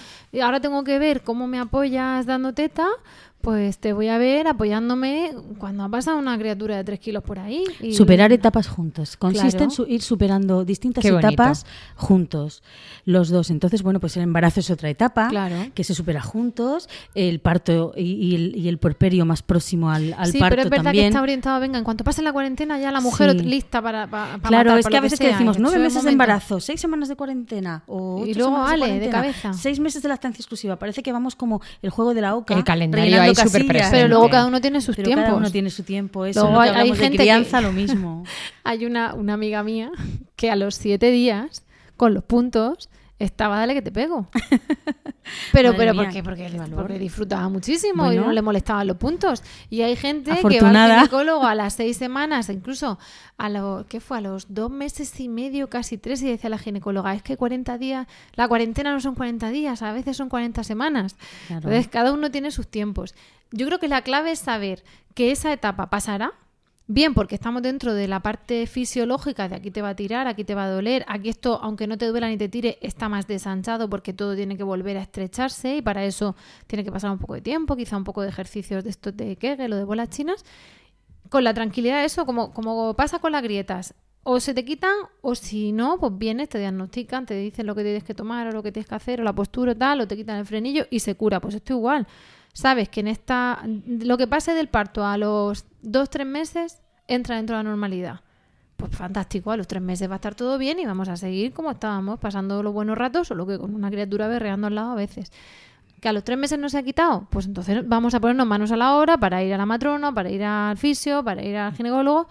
Ahora 0.43 0.61
tengo 0.61 0.85
que 0.85 0.99
ver 1.01 1.23
cómo 1.23 1.47
me 1.49 1.59
apoyas 1.59 2.25
dando 2.27 2.53
teta, 2.53 2.87
pues 3.45 3.79
te 3.79 3.93
voy 3.93 4.09
a 4.09 4.19
ver 4.19 4.49
apoyándome 4.49 5.31
cuando 5.59 5.85
ha 5.85 5.89
pasado 5.89 6.19
una 6.19 6.37
criatura 6.39 6.77
de 6.77 6.85
tres 6.85 6.99
kilos 6.99 7.23
por 7.23 7.39
ahí. 7.39 7.63
y- 7.81 7.95
Superar 7.95 8.33
etapas 8.33 8.67
juntos. 8.67 9.17
Consiste 9.17 9.51
Claro. 9.51 9.65
en 9.65 9.71
su- 9.71 9.87
ir 9.87 10.03
superando 10.03 10.65
distintas 10.65 11.05
etapas 11.05 11.67
juntos, 11.95 12.63
los 13.05 13.29
dos. 13.29 13.51
Entonces, 13.51 13.83
bueno, 13.83 14.01
pues 14.01 14.17
el 14.17 14.23
embarazo 14.23 14.61
es 14.61 14.71
otra 14.71 14.89
etapa 14.89 15.29
Claro. 15.29 15.57
que 15.75 15.85
se 15.85 15.95
supera 15.95 16.23
juntos, 16.23 16.89
el 17.15 17.39
parto 17.41 17.93
y, 17.97 18.03
y 18.13 18.35
el, 18.35 18.57
y 18.57 18.69
el 18.69 18.79
puerperio 18.79 19.25
más 19.27 19.43
próximo 19.43 19.91
al, 19.91 20.15
al 20.15 20.33
sí, 20.33 20.39
parto 20.39 20.53
pero 20.57 20.63
es 20.63 20.71
verdad 20.71 20.85
también. 20.85 21.05
que 21.05 21.09
está 21.09 21.23
orientado, 21.23 21.61
venga, 21.61 21.79
en 21.79 21.85
cuanto 21.85 22.03
pase 22.05 22.23
la 22.23 22.33
cuarentena 22.33 22.79
ya 22.79 22.91
la 22.91 23.01
mujer 23.01 23.33
Sí. 23.33 23.39
lista 23.45 23.83
para, 23.83 24.07
para, 24.07 24.39
para 24.39 24.49
Claro, 24.49 24.71
matar, 24.71 24.81
es 24.81 24.87
que 24.89 24.97
a 24.97 25.01
veces 25.01 25.19
que 25.19 25.27
sea, 25.27 25.33
decimos 25.35 25.59
nueve 25.59 25.77
eso 25.77 25.87
es 25.87 25.93
meses 25.95 26.05
de 26.05 26.11
embarazo, 26.13 26.61
seis 26.61 26.81
semanas 26.81 27.09
de 27.09 27.17
cuarentena 27.17 27.83
o 27.87 28.25
Y 28.27 28.31
ocho 28.31 28.39
luego, 28.41 28.55
semanas 28.57 28.69
de 28.69 28.75
ale, 28.75 28.85
de 29.01 29.11
cuarentena, 29.11 29.21
cabeza. 29.43 29.53
seis 29.53 29.81
meses 29.81 30.03
de 30.03 30.09
lactancia 30.09 30.41
exclusiva. 30.41 30.77
Parece 30.77 31.03
que 31.03 31.13
vamos 31.13 31.37
como 31.37 31.61
el 31.83 31.91
juego 31.91 32.15
de 32.15 32.21
la 32.23 32.35
oca. 32.37 32.55
El 32.55 32.65
calendario 32.65 33.05
ahí 33.43 33.49
súper 33.49 33.63
casillas. 33.63 33.69
presente. 33.91 33.97
Pero 33.97 34.09
luego 34.09 34.29
cada 34.31 34.47
uno 34.47 34.61
tiene 34.61 34.81
sus 34.81 34.97
Pero 34.97 35.07
tiempos. 35.07 35.25
cada 35.27 35.37
uno 35.37 35.51
tiene 35.51 35.71
su 35.71 35.83
tiempo. 35.83 36.25
Eso 36.27 36.41
Luego 36.43 36.63
es 36.63 36.69
lo 36.69 36.75
que 36.75 36.81
hay- 36.81 36.91
de 36.91 36.97
gente 36.97 37.17
que- 37.19 37.23
crianza, 37.25 37.61
lo 37.61 37.73
mismo. 37.73 38.25
Hay 38.65 38.87
una, 38.87 39.15
una 39.15 39.35
amiga 39.35 39.63
mía 39.63 39.91
que 40.37 40.51
a 40.51 40.57
los 40.57 40.75
siete 40.75 41.11
días, 41.11 41.63
con 41.97 42.15
los 42.15 42.25
puntos, 42.25 42.89
estaba 43.25 43.59
dale 43.59 43.75
que 43.75 43.83
te 43.83 43.93
pego. 43.93 44.29
Pero, 45.53 45.73
Madre 45.73 45.79
pero 45.79 45.95
mía, 45.95 46.03
¿por 46.03 46.13
qué? 46.13 46.23
Porque, 46.23 46.47
qué 46.51 46.75
porque 46.75 46.99
disfrutaba 46.99 47.49
muchísimo 47.49 48.13
y 48.13 48.17
no 48.17 48.31
le 48.31 48.43
molestaban 48.43 48.87
los 48.87 48.99
puntos. 48.99 49.43
Y 49.71 49.81
hay 49.81 49.97
gente 49.97 50.25
que 50.25 50.31
va 50.33 50.39
Afortunada. 50.39 50.95
al 50.95 51.01
ginecólogo 51.01 51.47
a 51.47 51.55
las 51.55 51.75
seis 51.75 51.97
semanas, 51.97 52.51
incluso 52.51 52.99
a 53.39 53.49
los, 53.49 53.87
¿qué 53.87 54.01
fue? 54.01 54.19
A 54.19 54.21
los 54.21 54.53
dos 54.53 54.71
meses 54.71 55.19
y 55.21 55.29
medio, 55.29 55.71
casi 55.71 55.97
tres, 55.97 56.23
y 56.23 56.29
decía 56.29 56.51
la 56.51 56.59
ginecóloga, 56.59 57.15
es 57.15 57.23
que 57.23 57.39
40 57.39 57.79
días, 57.79 58.07
la 58.35 58.49
cuarentena 58.49 58.93
no 58.93 59.01
son 59.01 59.15
40 59.15 59.49
días, 59.49 59.81
a 59.81 59.93
veces 59.93 60.17
son 60.17 60.29
40 60.29 60.63
semanas. 60.63 61.17
Claro. 61.47 61.69
Entonces, 61.69 61.89
cada 61.89 62.13
uno 62.13 62.31
tiene 62.31 62.51
sus 62.51 62.69
tiempos. 62.69 63.15
Yo 63.51 63.67
creo 63.67 63.79
que 63.79 63.89
la 63.89 64.03
clave 64.03 64.33
es 64.33 64.41
saber 64.41 64.85
que 65.15 65.31
esa 65.31 65.53
etapa 65.53 65.89
pasará, 65.89 66.33
Bien, 66.87 67.15
porque 67.15 67.35
estamos 67.35 67.63
dentro 67.63 67.95
de 67.95 68.07
la 68.09 68.21
parte 68.21 68.67
fisiológica 68.67 69.49
de 69.49 69.55
aquí 69.55 69.71
te 69.71 69.81
va 69.81 69.91
a 69.91 69.97
tirar, 69.97 70.27
aquí 70.27 70.45
te 70.45 70.55
va 70.55 70.65
a 70.65 70.69
doler, 70.69 71.03
aquí 71.09 71.31
esto, 71.31 71.59
aunque 71.63 71.87
no 71.87 71.97
te 71.97 72.07
duela 72.07 72.29
ni 72.29 72.37
te 72.37 72.51
tire, 72.51 72.77
está 72.83 73.09
más 73.09 73.27
desanchado 73.27 73.89
porque 73.89 74.13
todo 74.13 74.37
tiene 74.37 74.59
que 74.59 74.65
volver 74.65 74.99
a 74.99 75.01
estrecharse 75.01 75.77
y 75.77 75.83
para 75.83 76.05
eso 76.05 76.37
tiene 76.67 76.85
que 76.85 76.93
pasar 76.93 77.11
un 77.11 77.19
poco 77.19 77.35
de 77.35 77.41
tiempo, 77.41 77.75
quizá 77.75 77.97
un 77.97 78.05
poco 78.05 78.21
de 78.21 78.29
ejercicios 78.29 78.85
de 78.85 78.91
estos 78.91 79.17
de 79.17 79.37
Kegel 79.37 79.73
o 79.73 79.77
de 79.77 79.85
bolas 79.85 80.11
chinas. 80.11 80.45
Con 81.31 81.43
la 81.43 81.55
tranquilidad 81.55 82.01
de 82.01 82.05
eso, 82.05 82.27
como, 82.27 82.53
como 82.53 82.93
pasa 82.93 83.19
con 83.19 83.33
las 83.33 83.43
grietas, 83.43 83.95
o 84.23 84.39
se 84.39 84.53
te 84.53 84.67
quitan 84.67 84.95
o 85.23 85.35
si 85.35 85.73
no, 85.73 85.99
pues 85.99 86.13
vienes, 86.19 86.51
te 86.51 86.59
diagnostican, 86.59 87.25
te 87.25 87.35
dicen 87.35 87.67
lo 87.67 87.75
que 87.75 87.83
tienes 87.83 88.05
que 88.05 88.15
tomar 88.15 88.47
o 88.49 88.53
lo 88.53 88.63
que 88.63 88.73
tienes 88.73 88.89
que 88.89 88.95
hacer 88.95 89.23
o 89.23 89.25
la 89.25 89.35
postura 89.35 89.73
o 89.73 89.77
tal, 89.77 90.03
o 90.03 90.07
te 90.07 90.17
quitan 90.17 90.39
el 90.39 90.45
frenillo 90.45 90.87
y 90.91 91.01
se 91.01 91.15
cura. 91.15 91.41
Pues 91.41 91.55
esto 91.55 91.73
igual. 91.73 92.07
Sabes 92.55 92.89
que 92.89 93.01
en 93.01 93.09
esta, 93.09 93.63
lo 93.67 94.17
que 94.17 94.29
pase 94.29 94.55
del 94.55 94.69
parto 94.69 95.05
a 95.05 95.19
los 95.19 95.67
dos, 95.83 96.09
tres 96.09 96.27
meses, 96.27 96.81
entra 97.09 97.37
dentro 97.37 97.57
de 97.57 97.65
la 97.65 97.69
normalidad. 97.69 98.21
Pues 98.77 98.97
fantástico, 98.97 99.51
a 99.51 99.57
los 99.57 99.67
tres 99.67 99.83
meses 99.83 100.09
va 100.09 100.15
a 100.15 100.17
estar 100.17 100.37
todo 100.37 100.57
bien 100.57 100.79
y 100.79 100.87
vamos 100.87 101.09
a 101.09 101.17
seguir 101.17 101.53
como 101.53 101.73
estábamos, 101.73 102.21
pasando 102.21 102.63
los 102.63 102.73
buenos 102.73 102.97
ratos, 102.97 103.27
solo 103.27 103.45
que 103.45 103.59
con 103.59 103.75
una 103.75 103.91
criatura 103.91 104.29
berreando 104.29 104.69
al 104.69 104.77
lado 104.77 104.93
a 104.93 104.95
veces. 104.95 105.33
Que 106.01 106.09
a 106.09 106.13
los 106.13 106.23
tres 106.23 106.39
meses 106.39 106.59
no 106.61 106.69
se 106.69 106.79
ha 106.79 106.85
quitado, 106.85 107.27
pues 107.29 107.47
entonces 107.47 107.89
vamos 107.89 108.15
a 108.15 108.21
ponernos 108.21 108.47
manos 108.47 108.71
a 108.71 108.77
la 108.77 108.97
obra 108.97 109.19
para 109.19 109.43
ir 109.43 109.53
a 109.53 109.59
la 109.59 109.67
matrona, 109.67 110.15
para 110.15 110.31
ir 110.31 110.45
al 110.45 110.79
fisio, 110.79 111.25
para 111.25 111.43
ir 111.43 111.57
al 111.57 111.75
ginecólogo 111.75 112.29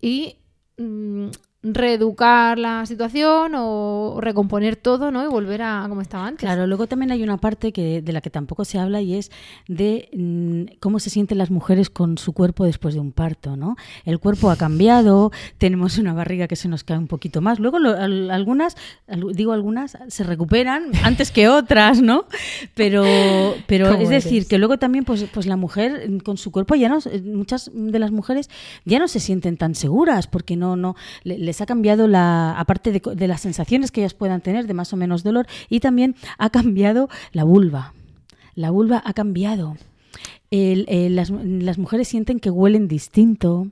y 0.00 0.36
mm, 0.76 1.28
reeducar 1.60 2.56
la 2.56 2.86
situación 2.86 3.52
o 3.56 4.18
recomponer 4.20 4.76
todo, 4.76 5.10
¿no? 5.10 5.24
Y 5.24 5.28
volver 5.28 5.62
a 5.62 5.86
como 5.88 6.00
estaba 6.00 6.26
antes. 6.26 6.40
Claro, 6.40 6.66
luego 6.68 6.86
también 6.86 7.10
hay 7.10 7.22
una 7.24 7.36
parte 7.36 7.72
que, 7.72 8.00
de 8.00 8.12
la 8.12 8.20
que 8.20 8.30
tampoco 8.30 8.64
se 8.64 8.78
habla 8.78 9.00
y 9.00 9.14
es 9.16 9.30
de 9.66 10.08
mm, 10.12 10.76
cómo 10.78 11.00
se 11.00 11.10
sienten 11.10 11.36
las 11.38 11.50
mujeres 11.50 11.90
con 11.90 12.16
su 12.16 12.32
cuerpo 12.32 12.64
después 12.64 12.94
de 12.94 13.00
un 13.00 13.10
parto, 13.10 13.56
¿no? 13.56 13.76
El 14.04 14.20
cuerpo 14.20 14.50
ha 14.50 14.56
cambiado, 14.56 15.32
tenemos 15.58 15.98
una 15.98 16.12
barriga 16.12 16.46
que 16.46 16.54
se 16.56 16.68
nos 16.68 16.84
cae 16.84 16.96
un 16.98 17.08
poquito 17.08 17.40
más. 17.40 17.58
Luego 17.58 17.80
lo- 17.80 17.96
al- 17.96 18.30
algunas, 18.30 18.76
al- 19.08 19.32
digo 19.34 19.52
algunas, 19.52 19.98
se 20.08 20.22
recuperan 20.24 20.92
antes 21.02 21.32
que 21.32 21.48
otras, 21.48 22.00
¿no? 22.00 22.26
Pero, 22.74 23.04
pero 23.66 23.88
¿Cómo 23.90 24.02
es 24.02 24.08
decir, 24.10 24.46
que 24.46 24.58
luego 24.58 24.78
también 24.78 25.04
pues, 25.04 25.24
pues 25.32 25.46
la 25.46 25.56
mujer 25.56 26.08
mm, 26.08 26.18
con 26.18 26.36
su 26.36 26.52
cuerpo 26.52 26.76
ya 26.76 26.88
no, 26.88 26.98
muchas 27.24 27.70
de 27.74 27.98
las 27.98 28.12
mujeres 28.12 28.48
ya 28.84 29.00
no 29.00 29.08
se 29.08 29.18
sienten 29.20 29.56
tan 29.56 29.74
seguras 29.74 30.28
porque 30.28 30.54
no, 30.56 30.76
no, 30.76 30.94
le- 31.24 31.47
les 31.48 31.60
ha 31.60 31.66
cambiado 31.66 32.06
la, 32.06 32.52
aparte 32.58 32.92
de, 32.92 33.00
de 33.14 33.26
las 33.26 33.40
sensaciones 33.40 33.90
que 33.90 34.00
ellas 34.02 34.14
puedan 34.14 34.40
tener 34.40 34.66
de 34.66 34.74
más 34.74 34.92
o 34.92 34.96
menos 34.96 35.22
dolor, 35.24 35.46
y 35.68 35.80
también 35.80 36.14
ha 36.38 36.50
cambiado 36.50 37.08
la 37.32 37.44
vulva. 37.44 37.92
La 38.54 38.70
vulva 38.70 39.02
ha 39.04 39.12
cambiado. 39.12 39.76
El- 40.50 41.14
las, 41.14 41.30
las 41.30 41.78
mujeres 41.78 42.08
sienten 42.08 42.40
que 42.40 42.50
huelen 42.50 42.88
distinto. 42.88 43.68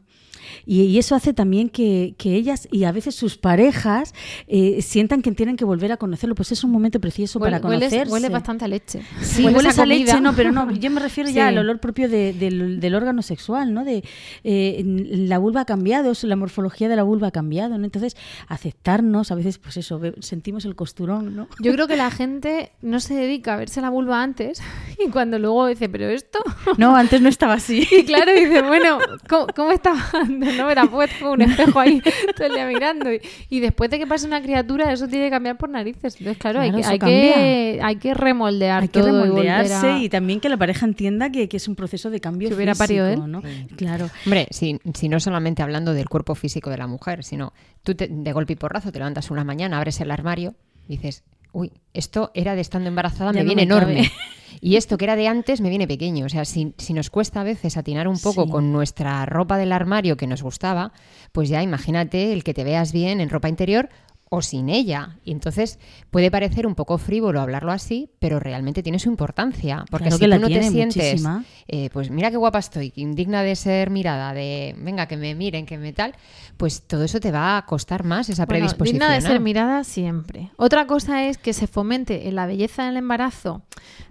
Y, 0.64 0.82
y 0.82 0.98
eso 0.98 1.14
hace 1.14 1.32
también 1.32 1.68
que, 1.68 2.14
que 2.18 2.34
ellas 2.34 2.68
y 2.70 2.84
a 2.84 2.92
veces 2.92 3.14
sus 3.14 3.36
parejas 3.38 4.14
eh, 4.46 4.82
sientan 4.82 5.22
que 5.22 5.32
tienen 5.32 5.56
que 5.56 5.64
volver 5.64 5.92
a 5.92 5.96
conocerlo. 5.96 6.34
Pues 6.34 6.52
es 6.52 6.64
un 6.64 6.70
momento 6.70 7.00
precioso 7.00 7.38
para 7.40 7.58
Huele- 7.58 7.62
conocerse. 7.78 8.12
Huele 8.12 8.28
bastante 8.28 8.64
a 8.64 8.68
leche. 8.68 9.02
Sí, 9.22 9.44
hueles 9.44 9.78
a 9.78 9.82
a, 9.82 9.86
leche, 9.86 10.20
no, 10.20 10.34
pero 10.34 10.52
no, 10.52 10.70
yo 10.72 10.90
me 10.90 11.00
refiero 11.00 11.30
ya 11.30 11.34
Sí. 11.36 11.48
al 11.48 11.58
olor 11.58 11.78
propio 11.80 12.08
de- 12.08 12.32
del, 12.32 12.80
del 12.80 12.94
órgano 12.94 13.22
sexual, 13.22 13.72
¿no? 13.74 13.84
De 13.84 14.02
eh, 14.44 14.82
la 14.84 15.38
vulva 15.38 15.62
ha 15.62 15.64
cambiado, 15.64 16.12
la 16.22 16.36
morfología 16.36 16.88
de 16.88 16.96
la 16.96 17.02
vulva 17.02 17.28
ha 17.28 17.30
cambiado, 17.30 17.76
¿no? 17.78 17.84
Entonces, 17.84 18.16
aceptarnos, 18.48 19.30
a 19.30 19.34
veces, 19.34 19.58
pues 19.58 19.76
eso, 19.76 20.00
sentimos 20.20 20.64
el 20.64 20.74
costurón, 20.74 21.36
¿no? 21.36 21.48
Yo 21.60 21.72
creo 21.72 21.86
que 21.86 21.96
la 21.96 22.10
gente 22.10 22.72
no 22.82 23.00
se 23.00 23.14
dedica 23.14 23.54
a 23.54 23.56
verse 23.56 23.80
la 23.80 23.90
vulva 23.90 24.22
antes 24.22 24.60
y 25.04 25.10
cuando 25.10 25.38
luego 25.38 25.66
dice, 25.66 25.88
pero 25.88 26.08
esto... 26.08 26.38
No, 26.78 26.96
antes 26.96 27.20
no 27.20 27.28
estaba 27.28 27.54
así. 27.54 27.86
Y 27.96 28.04
claro, 28.04 28.32
dice, 28.32 28.62
bueno, 28.62 28.98
¿cómo, 29.28 29.46
cómo 29.54 29.70
estaba 29.72 29.98
antes? 30.12 30.35
No 30.56 30.70
era 30.70 30.86
puesto 30.86 31.32
un 31.32 31.42
espejo 31.42 31.78
ahí 31.80 32.00
todo 32.36 32.46
el 32.46 32.54
día 32.54 32.66
mirando. 32.66 33.12
Y, 33.12 33.20
y 33.50 33.60
después 33.60 33.90
de 33.90 33.98
que 33.98 34.06
pase 34.06 34.26
una 34.26 34.40
criatura, 34.42 34.92
eso 34.92 35.08
tiene 35.08 35.26
que 35.26 35.30
cambiar 35.30 35.56
por 35.58 35.68
narices. 35.70 36.16
Entonces, 36.18 36.38
claro, 36.40 36.60
hay, 36.60 36.70
Claro, 36.70 36.86
que, 36.86 36.92
hay, 36.92 36.98
que, 36.98 37.80
hay 37.82 37.96
que 37.96 38.14
remoldear 38.14 38.82
Hay 38.82 38.88
que 38.88 39.00
todo 39.00 39.22
remoldearse 39.22 39.86
a- 39.86 39.98
y 39.98 40.08
también 40.08 40.40
que 40.40 40.48
la 40.48 40.56
pareja 40.56 40.86
entienda 40.86 41.30
que, 41.30 41.48
que 41.48 41.56
es 41.56 41.68
un 41.68 41.74
proceso 41.76 42.10
de 42.10 42.20
cambio 42.20 42.48
Que 42.48 42.54
hubiera 42.54 42.74
parido 42.74 43.06
físico, 43.06 43.24
él. 43.24 43.32
¿no? 43.32 43.42
Claro. 43.76 44.08
Hombre, 44.24 44.46
si, 44.50 44.78
si 44.94 45.08
no 45.08 45.20
solamente 45.20 45.62
hablando 45.62 45.92
del 45.94 46.08
cuerpo 46.08 46.34
físico 46.34 46.70
de 46.70 46.78
la 46.78 46.86
mujer, 46.86 47.24
sino 47.24 47.52
tú 47.82 47.94
te- 47.94 48.08
de 48.10 48.32
golpe 48.32 48.52
y 48.54 48.56
porrazo 48.56 48.92
te 48.92 48.98
levantas 48.98 49.30
una 49.30 49.44
mañana, 49.44 49.78
abres 49.78 50.00
el 50.00 50.10
armario 50.10 50.54
y 50.88 50.96
dices, 50.96 51.24
uy, 51.56 51.72
esto 51.94 52.30
era 52.34 52.54
de 52.54 52.60
estando 52.60 52.88
embarazada, 52.88 53.32
Ya 53.32 53.38
me 53.38 53.44
no 53.44 53.46
viene 53.54 53.62
me 53.62 53.68
cabe". 53.68 53.92
enorme. 53.92 54.12
Y 54.60 54.76
esto 54.76 54.96
que 54.96 55.04
era 55.04 55.16
de 55.16 55.28
antes 55.28 55.60
me 55.60 55.68
viene 55.68 55.86
pequeño. 55.86 56.24
O 56.26 56.28
sea, 56.28 56.44
si, 56.44 56.72
si 56.78 56.92
nos 56.94 57.10
cuesta 57.10 57.40
a 57.40 57.44
veces 57.44 57.76
atinar 57.76 58.08
un 58.08 58.18
poco 58.18 58.44
Sí. 58.44 58.50
con 58.50 58.72
nuestra 58.72 59.24
ropa 59.26 59.58
del 59.58 59.72
armario 59.72 60.16
que 60.16 60.26
nos 60.26 60.42
gustaba, 60.42 60.92
pues 61.32 61.48
ya 61.50 61.62
imagínate 61.62 62.32
el 62.32 62.42
que 62.42 62.54
te 62.54 62.64
veas 62.64 62.92
bien 62.92 63.20
en 63.20 63.28
ropa 63.28 63.48
interior 63.48 63.88
o 64.28 64.42
sin 64.42 64.68
ella. 64.68 65.18
Y 65.24 65.30
entonces 65.32 65.78
puede 66.10 66.30
parecer 66.30 66.66
un 66.66 66.74
poco 66.74 66.98
frívolo 66.98 67.40
hablarlo 67.40 67.70
así, 67.70 68.10
pero 68.18 68.40
realmente 68.40 68.82
tiene 68.82 68.98
su 68.98 69.08
importancia. 69.08 69.84
Porque 69.90 70.08
Claro 70.08 70.16
si 70.16 70.24
que 70.24 70.34
tú 70.34 70.40
no 70.40 70.48
te 70.48 70.62
sientes, 70.68 71.24
eh, 71.68 71.90
pues 71.92 72.10
mira 72.10 72.30
qué 72.30 72.36
guapa 72.36 72.58
estoy, 72.58 72.92
indigna 72.96 73.42
de 73.42 73.54
ser 73.54 73.90
mirada, 73.90 74.34
de 74.34 74.74
venga, 74.78 75.06
que 75.06 75.16
me 75.16 75.34
miren, 75.34 75.64
que 75.64 75.78
me 75.78 75.92
tal, 75.92 76.14
pues 76.56 76.82
todo 76.82 77.04
eso 77.04 77.20
te 77.20 77.30
va 77.30 77.56
a 77.56 77.66
costar 77.66 78.04
más 78.04 78.28
esa 78.28 78.46
Bueno, 78.46 78.60
predisposición. 78.66 78.94
digna 79.00 79.14
de 79.14 79.20
¿no? 79.20 79.28
ser 79.28 79.40
mirada 79.40 79.84
siempre. 79.84 80.50
Otra 80.56 80.86
cosa 80.86 81.24
es 81.26 81.38
que 81.38 81.52
se 81.52 81.66
fomente 81.68 82.28
en 82.28 82.34
la 82.34 82.46
belleza 82.46 82.84
del 82.86 82.96
embarazo, 82.96 83.62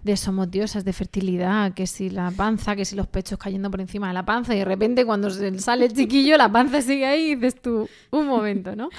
de 0.03 0.15
somos 0.15 0.49
diosas 0.49 0.85
de 0.85 0.93
fertilidad, 0.93 1.73
que 1.73 1.87
si 1.87 2.09
la 2.09 2.31
panza, 2.31 2.75
que 2.75 2.85
si 2.85 2.95
los 2.95 3.07
pechos 3.07 3.37
cayendo 3.37 3.69
por 3.69 3.81
encima 3.81 4.07
de 4.07 4.13
la 4.13 4.25
panza, 4.25 4.55
y 4.55 4.59
de 4.59 4.65
repente 4.65 5.05
cuando 5.05 5.29
sale 5.59 5.85
el 5.85 5.93
chiquillo, 5.93 6.37
la 6.37 6.49
panza 6.51 6.81
sigue 6.81 7.05
ahí 7.05 7.31
y 7.31 7.35
dices 7.35 7.61
tú, 7.61 7.89
un 8.11 8.27
momento, 8.27 8.75
¿no? 8.75 8.89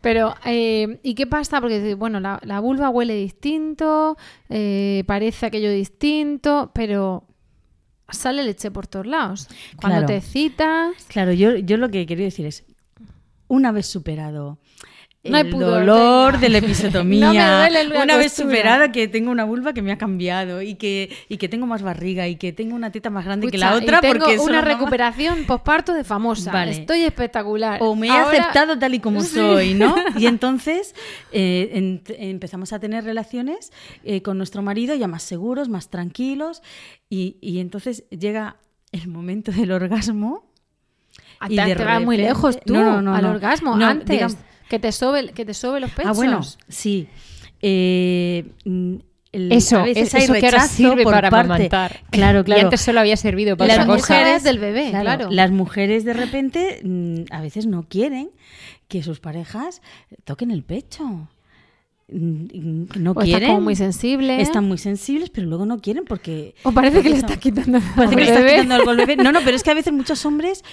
Pero, 0.00 0.34
eh, 0.44 1.00
¿y 1.02 1.14
qué 1.14 1.26
pasa? 1.26 1.60
Porque, 1.60 1.94
bueno, 1.94 2.20
la, 2.20 2.38
la 2.44 2.60
vulva 2.60 2.88
huele 2.88 3.14
distinto, 3.14 4.16
eh, 4.48 5.02
parece 5.06 5.46
aquello 5.46 5.70
distinto, 5.72 6.70
pero 6.72 7.24
sale 8.08 8.44
leche 8.44 8.70
por 8.70 8.86
todos 8.86 9.06
lados. 9.06 9.48
Cuando 9.80 9.98
Claro. 9.98 10.06
te 10.06 10.20
citas... 10.20 10.94
Claro, 11.08 11.32
yo, 11.32 11.56
yo 11.56 11.76
lo 11.76 11.88
que 11.90 12.06
quería 12.06 12.26
decir 12.26 12.46
es, 12.46 12.64
una 13.48 13.72
vez 13.72 13.86
superado 13.86 14.58
No 15.30 15.38
el 15.38 15.50
pudor, 15.50 15.70
dolor 15.86 16.38
de 16.38 16.48
la 16.48 16.58
episiotomía, 16.64 17.68
No 17.92 18.02
una 18.02 18.16
vez 18.16 18.32
superado 18.32 18.90
que 18.92 19.08
tengo 19.08 19.30
una 19.30 19.44
vulva 19.44 19.72
que 19.72 19.82
me 19.82 19.92
ha 19.92 19.98
cambiado 19.98 20.62
y 20.62 20.74
que, 20.76 21.16
y 21.28 21.36
que 21.36 21.48
tengo 21.48 21.66
más 21.66 21.82
barriga 21.82 22.26
y 22.28 22.36
que 22.36 22.52
tengo 22.52 22.74
una 22.74 22.90
teta 22.92 23.10
más 23.10 23.24
grande 23.24 23.48
que 23.48 23.58
la 23.58 23.74
otra 23.74 23.98
y 23.98 24.00
tengo 24.00 24.24
porque 24.24 24.38
una 24.38 24.60
recuperación 24.60 25.44
posparto 25.44 25.92
de 25.94 26.04
famosa. 26.04 26.52
Vale. 26.52 26.72
Estoy 26.72 27.02
espectacular. 27.02 27.78
O 27.82 27.94
me 27.94 28.06
he 28.06 28.10
Ahora- 28.10 28.28
aceptado 28.30 28.78
tal 28.78 28.94
y 28.94 29.00
como 29.00 29.20
Sí. 29.22 29.36
soy, 29.36 29.74
¿no? 29.74 29.94
Y 30.18 30.26
entonces 30.26 30.94
eh, 31.32 31.70
en- 31.74 32.02
empezamos 32.18 32.72
a 32.72 32.78
tener 32.78 33.04
relaciones 33.04 33.72
eh, 34.04 34.22
con 34.22 34.38
nuestro 34.38 34.62
marido 34.62 34.94
ya 34.94 35.08
más 35.08 35.22
seguros, 35.22 35.68
más 35.68 35.88
tranquilos 35.90 36.62
y, 37.10 37.36
y 37.40 37.60
entonces 37.60 38.04
llega 38.10 38.56
el 38.92 39.08
momento 39.08 39.52
del 39.52 39.70
orgasmo. 39.72 40.44
Ah, 41.40 41.46
y 41.48 41.56
te, 41.56 41.64
de 41.64 41.76
te 41.76 41.84
vas 41.84 42.02
muy 42.02 42.16
lejos 42.16 42.58
tú 42.64 42.74
No, 42.74 42.82
no, 42.94 43.02
no, 43.02 43.14
al 43.14 43.24
orgasmo. 43.26 43.74
Antes, 43.74 44.08
digamos- 44.08 44.36
que 44.68 44.78
te 44.78 44.92
sobe, 44.92 45.32
que 45.32 45.44
te 45.44 45.54
sobe 45.54 45.80
los 45.80 45.90
pechos. 45.90 46.10
Ah, 46.10 46.14
bueno, 46.14 46.40
sí. 46.68 47.08
Eh, 47.62 48.44
mm, 48.64 48.94
el- 49.32 49.52
Eso, 49.52 49.78
a 49.78 49.82
veces 49.84 50.14
hay 50.14 50.24
eso 50.24 50.32
que 50.34 50.46
ahora 50.46 50.66
sirve 50.68 51.04
para 51.04 51.30
parte- 51.30 51.46
amamantar. 51.52 52.00
Claro, 52.10 52.44
claro. 52.44 52.60
Y 52.60 52.64
antes 52.64 52.80
solo 52.80 53.00
había 53.00 53.16
servido 53.16 53.56
para 53.56 53.76
Las 53.76 53.86
mujeres 53.86 54.42
del 54.42 54.58
bebé, 54.58 54.90
claro. 54.90 55.28
Las 55.30 55.50
mujeres 55.50 56.04
de 56.04 56.14
repente 56.14 56.80
mm, 56.84 57.24
a 57.30 57.40
veces 57.40 57.66
no 57.66 57.82
quieren 57.88 58.30
que 58.88 59.02
sus 59.02 59.20
parejas 59.20 59.82
toquen 60.24 60.50
el 60.50 60.62
pecho. 60.64 61.28
Mm, 62.10 62.84
No 63.00 63.10
O 63.10 63.20
están 63.20 63.24
quieren. 63.26 63.48
como 63.50 63.60
muy 63.60 63.76
sensibles. 63.76 64.40
Están 64.40 64.66
muy 64.66 64.78
sensibles, 64.78 65.28
pero 65.28 65.46
luego 65.46 65.66
no 65.66 65.78
quieren 65.78 66.04
porque. 66.04 66.54
O 66.62 66.72
parece 66.72 67.02
que 67.02 67.10
le 67.10 67.16
estás 67.16 67.36
quitando 67.36 67.80
Parece 67.96 68.14
que 68.16 68.22
le 68.22 68.28
estás 68.28 68.38
bebé. 68.42 68.52
quitando 68.54 68.74
algo 68.76 68.90
al 68.90 68.96
bebé. 68.96 69.16
No, 69.16 69.30
no, 69.30 69.40
pero 69.44 69.56
es 69.56 69.62
que 69.62 69.70
a 69.70 69.74
veces 69.74 69.92
muchos 69.92 70.24
hombres 70.24 70.64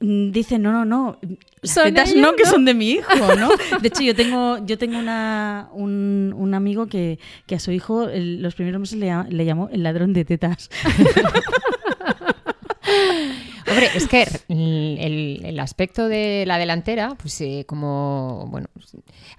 dicen, 0.00 0.62
no, 0.62 0.72
no, 0.72 0.84
no, 0.84 1.18
las 1.62 1.72
Son 1.74 1.84
tetas 1.84 2.10
ellos, 2.10 2.22
no, 2.22 2.36
que 2.36 2.44
son 2.44 2.64
de 2.64 2.74
mi 2.74 2.90
hijo, 2.90 3.34
¿no? 3.38 3.48
De 3.80 3.88
hecho, 3.88 4.02
yo 4.02 4.14
tengo, 4.14 4.58
yo 4.66 4.76
tengo 4.78 4.98
una, 4.98 5.68
un, 5.72 6.34
un 6.36 6.54
amigo 6.54 6.86
que, 6.86 7.18
que 7.46 7.54
a 7.54 7.58
su 7.58 7.72
hijo 7.72 8.08
el- 8.08 8.42
los 8.42 8.54
primeros 8.54 8.80
meses 8.80 8.98
le, 8.98 9.12
le 9.30 9.44
llamó 9.44 9.68
el 9.70 9.82
ladrón 9.82 10.12
de 10.12 10.24
tetas. 10.24 10.70
Hombre, 13.68 13.88
es 13.96 14.06
que 14.06 14.22
el, 14.48 15.40
el- 15.44 15.58
aspecto 15.60 16.08
de 16.08 16.44
la 16.46 16.56
delantera, 16.58 17.16
pues 17.20 17.40
eh, 17.40 17.64
como, 17.66 18.46
bueno, 18.48 18.68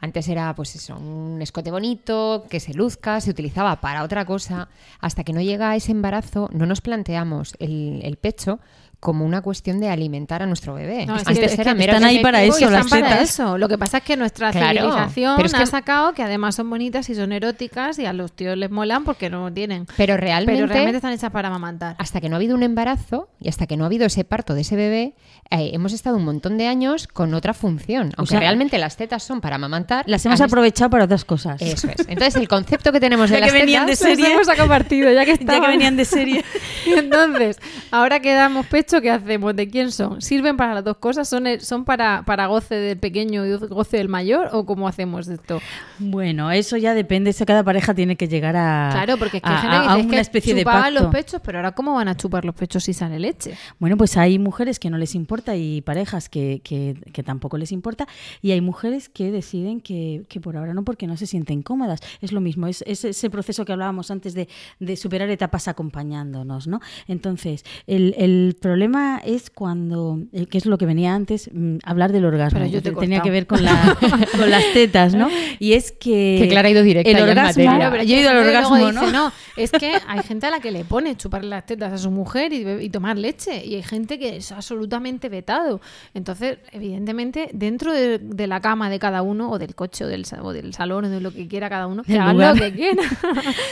antes 0.02 0.28
era 0.28 0.54
pues 0.54 0.76
eso, 0.76 0.98
un 0.98 1.42
escote 1.42 1.72
bonito, 1.72 2.46
que 2.50 2.60
se 2.60 2.74
luzca, 2.74 3.22
se 3.22 3.30
utilizaba 3.32 3.80
para 3.80 4.04
otra 4.04 4.26
cosa, 4.26 4.68
hasta 5.00 5.24
que 5.24 5.32
no 5.32 5.42
llega 5.42 5.76
ese 5.78 5.94
embarazo, 5.94 6.50
no 6.52 6.66
nos 6.66 6.82
planteamos 6.82 7.56
el, 7.60 8.02
el 8.04 8.18
pecho 8.18 8.60
como 9.00 9.26
una 9.26 9.42
cuestión 9.42 9.80
de 9.80 9.90
alimentar 9.90 10.42
a 10.42 10.48
nuestro 10.48 10.74
bebé. 10.74 11.06
No, 11.06 11.16
es 11.16 11.24
que- 11.24 11.30
antes 11.30 11.54
es 11.54 11.60
era 11.60 11.74
que 11.74 11.78
mero 11.78 11.94
están 11.94 12.04
ahí 12.10 12.20
para 12.20 12.42
eso, 12.44 12.70
las 12.70 12.86
Están 12.86 12.90
para 13.02 13.12
tetas. 13.14 13.30
eso. 13.30 13.58
Lo 13.58 13.70
que 13.70 13.78
pasa 13.78 13.98
es 14.00 14.04
que 14.04 14.18
nuestra 14.18 14.52
Claro, 14.52 14.82
civilización 14.82 15.36
pero 15.36 15.46
es 15.46 15.54
que- 15.54 15.62
ha 15.64 15.66
sacado 15.68 16.14
que 16.14 16.24
además 16.24 16.56
son 16.56 16.70
bonitas 16.70 17.08
y 17.10 17.16
son 17.16 17.32
eróticas 17.32 18.00
y 18.00 18.06
a 18.06 18.14
los 18.14 18.32
tíos 18.32 18.58
les 18.58 18.72
molan 18.72 19.04
porque 19.04 19.30
no 19.30 19.54
tienen. 19.54 19.86
Pero 19.98 20.18
realmente, 20.18 20.54
Pero 20.62 20.68
realmente 20.68 20.98
están 20.98 21.14
hechas 21.14 21.32
para 21.32 21.48
amamantar. 21.50 21.96
hasta 22.00 22.20
que 22.22 22.28
no 22.28 22.36
ha 22.36 22.38
habido 22.38 22.56
un 22.56 22.64
embarazo 22.64 23.30
y 23.40 23.50
hasta 23.50 23.68
que 23.68 23.78
no 23.78 23.84
ha 23.84 23.88
habido 23.88 24.06
ese 24.08 24.24
parto 24.24 24.56
de 24.56 24.62
ese 24.62 24.76
bebé, 24.76 25.14
eh, 25.52 25.70
hemos 25.74 25.94
estado 25.94 26.18
un 26.18 26.26
montón 26.26 26.58
de 26.58 26.68
años 26.68 27.08
con 27.08 27.34
otra 27.36 27.54
función. 27.54 28.12
Aunque 28.18 28.32
sea, 28.32 28.40
realmente 28.40 28.78
las 28.80 28.98
tetas 28.98 29.22
son 29.24 29.42
para 29.42 29.58
amamantar. 29.58 30.06
Las 30.08 30.26
hemos 30.26 30.42
aprovechado 30.42 30.90
para 30.90 31.06
otras 31.06 31.24
cosas. 31.24 31.62
Eso 31.62 31.88
es. 31.88 32.00
Entonces, 32.08 32.36
el 32.36 32.48
concepto 32.48 32.92
que 32.92 33.00
tenemos 33.00 33.30
de 33.30 33.36
Ya 33.36 33.42
las 33.42 33.54
que 33.54 33.60
venían 33.60 33.86
de 33.86 33.94
tetas- 33.94 33.98
serie. 34.10 34.24
Las 34.24 34.32
hemos 34.34 34.48
sacado 34.48 34.68
partido, 34.68 35.12
ya 35.12 35.24
que 35.24 35.32
Ya 35.32 35.38
que 35.38 35.44
estaban. 35.44 35.72
venían 35.72 35.96
de 35.96 36.04
serie. 36.06 36.44
Y 36.86 36.94
entonces, 36.98 37.60
ahora 37.92 38.20
que 38.20 38.34
damos 38.34 38.66
pecho, 38.88 39.02
¿qué 39.02 39.12
hacemos? 39.12 39.56
¿De 39.56 39.68
quién 39.70 39.92
son? 39.92 40.22
¿Sirven 40.22 40.56
para 40.56 40.74
las 40.74 40.84
dos 40.84 40.98
cosas? 40.98 41.28
¿Son, 41.28 41.44
son 41.60 41.84
para, 41.84 42.24
para 42.26 42.48
goce 42.48 42.76
del 42.76 42.98
pequeño 42.98 43.46
y 43.46 43.54
goce 43.68 43.98
del 43.98 44.08
mayor? 44.08 44.50
¿O 44.54 44.66
cómo 44.66 44.88
hacemos 44.88 45.28
esto? 45.28 45.60
Bueno, 46.00 46.52
eso 46.52 46.78
ya 46.78 46.94
depende. 46.94 47.32
Eso 47.32 47.46
cada 47.46 47.64
pareja 47.64 47.94
tiene 47.94 48.16
que 48.16 48.28
llegar 48.30 48.56
a, 48.56 48.90
Claro, 48.94 49.18
porque 49.18 49.38
es 49.38 49.44
que 49.44 49.50
a, 49.50 49.58
gente 49.58 49.76
a 49.76 49.98
es 50.00 50.06
una 50.06 50.14
que 50.16 50.20
especie 50.22 50.54
de 50.54 50.62
chupaban 50.62 50.84
pacto. 50.94 51.04
los 51.04 51.12
pechos, 51.14 51.42
pero 51.44 51.58
ahora 51.58 51.74
¿cómo 51.74 51.96
van 51.96 52.08
a 52.08 52.16
chupar 52.16 52.46
los 52.46 52.56
pechos 52.56 52.84
si 52.86 52.94
sale 52.94 53.20
leche? 53.20 53.58
Bueno, 53.78 53.98
pues 53.98 54.16
hay 54.16 54.40
mujeres 54.40 54.80
que 54.80 54.90
no 54.90 54.98
les 54.98 55.16
importa 55.16 55.56
y 55.58 55.82
parejas 55.82 56.30
que, 56.30 56.62
que- 56.64 56.96
que 57.12 57.24
tampoco 57.24 57.58
les 57.58 57.74
importa. 57.74 58.08
Y 58.42 58.52
hay 58.52 58.62
mujeres 58.62 59.10
que 59.10 59.32
deciden 59.32 59.82
que, 59.82 60.24
que 60.30 60.40
por 60.40 60.56
ahora 60.56 60.74
no, 60.74 60.84
porque 60.84 61.08
no 61.08 61.18
se 61.18 61.28
sienten 61.28 61.62
cómodas. 61.62 62.00
Es 62.22 62.32
lo 62.32 62.40
mismo, 62.40 62.68
es, 62.68 62.84
es 62.88 63.04
ese 63.04 63.30
proceso 63.30 63.66
que 63.66 63.74
hablábamos 63.74 64.12
antes 64.12 64.34
de, 64.34 64.48
de 64.80 64.96
superar 64.96 65.30
etapas 65.30 65.68
acompañándonos, 65.68 66.68
¿no? 66.68 66.80
Entonces, 67.10 67.66
el, 67.86 68.16
el 68.18 68.56
problema 68.62 68.77
es 69.24 69.50
cuando, 69.50 70.20
eh, 70.32 70.46
que 70.46 70.58
es 70.58 70.66
lo 70.66 70.78
que 70.78 70.86
venía 70.86 71.14
antes, 71.14 71.50
mm, 71.54 71.78
hablar 71.84 72.12
del 72.12 72.26
orgasmo. 72.26 72.60
Pero 72.60 72.72
yo 72.72 72.82
te 72.82 72.92
Tenía 72.92 73.22
que 73.22 73.30
ver 73.30 73.48
con, 73.48 73.64
la, 73.64 73.98
con 74.38 74.50
las 74.50 74.64
tetas, 74.74 75.14
¿no? 75.14 75.30
Y 75.60 75.74
es 75.74 75.92
que... 75.92 76.38
Que 76.42 76.48
Clara 76.50 76.68
ha 76.68 76.72
ido 76.72 76.84
directa 76.84 77.10
el 77.10 77.18
ya 77.18 77.24
en 77.24 77.30
orgasmo, 77.30 77.64
materia. 77.64 77.92
pero 77.92 78.04
yo 78.04 78.16
he 78.16 78.20
ido 78.20 78.30
al 78.30 78.38
orgasmo, 78.38 78.78
¿no? 78.78 79.02
dice, 79.02 79.12
no, 79.14 79.32
es 79.56 79.72
que 79.72 79.94
hay 80.08 80.24
gente 80.24 80.48
a 80.48 80.52
la 80.52 80.60
que 80.60 80.72
le 80.72 80.84
pone 80.84 81.16
chupar 81.16 81.44
las 81.44 81.66
tetas 81.66 81.94
a 81.94 81.98
su 81.98 82.12
mujer 82.12 82.54
y, 82.54 82.68
y 82.84 82.90
tomar 82.90 83.18
leche. 83.18 83.66
Y 83.66 83.76
hay 83.76 83.84
gente 83.84 84.20
que 84.20 84.38
es 84.38 84.52
absolutamente 84.52 85.30
vetado. 85.30 85.80
Entonces, 86.14 86.58
evidentemente, 86.72 87.50
dentro 87.54 87.94
de, 87.94 88.20
de 88.20 88.48
la 88.48 88.60
cama 88.60 88.90
de 88.90 89.00
cada 89.00 89.22
uno, 89.22 89.52
o 89.52 89.60
del 89.60 89.76
coche, 89.76 90.06
o 90.06 90.08
del, 90.08 90.26
o 90.42 90.54
del 90.54 90.74
salón, 90.74 91.06
o 91.06 91.10
de 91.10 91.22
lo 91.22 91.32
que 91.32 91.48
quiera 91.48 91.70
cada 91.70 91.88
uno, 91.88 92.04
que 92.04 92.18
lugar. 92.18 92.56
lo 92.56 92.62
que 92.62 92.74
quieran. 92.74 93.06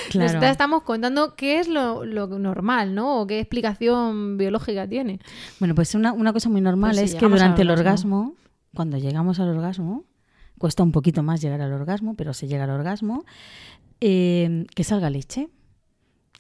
Claro. 0.10 0.28
Nosotras 0.28 0.52
estamos 0.52 0.84
contando 0.84 1.36
qué 1.36 1.60
es 1.60 1.68
lo, 1.68 2.06
lo 2.06 2.28
normal, 2.28 2.94
¿no? 2.96 3.22
O 3.22 3.28
qué 3.28 3.40
explicación 3.40 4.38
biológica 4.38 4.88
tiene. 4.88 4.95
Bueno, 5.60 5.76
pues 5.76 5.94
una, 5.96 6.14
una 6.14 6.32
cosa 6.34 6.50
muy 6.50 6.62
normal 6.62 6.92
Pues 6.96 7.12
es 7.14 7.16
que 7.16 7.28
durante 7.28 7.62
el 7.64 7.70
orgasmo. 7.72 8.34
cuando 8.74 8.98
llegamos 8.98 9.40
al 9.40 9.50
orgasmo, 9.50 10.04
cuesta 10.58 10.84
un 10.84 10.92
poquito 10.92 11.24
más 11.24 11.42
llegar 11.42 11.62
al 11.62 11.74
orgasmo, 11.74 12.14
pero 12.16 12.34
se 12.34 12.48
llega 12.48 12.64
al 12.66 12.70
orgasmo, 12.70 13.26
eh, 14.02 14.66
que 14.76 14.84
salga 14.84 15.10
leche. 15.10 15.50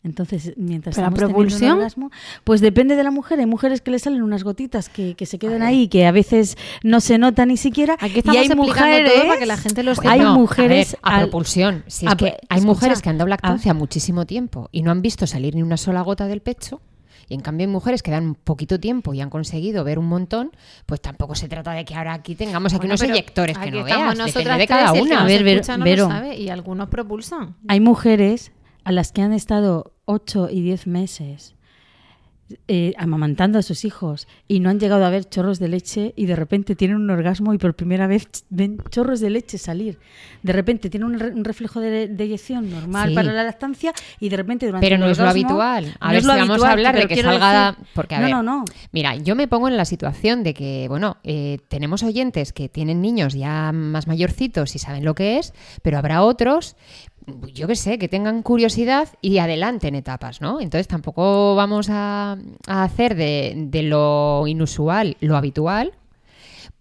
Entonces, 0.03 0.53
mientras 0.55 0.95
¿Pero 0.95 1.07
estamos 1.07 1.17
teniendo 1.19 1.39
un 1.39 1.45
propulsión? 1.47 1.71
orgasmo, 1.79 2.11
pues 2.43 2.61
depende 2.61 2.95
de 2.95 3.03
la 3.03 3.09
mujer. 3.09 3.39
Hay 3.39 3.47
mujeres 3.47 3.81
que 3.81 3.89
le 3.89 3.97
salen 3.97 4.21
unas 4.21 4.43
gotitas 4.43 4.87
que, 4.87 5.15
que 5.15 5.25
se 5.25 5.39
quedan 5.39 5.63
ahí, 5.63 5.87
que 5.87 6.05
a 6.05 6.11
veces 6.11 6.57
no 6.83 6.99
se 6.99 7.17
nota 7.17 7.43
ni 7.47 7.57
siquiera. 7.57 7.97
Aquí 7.99 8.19
estamos 8.19 8.35
y 8.35 8.37
hay 8.37 8.45
explicando 8.45 8.61
mujeres, 8.83 9.13
todo 9.15 9.27
para 9.27 9.39
que 9.39 9.45
la 9.47 9.57
gente 9.57 9.81
lo 9.81 9.95
sepa. 9.95 10.11
hay 10.11 10.19
No, 10.19 10.29
a 10.29 10.33
mujeres 10.35 10.91
ver, 10.91 10.99
a, 11.01 11.15
al- 11.15 11.21
propulsión. 11.23 11.83
Si 11.87 12.05
es 12.05 12.11
a- 12.11 12.15
que 12.15 12.25
hay 12.25 12.35
escucha, 12.59 12.65
mujeres 12.67 13.01
que 13.01 13.09
han 13.09 13.17
dado 13.17 13.25
a- 13.25 13.29
lactancia 13.31 13.73
muchísimo 13.73 14.27
tiempo 14.27 14.69
y 14.71 14.83
no 14.83 14.91
han 14.91 15.01
visto 15.01 15.25
salir 15.25 15.55
ni 15.55 15.63
una 15.63 15.77
sola 15.77 16.01
gota 16.01 16.27
del 16.27 16.41
pecho. 16.41 16.81
Y 17.27 17.33
en 17.33 17.41
cambio 17.41 17.65
hay 17.67 17.71
mujeres 17.71 18.03
que 18.03 18.11
dan 18.11 18.35
poquito 18.35 18.79
tiempo 18.79 19.13
y 19.13 19.21
han 19.21 19.29
conseguido 19.29 19.83
ver 19.83 19.97
un 19.99 20.05
montón, 20.07 20.51
pues 20.85 21.01
tampoco 21.01 21.35
se 21.35 21.47
trata 21.47 21.71
de 21.73 21.83
que 21.85 21.95
ahora 21.95 22.13
aquí 22.13 22.35
tengamos 22.35 22.73
aquí 22.73 22.79
Bueno, 22.79 22.91
unos 22.93 23.01
pero 23.01 23.13
eyectores 23.13 23.57
que 23.57 23.71
no 23.71 23.83
veas, 23.83 24.17
depende 24.33 24.57
de 24.57 24.67
cada 24.67 24.93
una. 24.93 25.21
A 25.21 25.25
ver, 25.25 25.43
Ver- 25.43 25.55
escucha 25.57 25.77
no 25.77 25.85
Vero. 25.85 26.03
lo 26.03 26.09
sabe, 26.11 26.35
y 26.37 26.49
algunos 26.49 26.89
propulsan. 26.89 27.55
Hay 27.67 27.79
mujeres 27.79 28.51
a 28.83 28.91
las 28.91 29.11
que 29.11 29.21
han 29.23 29.33
estado 29.33 29.93
8 30.05 30.49
y 30.51 30.61
10 30.61 30.85
meses 30.87 31.55
eh, 32.67 32.93
amamantando 32.97 33.57
a 33.57 33.63
sus 33.63 33.85
hijos 33.85 34.27
y 34.47 34.59
no 34.59 34.69
han 34.69 34.79
llegado 34.79 35.03
a 35.03 35.09
ver 35.09 35.27
chorros 35.27 35.57
de 35.57 35.67
leche 35.67 36.13
y 36.15 36.27
de 36.27 36.35
repente 36.35 36.75
tienen 36.75 36.97
un 36.97 37.09
orgasmo 37.09 37.53
y 37.53 37.57
por 37.57 37.73
primera 37.75 38.05
vez 38.05 38.27
ven 38.49 38.77
chorros 38.91 39.19
de 39.19 39.31
leche 39.31 39.57
salir. 39.57 39.97
De 40.43 40.53
repente 40.53 40.89
tienen 40.91 41.07
un, 41.09 41.19
re- 41.19 41.31
un 41.31 41.43
reflejo 41.43 41.79
de, 41.79 42.07
de 42.07 42.23
eyección 42.23 42.69
normal 42.69 43.09
Sí. 43.09 43.15
para 43.15 43.33
la 43.33 43.43
lactancia 43.43 43.93
y 44.19 44.29
de 44.29 44.37
repente 44.37 44.67
durante 44.67 44.85
Pero 44.85 44.95
el 44.95 45.01
no 45.01 45.09
es 45.09 45.17
lo 45.17 45.27
habitual. 45.27 45.95
A 45.99 46.07
no 46.07 46.13
ver 46.13 46.21
si 46.21 46.27
vamos 46.27 46.63
a 46.63 46.71
hablar 46.71 46.95
de 46.95 47.07
que 47.07 47.21
salga. 47.21 47.71
decir- 47.71 47.85
porque, 47.95 48.15
a 48.15 48.19
no, 48.19 48.25
ver, 48.25 48.35
no, 48.35 48.43
no. 48.43 48.65
Mira, 48.91 49.15
yo 49.15 49.35
me 49.35 49.47
pongo 49.47 49.67
en 49.67 49.77
la 49.77 49.85
situación 49.85 50.43
de 50.43 50.53
que, 50.53 50.85
bueno, 50.87 51.17
eh, 51.23 51.57
tenemos 51.67 52.03
oyentes 52.03 52.53
que 52.53 52.69
tienen 52.69 53.01
niños 53.01 53.33
ya 53.33 53.71
más 53.71 54.05
mayorcitos 54.07 54.75
y 54.75 54.79
saben 54.79 55.03
lo 55.03 55.15
que 55.15 55.39
es, 55.39 55.53
pero 55.81 55.97
habrá 55.97 56.21
otros, 56.21 56.75
yo 57.53 57.67
qué 57.67 57.75
sé, 57.75 57.97
que 57.97 58.07
tengan 58.07 58.43
curiosidad 58.43 59.09
y 59.21 59.37
adelanten 59.39 59.95
etapas, 59.95 60.41
¿no? 60.41 60.61
Entonces 60.61 60.87
tampoco 60.87 61.55
vamos 61.55 61.87
a, 61.89 62.37
hacer 62.67 63.15
de, 63.15 63.81
lo 63.83 64.45
inusual 64.47 65.17
lo 65.19 65.37
habitual. 65.37 65.93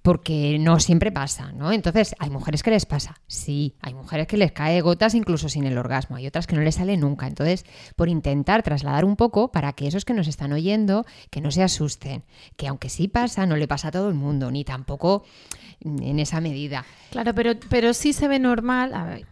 Porque 0.03 0.59
no 0.59 0.80
siempre 0.80 1.11
pasa, 1.11 1.53
¿no? 1.53 1.72
Entonces, 1.72 2.14
¿hay 2.18 2.28
mujeres 2.28 2.62
que 2.62 2.70
les 2.70 2.84
pasa? 2.84 3.14
Sí, 3.26 3.74
hay 3.80 3.95
mujeres 3.95 4.26
que 4.26 4.36
les 4.36 4.53
cae 4.53 4.82
gotas 4.82 5.14
incluso 5.14 5.49
sin 5.49 5.64
el 5.64 5.78
orgasmo, 5.78 6.16
hay 6.16 6.26
otras 6.26 6.47
que 6.47 6.55
no 6.55 6.61
les 6.61 6.74
sale 6.74 6.99
nunca. 6.99 7.26
Entonces, 7.26 7.64
por 7.97 8.11
intentar 8.11 8.62
trasladar 8.62 9.07
un 9.07 9.16
poco 9.16 9.51
para 9.51 9.72
que 9.72 9.86
esos 9.86 10.05
que 10.05 10.12
nos 10.12 10.28
están 10.28 10.53
oyendo, 10.53 11.07
que 11.30 11.40
no 11.40 11.51
se 11.51 11.62
asusten, 11.62 12.22
que 12.59 12.68
aunque 12.68 12.90
sí 12.90 13.09
pasa, 13.09 13.47
no 13.47 13.57
le 13.57 13.66
pasa 13.66 13.88
a 13.88 13.92
todo 13.92 14.11
el 14.11 14.14
mundo, 14.14 14.51
ni 14.51 14.62
tampoco 14.62 15.24
en 15.80 16.18
esa 16.18 16.42
medida. 16.42 16.84
Claro, 17.11 17.32
pero, 17.34 17.53
pero 17.70 17.95
sí 17.95 18.12
se 18.12 18.28
ve 18.28 18.38
normal 18.38 19.24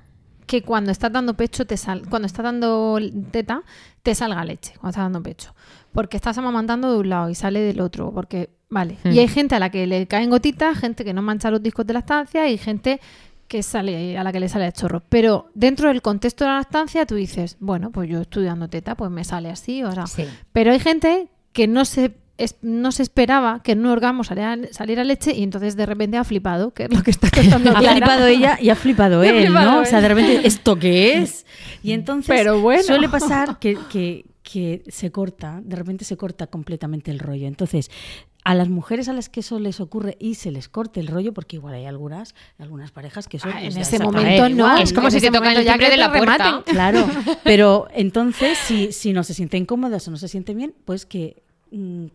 que 0.46 0.62
cuando 0.62 0.90
estás 0.90 1.12
dando 1.12 1.34
pecho, 1.34 1.66
te 1.66 1.76
sal, 1.76 2.02
cuando 2.08 2.26
estás 2.26 2.44
dando 2.44 2.98
teta, 3.30 3.62
te 4.02 4.14
salga 4.14 4.44
leche 4.44 4.72
cuando 4.74 4.90
estás 4.90 5.04
dando 5.04 5.22
pecho. 5.22 5.54
Porque 5.92 6.16
estás 6.16 6.38
amamantando 6.38 6.92
de 6.92 6.98
un 6.98 7.08
lado 7.08 7.30
y 7.30 7.34
sale 7.34 7.60
del 7.60 7.80
otro. 7.80 8.12
Porque, 8.12 8.50
vale. 8.70 8.98
Hmm. 9.04 9.12
Y 9.12 9.18
hay 9.18 9.28
gente 9.28 9.54
a 9.54 9.58
la 9.58 9.70
que 9.70 9.86
le 9.86 10.06
caen 10.06 10.30
gotitas, 10.30 10.78
gente 10.78 11.04
que 11.04 11.12
no 11.12 11.22
mancha 11.22 11.50
los 11.50 11.62
discos 11.62 11.86
de 11.86 11.92
la 11.92 12.00
estancia 12.00 12.48
y 12.48 12.58
gente 12.58 13.00
que 13.46 13.62
sale 13.62 14.16
a 14.16 14.24
la 14.24 14.32
que 14.32 14.40
le 14.40 14.48
sale 14.48 14.64
a 14.64 14.72
chorro. 14.72 15.02
Pero 15.08 15.50
dentro 15.54 15.88
del 15.88 16.00
contexto 16.00 16.44
de 16.44 16.50
la 16.50 16.56
lactancia 16.56 17.04
tú 17.04 17.16
dices, 17.16 17.58
bueno, 17.60 17.90
pues 17.90 18.08
yo 18.08 18.22
estoy 18.22 18.44
dando 18.44 18.68
teta, 18.68 18.96
pues 18.96 19.10
me 19.10 19.24
sale 19.24 19.50
así, 19.50 19.84
o 19.84 19.92
sea. 19.92 20.06
Sí. 20.06 20.24
Pero 20.52 20.72
hay 20.72 20.80
gente 20.80 21.28
que 21.52 21.68
no 21.68 21.84
se 21.84 22.14
es- 22.44 22.56
no 22.62 22.92
se 22.92 23.02
esperaba 23.02 23.62
que 23.62 23.72
en 23.72 23.80
un 23.80 23.86
orgasmo 23.86 24.24
saliera, 24.24 24.58
saliera 24.72 25.04
leche 25.04 25.34
y 25.34 25.42
entonces 25.42 25.76
de 25.76 25.86
repente 25.86 26.16
ha 26.16 26.24
flipado, 26.24 26.72
que 26.72 26.84
es 26.84 26.92
lo 26.94 27.02
que 27.02 27.10
está 27.10 27.30
contando 27.34 27.70
Ha 27.70 27.74
Clara. 27.80 27.92
flipado 27.96 28.26
ella 28.26 28.58
y 28.60 28.70
ha 28.70 28.76
flipado 28.76 29.22
él, 29.24 29.44
flipado 29.46 29.70
¿no? 29.70 29.76
él. 29.78 29.82
O 29.82 29.86
sea, 29.86 30.00
de 30.00 30.08
repente, 30.08 30.46
¿esto 30.46 30.76
qué 30.78 31.18
es? 31.18 31.46
Y 31.82 31.92
entonces 31.92 32.34
Pero 32.34 32.60
bueno. 32.60 32.82
suele 32.82 33.08
pasar 33.08 33.58
que, 33.58 33.76
que- 33.90 34.24
que 34.42 34.82
se 34.88 35.12
corta, 35.12 35.60
de 35.64 35.76
repente 35.76 36.04
se 36.04 36.16
corta 36.16 36.48
completamente 36.48 37.12
el 37.12 37.20
rollo. 37.20 37.46
Entonces, 37.46 37.92
a 38.44 38.56
las 38.56 38.68
mujeres 38.68 39.08
a 39.08 39.12
las 39.12 39.28
que 39.28 39.38
eso 39.38 39.60
les 39.60 39.78
ocurre 39.80 40.16
y 40.18 40.34
se 40.34 40.50
les 40.50 40.68
corte 40.68 40.98
el 40.98 41.06
rollo, 41.06 41.32
porque 41.32 41.54
igual 41.56 41.74
hay 41.74 41.86
algunas, 41.86 42.34
algunas 42.58 42.90
parejas 42.90 43.28
que 43.28 43.38
son... 43.38 43.52
Ah, 43.54 43.62
en 43.62 43.76
ese 43.78 44.00
momento 44.00 44.42
no. 44.48 44.56
igual, 44.56 44.82
Es 44.82 44.92
como 44.92 45.06
En 45.06 45.12
si 45.12 45.20
te 45.20 45.28
tocan 45.30 45.56
el 45.56 45.64
timbre 45.64 45.90
de 45.90 45.96
la 45.96 46.08
puerta. 46.12 46.36
rematen. 46.38 46.74
Claro, 46.74 47.06
pero 47.44 47.86
entonces 47.94 48.58
si, 48.58 48.90
si 48.90 49.12
no 49.12 49.22
se 49.22 49.32
sienten 49.32 49.64
cómodas 49.64 50.08
o 50.08 50.10
no 50.10 50.16
se 50.16 50.26
sienten 50.26 50.56
bien, 50.56 50.74
pues 50.84 51.06
que 51.06 51.44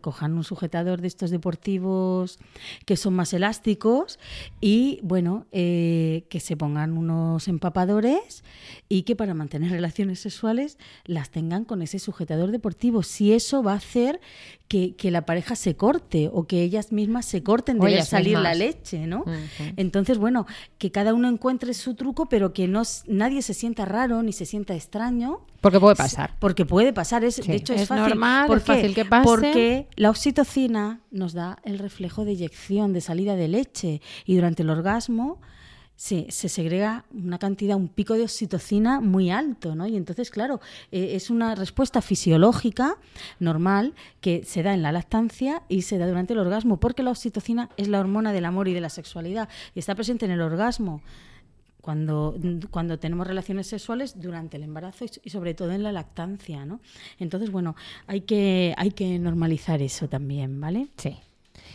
cojan 0.00 0.34
un 0.34 0.44
sujetador 0.44 1.00
de 1.00 1.08
estos 1.08 1.30
deportivos 1.30 2.38
que 2.86 2.96
son 2.96 3.14
más 3.14 3.32
elásticos 3.32 4.18
y 4.60 5.00
bueno, 5.02 5.46
eh, 5.52 6.24
que 6.28 6.40
se 6.40 6.56
pongan 6.56 6.96
unos 6.96 7.48
empapadores 7.48 8.44
y 8.88 9.02
que 9.02 9.16
para 9.16 9.34
mantener 9.34 9.70
relaciones 9.70 10.20
sexuales 10.20 10.78
las 11.04 11.30
tengan 11.30 11.64
con 11.64 11.82
ese 11.82 11.98
sujetador 11.98 12.50
deportivo. 12.52 13.02
Si 13.02 13.32
eso 13.32 13.62
va 13.62 13.72
a 13.72 13.76
hacer 13.76 14.20
que, 14.68 14.94
que 14.96 15.10
la 15.10 15.22
pareja 15.24 15.56
se 15.56 15.76
corte 15.76 16.30
o 16.32 16.46
que 16.46 16.62
ellas 16.62 16.92
mismas 16.92 17.24
se 17.24 17.42
corten 17.42 17.78
de 17.78 18.02
salir 18.02 18.38
la 18.38 18.54
leche, 18.54 19.06
¿no? 19.06 19.24
Entonces, 19.76 20.18
bueno, 20.18 20.46
que 20.78 20.90
cada 20.92 21.14
uno 21.14 21.28
encuentre 21.28 21.72
su 21.74 21.94
truco, 21.94 22.26
pero 22.28 22.52
que 22.52 22.68
no 22.68 22.82
nadie 23.06 23.42
se 23.42 23.54
sienta 23.54 23.84
raro 23.86 24.22
ni 24.22 24.32
se 24.32 24.44
sienta 24.46 24.74
extraño. 24.74 25.40
Porque 25.60 25.80
puede 25.80 25.96
pasar. 25.96 26.36
Porque 26.38 26.64
puede 26.66 26.92
pasar, 26.92 27.24
es, 27.24 27.36
Sí. 27.36 27.42
de 27.42 27.56
hecho 27.56 27.72
es, 27.72 27.82
Es 27.82 27.88
fácil. 27.88 28.10
normal, 28.10 28.46
¿Por 28.46 28.58
es 28.58 28.64
fácil 28.64 28.94
que 28.94 29.04
pase. 29.04 29.24
Porque 29.24 29.47
la 29.96 30.10
oxitocina 30.10 31.00
nos 31.10 31.32
da 31.32 31.58
el 31.64 31.78
reflejo 31.78 32.24
de 32.24 32.32
eyección, 32.32 32.92
de 32.92 33.00
salida 33.00 33.36
de 33.36 33.48
leche, 33.48 34.00
y 34.24 34.36
durante 34.36 34.62
el 34.62 34.70
orgasmo 34.70 35.38
se, 35.98 36.30
se 36.30 36.48
segrega 36.48 37.04
una 37.12 37.38
cantidad, 37.38 37.76
un 37.76 37.88
pico 37.88 38.14
de 38.14 38.22
oxitocina 38.22 39.00
muy 39.00 39.30
alto, 39.30 39.74
¿no? 39.74 39.86
Y 39.88 39.96
entonces, 39.96 40.30
claro, 40.30 40.60
eh, 40.92 41.10
es 41.14 41.28
una 41.28 41.56
respuesta 41.56 42.00
fisiológica 42.00 42.96
normal 43.40 43.94
que 44.20 44.44
se 44.44 44.62
da 44.62 44.74
en 44.74 44.82
la 44.82 44.92
lactancia 44.92 45.62
y 45.68 45.82
se 45.82 45.98
da 45.98 46.06
durante 46.06 46.34
el 46.34 46.38
orgasmo, 46.38 46.78
porque 46.78 47.02
la 47.02 47.10
oxitocina 47.10 47.70
es 47.76 47.88
la 47.88 47.98
hormona 47.98 48.32
del 48.32 48.44
amor 48.44 48.68
y 48.68 48.74
de 48.74 48.80
la 48.80 48.90
sexualidad 48.90 49.48
y 49.74 49.80
está 49.80 49.96
presente 49.96 50.24
en 50.24 50.30
el 50.30 50.40
orgasmo 50.40 51.02
cuando, 51.88 52.36
cuando 52.70 52.98
tenemos 52.98 53.26
relaciones 53.26 53.66
sexuales 53.66 54.20
durante 54.20 54.58
el 54.58 54.62
embarazo 54.64 55.06
y, 55.06 55.10
y 55.24 55.30
sobre 55.30 55.54
todo 55.54 55.72
en 55.72 55.82
la 55.82 55.90
lactancia, 55.90 56.66
¿no? 56.66 56.80
Entonces, 57.18 57.50
bueno, 57.50 57.76
hay 58.06 58.20
que, 58.20 58.74
hay 58.76 58.90
que 58.90 59.18
normalizar 59.18 59.80
eso 59.80 60.06
también, 60.06 60.60
¿vale? 60.60 60.88
Sí. 60.98 61.16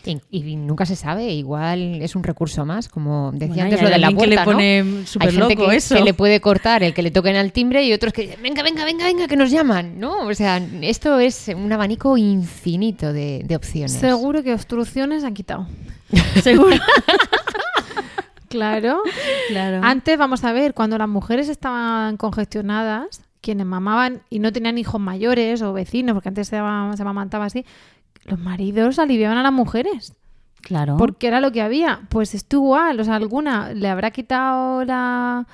Y, 0.05 0.19
y 0.29 0.55
nunca 0.55 0.85
se 0.85 0.95
sabe, 0.95 1.33
igual 1.33 1.99
es 2.03 2.15
un 2.15 2.21
recurso 2.21 2.63
más, 2.63 2.89
como 2.89 3.31
decía 3.31 3.47
Bueno, 3.47 3.63
antes 3.63 3.81
lo 3.81 3.89
de 3.89 3.97
la 3.97 4.07
alguien 4.07 4.21
que 4.21 4.27
le 4.27 4.35
puerta, 4.35 4.51
¿no? 4.51 4.57
pone 4.57 4.79
Hay 5.19 5.31
gente 5.31 5.55
loco 5.55 5.69
que, 5.69 5.75
eso. 5.77 5.95
que 5.95 6.01
le 6.03 6.13
puede 6.13 6.39
cortar 6.41 6.83
el 6.83 6.93
que 6.93 7.01
le 7.01 7.09
toquen 7.09 7.35
al 7.35 7.51
timbre 7.51 7.83
y 7.83 7.91
otros 7.91 8.13
que 8.13 8.21
dicen, 8.21 8.39
venga, 8.43 8.61
venga, 8.61 8.85
venga, 8.85 9.05
venga, 9.05 9.27
que 9.27 9.35
nos 9.35 9.49
llaman, 9.49 9.99
¿no? 9.99 10.27
O 10.27 10.33
sea, 10.35 10.61
esto 10.83 11.19
es 11.19 11.47
un 11.47 11.71
abanico 11.73 12.17
infinito 12.19 13.11
de, 13.13 13.41
de 13.43 13.55
opciones. 13.55 13.93
Seguro 13.93 14.43
que 14.43 14.53
obstrucciones 14.53 15.23
han 15.23 15.33
quitado. 15.33 15.65
Seguro. 16.43 16.77
Claro. 18.53 19.01
claro. 19.49 19.79
Antes, 19.83 20.17
vamos 20.17 20.43
a 20.43 20.53
ver, 20.53 20.73
cuando 20.73 20.97
las 20.97 21.09
mujeres 21.09 21.49
estaban 21.49 22.17
congestionadas, 22.17 23.21
quienes 23.41 23.65
mamaban 23.65 24.21
y 24.29 24.39
no 24.39 24.51
tenían 24.53 24.77
hijos 24.77 25.01
mayores 25.01 25.61
o 25.61 25.73
vecinos, 25.73 26.13
porque 26.13 26.29
antes 26.29 26.47
se, 26.47 26.57
ama- 26.57 26.95
se 26.95 27.01
amamantaba 27.01 27.45
así, 27.45 27.65
los 28.25 28.39
maridos 28.39 28.99
aliviaban 28.99 29.37
a 29.37 29.43
las 29.43 29.51
mujeres. 29.51 30.13
claro. 30.61 30.95
Porque 30.97 31.27
era 31.27 31.41
lo 31.41 31.51
que 31.51 31.61
había. 31.61 32.01
Pues 32.09 32.35
esto 32.35 32.57
igual, 32.57 32.99
o 32.99 33.03
sea, 33.03 33.15
alguna 33.15 33.73
le 33.73 33.89
habrá 33.89 34.11
quitado 34.11 34.85
la, 34.85 35.45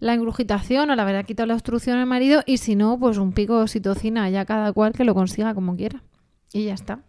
la 0.00 0.14
ingurgitación 0.14 0.90
o 0.90 0.96
le 0.96 1.02
habrá 1.02 1.22
quitado 1.22 1.46
la 1.46 1.54
obstrucción 1.54 1.98
al 1.98 2.06
marido 2.06 2.42
y 2.46 2.56
si 2.56 2.74
no, 2.74 2.98
pues 2.98 3.18
un 3.18 3.32
pico 3.32 3.58
de 3.58 3.62
oxitocina, 3.64 4.28
ya 4.30 4.44
cada 4.44 4.72
cual 4.72 4.92
que 4.92 5.04
lo 5.04 5.14
consiga 5.14 5.54
como 5.54 5.76
quiera. 5.76 6.02
Y 6.52 6.64
ya 6.64 6.74
está. 6.74 7.00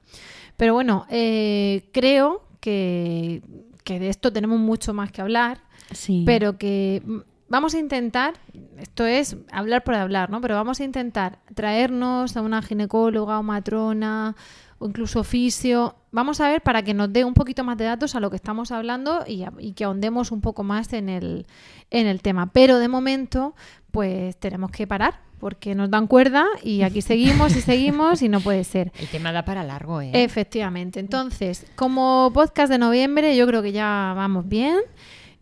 Pero 0.58 0.74
bueno, 0.76 1.06
eh, 1.10 1.90
creo 1.94 2.44
que, 2.60 3.42
que 3.88 4.00
de 4.00 4.10
esto 4.10 4.34
tenemos 4.34 4.60
mucho 4.60 4.94
más 4.94 5.12
que 5.14 5.22
hablar, 5.22 5.60
sí. 5.92 6.24
pero 6.26 6.58
que 6.58 7.02
vamos 7.48 7.74
a 7.74 7.80
intentar, 7.80 8.34
esto 8.78 9.06
es 9.06 9.38
hablar 9.50 9.86
por 9.86 9.96
hablar, 9.96 10.30
¿no? 10.30 10.42
Pero 10.42 10.56
vamos 10.56 10.82
a 10.82 10.84
intentar 10.84 11.40
traernos 11.56 12.36
a 12.36 12.42
una 12.42 12.62
ginecóloga 12.62 13.40
o 13.40 13.44
matrona 13.44 14.36
o 14.80 14.88
incluso 14.88 15.24
fisio, 15.24 15.96
vamos 16.12 16.42
a 16.42 16.50
ver 16.50 16.62
para 16.62 16.84
que 16.84 16.94
nos 16.94 17.12
dé 17.14 17.24
un 17.24 17.34
poquito 17.34 17.64
más 17.64 17.78
de 17.78 17.86
datos 17.86 18.14
a 18.16 18.20
lo 18.20 18.30
que 18.30 18.36
estamos 18.36 18.72
hablando 18.72 19.24
y, 19.26 19.44
a- 19.44 19.54
y 19.58 19.72
que 19.72 19.86
ahondemos 19.86 20.32
un 20.32 20.42
poco 20.42 20.64
más 20.64 20.92
en 20.92 21.08
el, 21.08 21.48
en 21.90 22.08
el 22.08 22.22
tema. 22.22 22.52
Pero 22.52 22.78
de 22.80 22.88
momento, 22.90 23.56
pues 23.92 24.38
tenemos 24.38 24.70
que 24.72 24.86
parar 24.86 25.22
porque 25.40 25.76
nos 25.76 25.90
dan 25.90 26.08
cuerda 26.08 26.46
y 26.64 26.82
aquí 26.82 27.02
seguimos 27.02 27.56
y 27.56 27.62
seguimos 27.62 28.22
y 28.22 28.30
no 28.30 28.40
puede 28.40 28.64
ser. 28.64 28.92
El 29.00 29.08
tema 29.08 29.32
da 29.32 29.46
para 29.46 29.64
largo, 29.64 30.02
¿eh? 30.02 30.12
Efectivamente. 30.14 31.00
Entonces, 31.00 31.66
como 31.76 32.32
podcast 32.34 32.72
de 32.72 32.78
noviembre, 32.78 33.36
yo 33.36 33.46
creo 33.48 33.62
que 33.62 33.72
ya 33.72 34.14
vamos 34.16 34.48
bien 34.48 34.80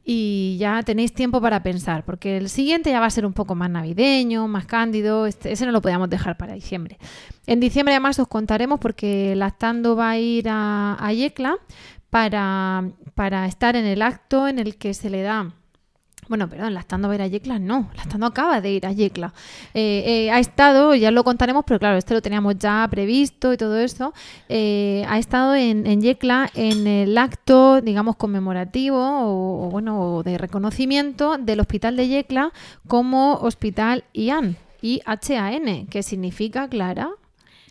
y 0.07 0.57
ya 0.59 0.83
tenéis 0.83 1.13
tiempo 1.13 1.41
para 1.41 1.63
pensar, 1.63 2.05
porque 2.05 2.37
el 2.37 2.49
siguiente 2.49 2.91
ya 2.91 2.99
va 2.99 3.07
a 3.07 3.09
ser 3.09 3.25
un 3.25 3.33
poco 3.33 3.55
más 3.55 3.71
navideño, 3.71 4.47
más 4.47 4.65
cándido, 4.67 5.25
este- 5.25 5.51
ese 5.51 5.65
no 5.65 5.71
lo 5.71 5.81
podíamos 5.81 6.09
dejar 6.11 6.37
para 6.37 6.53
diciembre. 6.53 6.99
En 7.47 7.59
diciembre 7.59 7.93
además 7.95 8.19
os 8.19 8.27
contaremos 8.27 8.79
porque 8.79 9.33
Lactando 9.35 9.95
va 9.95 10.11
a 10.11 10.17
ir 10.19 10.47
a, 10.47 10.95
a 11.03 11.11
Yecla 11.13 11.57
para, 12.11 12.83
para 13.15 13.47
estar 13.47 13.75
en 13.75 13.85
el 13.85 14.01
acto 14.03 14.47
en 14.47 14.59
el 14.59 14.77
que 14.77 14.93
se 14.93 15.09
le 15.09 15.21
da 15.23 15.53
Bueno, 16.27 16.49
perdón, 16.49 16.73
Lactando 16.73 17.07
va 17.07 17.13
a 17.13 17.15
ir 17.15 17.21
a 17.21 17.27
Yecla, 17.27 17.59
no, 17.59 17.89
Lactando 17.95 18.25
acaba 18.25 18.59
de 18.59 18.71
ir 18.71 18.85
a 18.87 18.91
Yecla. 18.91 19.31
Eh, 19.75 20.03
eh, 20.25 20.31
ha 20.31 20.39
estado, 20.39 20.95
ya 20.95 21.11
lo 21.11 21.23
contaremos, 21.23 21.63
pero 21.67 21.79
claro, 21.79 21.97
este 21.97 22.15
lo 22.15 22.21
teníamos 22.21 22.57
ya 22.57 22.87
previsto 22.89 23.53
y 23.53 23.57
todo 23.57 23.77
eso. 23.77 24.13
eh, 24.49 25.05
ha 25.07 25.19
estado 25.19 25.53
en, 25.53 25.85
en 25.85 26.01
Yecla 26.01 26.49
en 26.55 26.87
el 26.87 27.15
acto, 27.17 27.79
digamos, 27.81 28.15
conmemorativo 28.15 28.97
o, 28.97 29.67
o, 29.67 29.69
bueno, 29.69 30.23
de 30.23 30.37
reconocimiento 30.39 31.37
del 31.37 31.59
Hospital 31.59 31.95
de 31.95 32.07
Yecla 32.07 32.51
como 32.87 33.35
Hospital 33.35 34.03
IAN, 34.13 34.57
I-H-A-N, 34.81 35.87
que 35.89 36.01
significa, 36.01 36.67
Clara. 36.67 37.11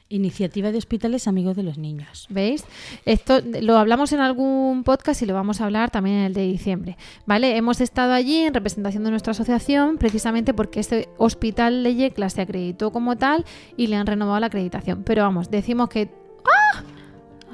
Iniciativa 0.08 0.70
de 0.70 0.78
Hospitales 0.78 1.26
Amigos 1.26 1.56
de 1.56 1.62
los 1.62 1.78
Niños. 1.78 2.26
¿Veis? 2.30 2.64
Esto 3.04 3.40
lo 3.62 3.78
hablamos 3.78 4.12
en 4.12 4.20
algún 4.20 4.84
podcast 4.84 5.22
y 5.22 5.26
lo 5.26 5.34
vamos 5.34 5.60
a 5.60 5.64
hablar 5.64 5.90
también 5.90 6.16
en 6.16 6.24
el 6.24 6.34
de 6.34 6.42
diciembre. 6.42 6.96
¿Vale? 7.26 7.56
Hemos 7.56 7.80
estado 7.80 8.12
allí 8.12 8.40
en 8.40 8.54
representación 8.54 9.04
de 9.04 9.10
nuestra 9.10 9.30
asociación 9.32 9.96
precisamente 9.96 10.52
porque 10.54 10.80
este 10.80 11.08
hospital 11.16 11.82
de 11.82 11.94
Yecla 11.94 12.28
se 12.28 12.42
acreditó 12.42 12.92
como 12.92 13.16
tal 13.16 13.44
y 13.76 13.86
le 13.86 13.96
han 13.96 14.06
renovado 14.06 14.38
la 14.40 14.46
acreditación. 14.46 15.02
Pero 15.04 15.22
vamos, 15.22 15.50
decimos 15.50 15.88
que. 15.88 16.10
¡Ah! 16.44 16.82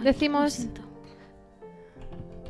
Decimos. 0.03 0.66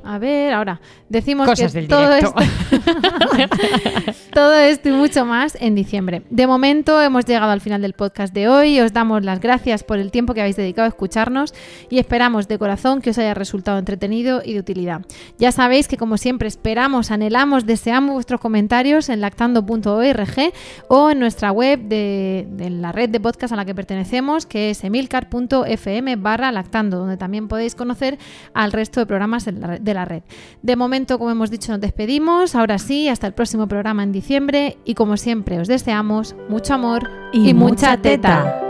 A 0.05 0.18
ver, 0.18 0.53
ahora. 0.53 0.80
Decimos 1.09 1.46
Cosas 1.46 1.72
que 1.72 1.80
del 1.80 1.88
todo 1.88 2.14
directo. 2.14 2.34
esto, 2.40 2.90
todo 4.32 4.55
esto 4.57 4.88
y 4.88 4.92
mucho 4.92 5.24
más 5.24 5.57
en 5.61 5.74
diciembre. 5.74 6.22
De 6.30 6.46
momento 6.46 7.01
hemos 7.03 7.24
llegado 7.26 7.51
al 7.51 7.61
final 7.61 7.82
del 7.82 7.92
podcast 7.94 8.32
de 8.32 8.48
hoy. 8.48 8.80
Os 8.80 8.92
damos 8.92 9.24
las 9.24 9.40
gracias 9.40 9.82
por 9.84 9.98
el 9.98 10.11
tiempo 10.11 10.34
que 10.34 10.40
habéis 10.40 10.57
dedicado 10.57 10.86
a 10.86 10.88
escucharnos 10.88 11.53
y 11.90 11.98
esperamos 11.98 12.48
de 12.48 12.59
corazón 12.59 13.01
que 13.01 13.11
os 13.11 13.18
haya 13.18 13.34
resultado 13.34 13.78
entretenido 13.78 14.42
y 14.44 14.55
de 14.55 14.61
utilidad. 14.61 15.03
Ya 15.38 15.53
sabéis 15.53 15.88
que 15.88 15.96
como 15.96 16.16
siempre 16.16 16.48
esperamos, 16.48 17.11
anhelamos, 17.11 17.66
deseamos 17.66 18.14
vuestros 18.14 18.40
comentarios 18.40 19.09
en 19.09 19.20
lactando.org 19.20 20.53
o 20.88 21.11
en 21.11 21.18
nuestra 21.18 21.51
web 21.53 21.80
de, 21.80 22.46
de 22.51 22.70
la 22.70 22.92
red 22.92 23.11
de 23.11 23.20
podcast 23.20 23.53
a 23.53 23.57
la 23.57 23.64
que 23.64 23.74
pertenecemos, 23.74 24.46
que 24.46 24.70
es 24.70 24.82
emilcar.fm 24.84 26.16
barra 26.16 26.53
lactando, 26.53 26.98
donde 26.98 27.16
también 27.16 27.48
podéis 27.48 27.74
conocer 27.74 28.18
al 28.55 28.72
resto 28.72 29.01
de 29.01 29.07
programas 29.07 29.46
en 29.46 29.61
la 29.61 29.66
red- 29.66 29.80
de 29.91 29.95
la 29.95 30.05
red. 30.05 30.22
De 30.62 30.76
momento, 30.76 31.18
como 31.18 31.30
hemos 31.30 31.51
dicho, 31.51 31.72
nos 31.72 31.80
despedimos. 31.80 32.55
Ahora 32.55 32.78
sí, 32.78 33.09
hasta 33.09 33.26
el 33.26 33.34
próximo 33.34 33.68
programa 33.68 34.03
en 34.03 34.12
diciembre 34.12 34.78
y 34.84 34.95
como 34.95 35.16
siempre 35.16 35.61
os 35.61 35.68
deseamos 35.68 36.34
mucho 36.49 36.74
amor 36.74 37.11
y, 37.32 37.51
Y 37.51 37.55
mucha 37.55 37.97
teta. 37.97 38.70